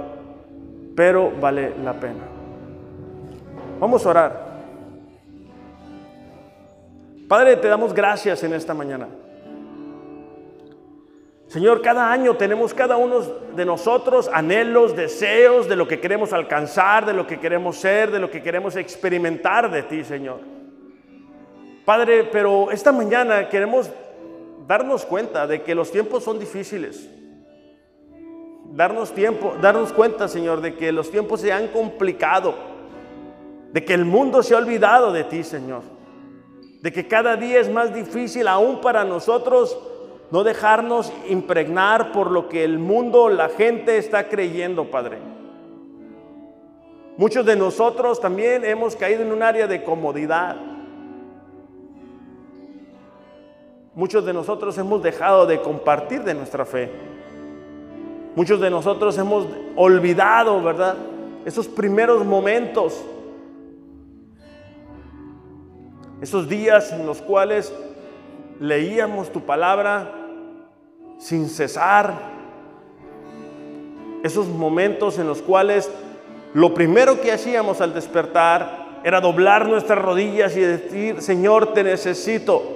pero 0.96 1.32
vale 1.40 1.74
la 1.84 1.94
pena. 1.94 2.24
Vamos 3.80 4.06
a 4.06 4.10
orar. 4.10 4.54
Padre, 7.28 7.56
te 7.58 7.68
damos 7.68 7.94
gracias 7.94 8.44
en 8.44 8.54
esta 8.54 8.74
mañana. 8.74 9.08
Señor, 11.48 11.82
cada 11.82 12.12
año 12.12 12.36
tenemos 12.36 12.74
cada 12.74 12.98
uno 12.98 13.20
de 13.56 13.66
nosotros 13.66 14.30
anhelos, 14.34 14.96
deseos 14.96 15.70
de 15.70 15.76
lo 15.76 15.88
que 15.88 16.00
queremos 16.00 16.34
alcanzar, 16.34 17.06
de 17.06 17.14
lo 17.14 17.28
que 17.28 17.40
queremos 17.40 17.78
ser, 17.78 18.10
de 18.10 18.20
lo 18.20 18.32
que 18.32 18.42
queremos 18.42 18.76
experimentar 18.76 19.70
de 19.70 19.84
ti, 19.84 20.04
Señor. 20.04 20.40
Padre, 21.86 22.24
pero 22.32 22.72
esta 22.72 22.92
mañana 22.92 23.50
queremos 23.50 23.90
darnos 24.68 25.06
cuenta 25.06 25.46
de 25.46 25.62
que 25.62 25.76
los 25.76 25.92
tiempos 25.92 26.24
son 26.24 26.40
difíciles. 26.40 27.10
Darnos 28.74 29.14
tiempo, 29.14 29.54
darnos 29.62 29.94
cuenta, 29.94 30.28
Señor, 30.28 30.62
de 30.62 30.76
que 30.76 30.92
los 30.92 31.10
tiempos 31.10 31.42
se 31.42 31.54
han 31.54 31.68
complicado, 31.70 32.56
de 33.72 33.86
que 33.86 33.94
el 33.94 34.06
mundo 34.06 34.44
se 34.44 34.56
ha 34.56 34.58
olvidado 34.58 35.12
de 35.12 35.24
ti, 35.24 35.44
Señor 35.44 35.94
de 36.84 36.92
que 36.92 37.08
cada 37.08 37.38
día 37.38 37.62
es 37.62 37.72
más 37.72 37.94
difícil 37.94 38.46
aún 38.46 38.82
para 38.82 39.06
nosotros 39.06 39.80
no 40.32 40.44
dejarnos 40.44 41.14
impregnar 41.30 42.12
por 42.12 42.30
lo 42.30 42.50
que 42.50 42.66
el 42.66 42.78
mundo, 42.78 43.30
la 43.30 43.48
gente 43.48 43.98
está 43.98 44.28
creyendo, 44.28 44.92
Padre. 44.92 45.20
Muchos 47.16 47.46
de 47.46 47.56
nosotros 47.56 48.20
también 48.20 48.66
hemos 48.66 48.98
caído 48.98 49.22
en 49.22 49.32
un 49.32 49.44
área 49.44 49.66
de 49.66 49.82
comodidad. 49.82 50.58
Muchos 53.96 54.26
de 54.26 54.34
nosotros 54.34 54.78
hemos 54.78 55.02
dejado 55.02 55.46
de 55.46 55.62
compartir 55.62 56.26
de 56.26 56.34
nuestra 56.34 56.66
fe. 56.66 56.92
Muchos 58.36 58.60
de 58.60 58.70
nosotros 58.70 59.18
hemos 59.18 59.48
olvidado, 59.76 60.62
¿verdad? 60.64 60.96
Esos 61.46 61.68
primeros 61.68 62.26
momentos. 62.26 63.04
Esos 66.20 66.50
días 66.50 66.92
en 66.94 67.06
los 67.06 67.22
cuales 67.22 67.74
leíamos 68.60 69.32
tu 69.32 69.42
palabra 69.42 70.12
sin 71.20 71.48
cesar. 71.48 72.14
Esos 74.24 74.48
momentos 74.48 75.20
en 75.20 75.28
los 75.28 75.42
cuales 75.42 75.92
lo 76.54 76.74
primero 76.74 77.22
que 77.22 77.32
hacíamos 77.32 77.82
al 77.82 77.94
despertar 77.94 79.02
era 79.04 79.22
doblar 79.22 79.68
nuestras 79.68 80.00
rodillas 80.00 80.56
y 80.56 80.62
decir, 80.62 81.22
Señor, 81.22 81.74
te 81.74 81.84
necesito. 81.84 82.73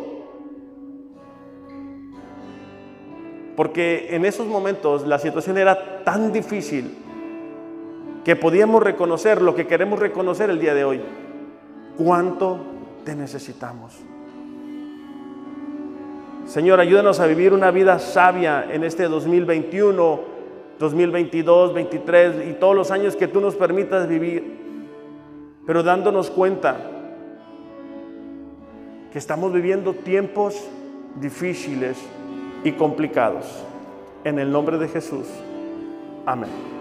Porque 3.58 4.10
en 4.12 4.24
esos 4.24 4.46
momentos 4.46 5.08
la 5.08 5.18
situación 5.18 5.58
era 5.58 6.04
tan 6.04 6.32
difícil 6.32 6.96
que 8.24 8.36
podíamos 8.36 8.84
reconocer 8.84 9.42
lo 9.42 9.56
que 9.56 9.66
queremos 9.66 10.00
reconocer 10.00 10.52
el 10.52 10.60
día 10.60 10.76
de 10.76 10.84
hoy. 10.84 11.02
¿Cuánto 11.98 12.60
te 13.04 13.16
necesitamos? 13.16 13.98
Señor, 16.46 16.80
ayúdanos 16.80 17.20
a 17.20 17.26
vivir 17.26 17.52
una 17.52 17.72
vida 17.72 17.98
sabia 17.98 18.68
en 18.72 18.84
este 18.84 19.08
2021, 19.08 20.20
2022, 20.78 21.70
2023 21.74 22.50
y 22.50 22.54
todos 22.60 22.76
los 22.76 22.92
años 22.92 23.16
que 23.16 23.28
tú 23.28 23.42
nos 23.42 23.56
permitas 23.56 24.08
vivir, 24.08 24.56
pero 25.66 25.82
dándonos 25.82 26.30
cuenta 26.30 26.78
que 29.12 29.18
estamos 29.18 29.52
viviendo 29.52 29.94
tiempos 29.94 30.64
difíciles 31.20 31.98
y 32.68 32.74
complicados. 32.74 33.46
En 34.24 34.40
el 34.40 34.52
nombre 34.52 34.78
de 34.78 34.90
Jesús. 34.90 35.28
Amén. 36.26 36.77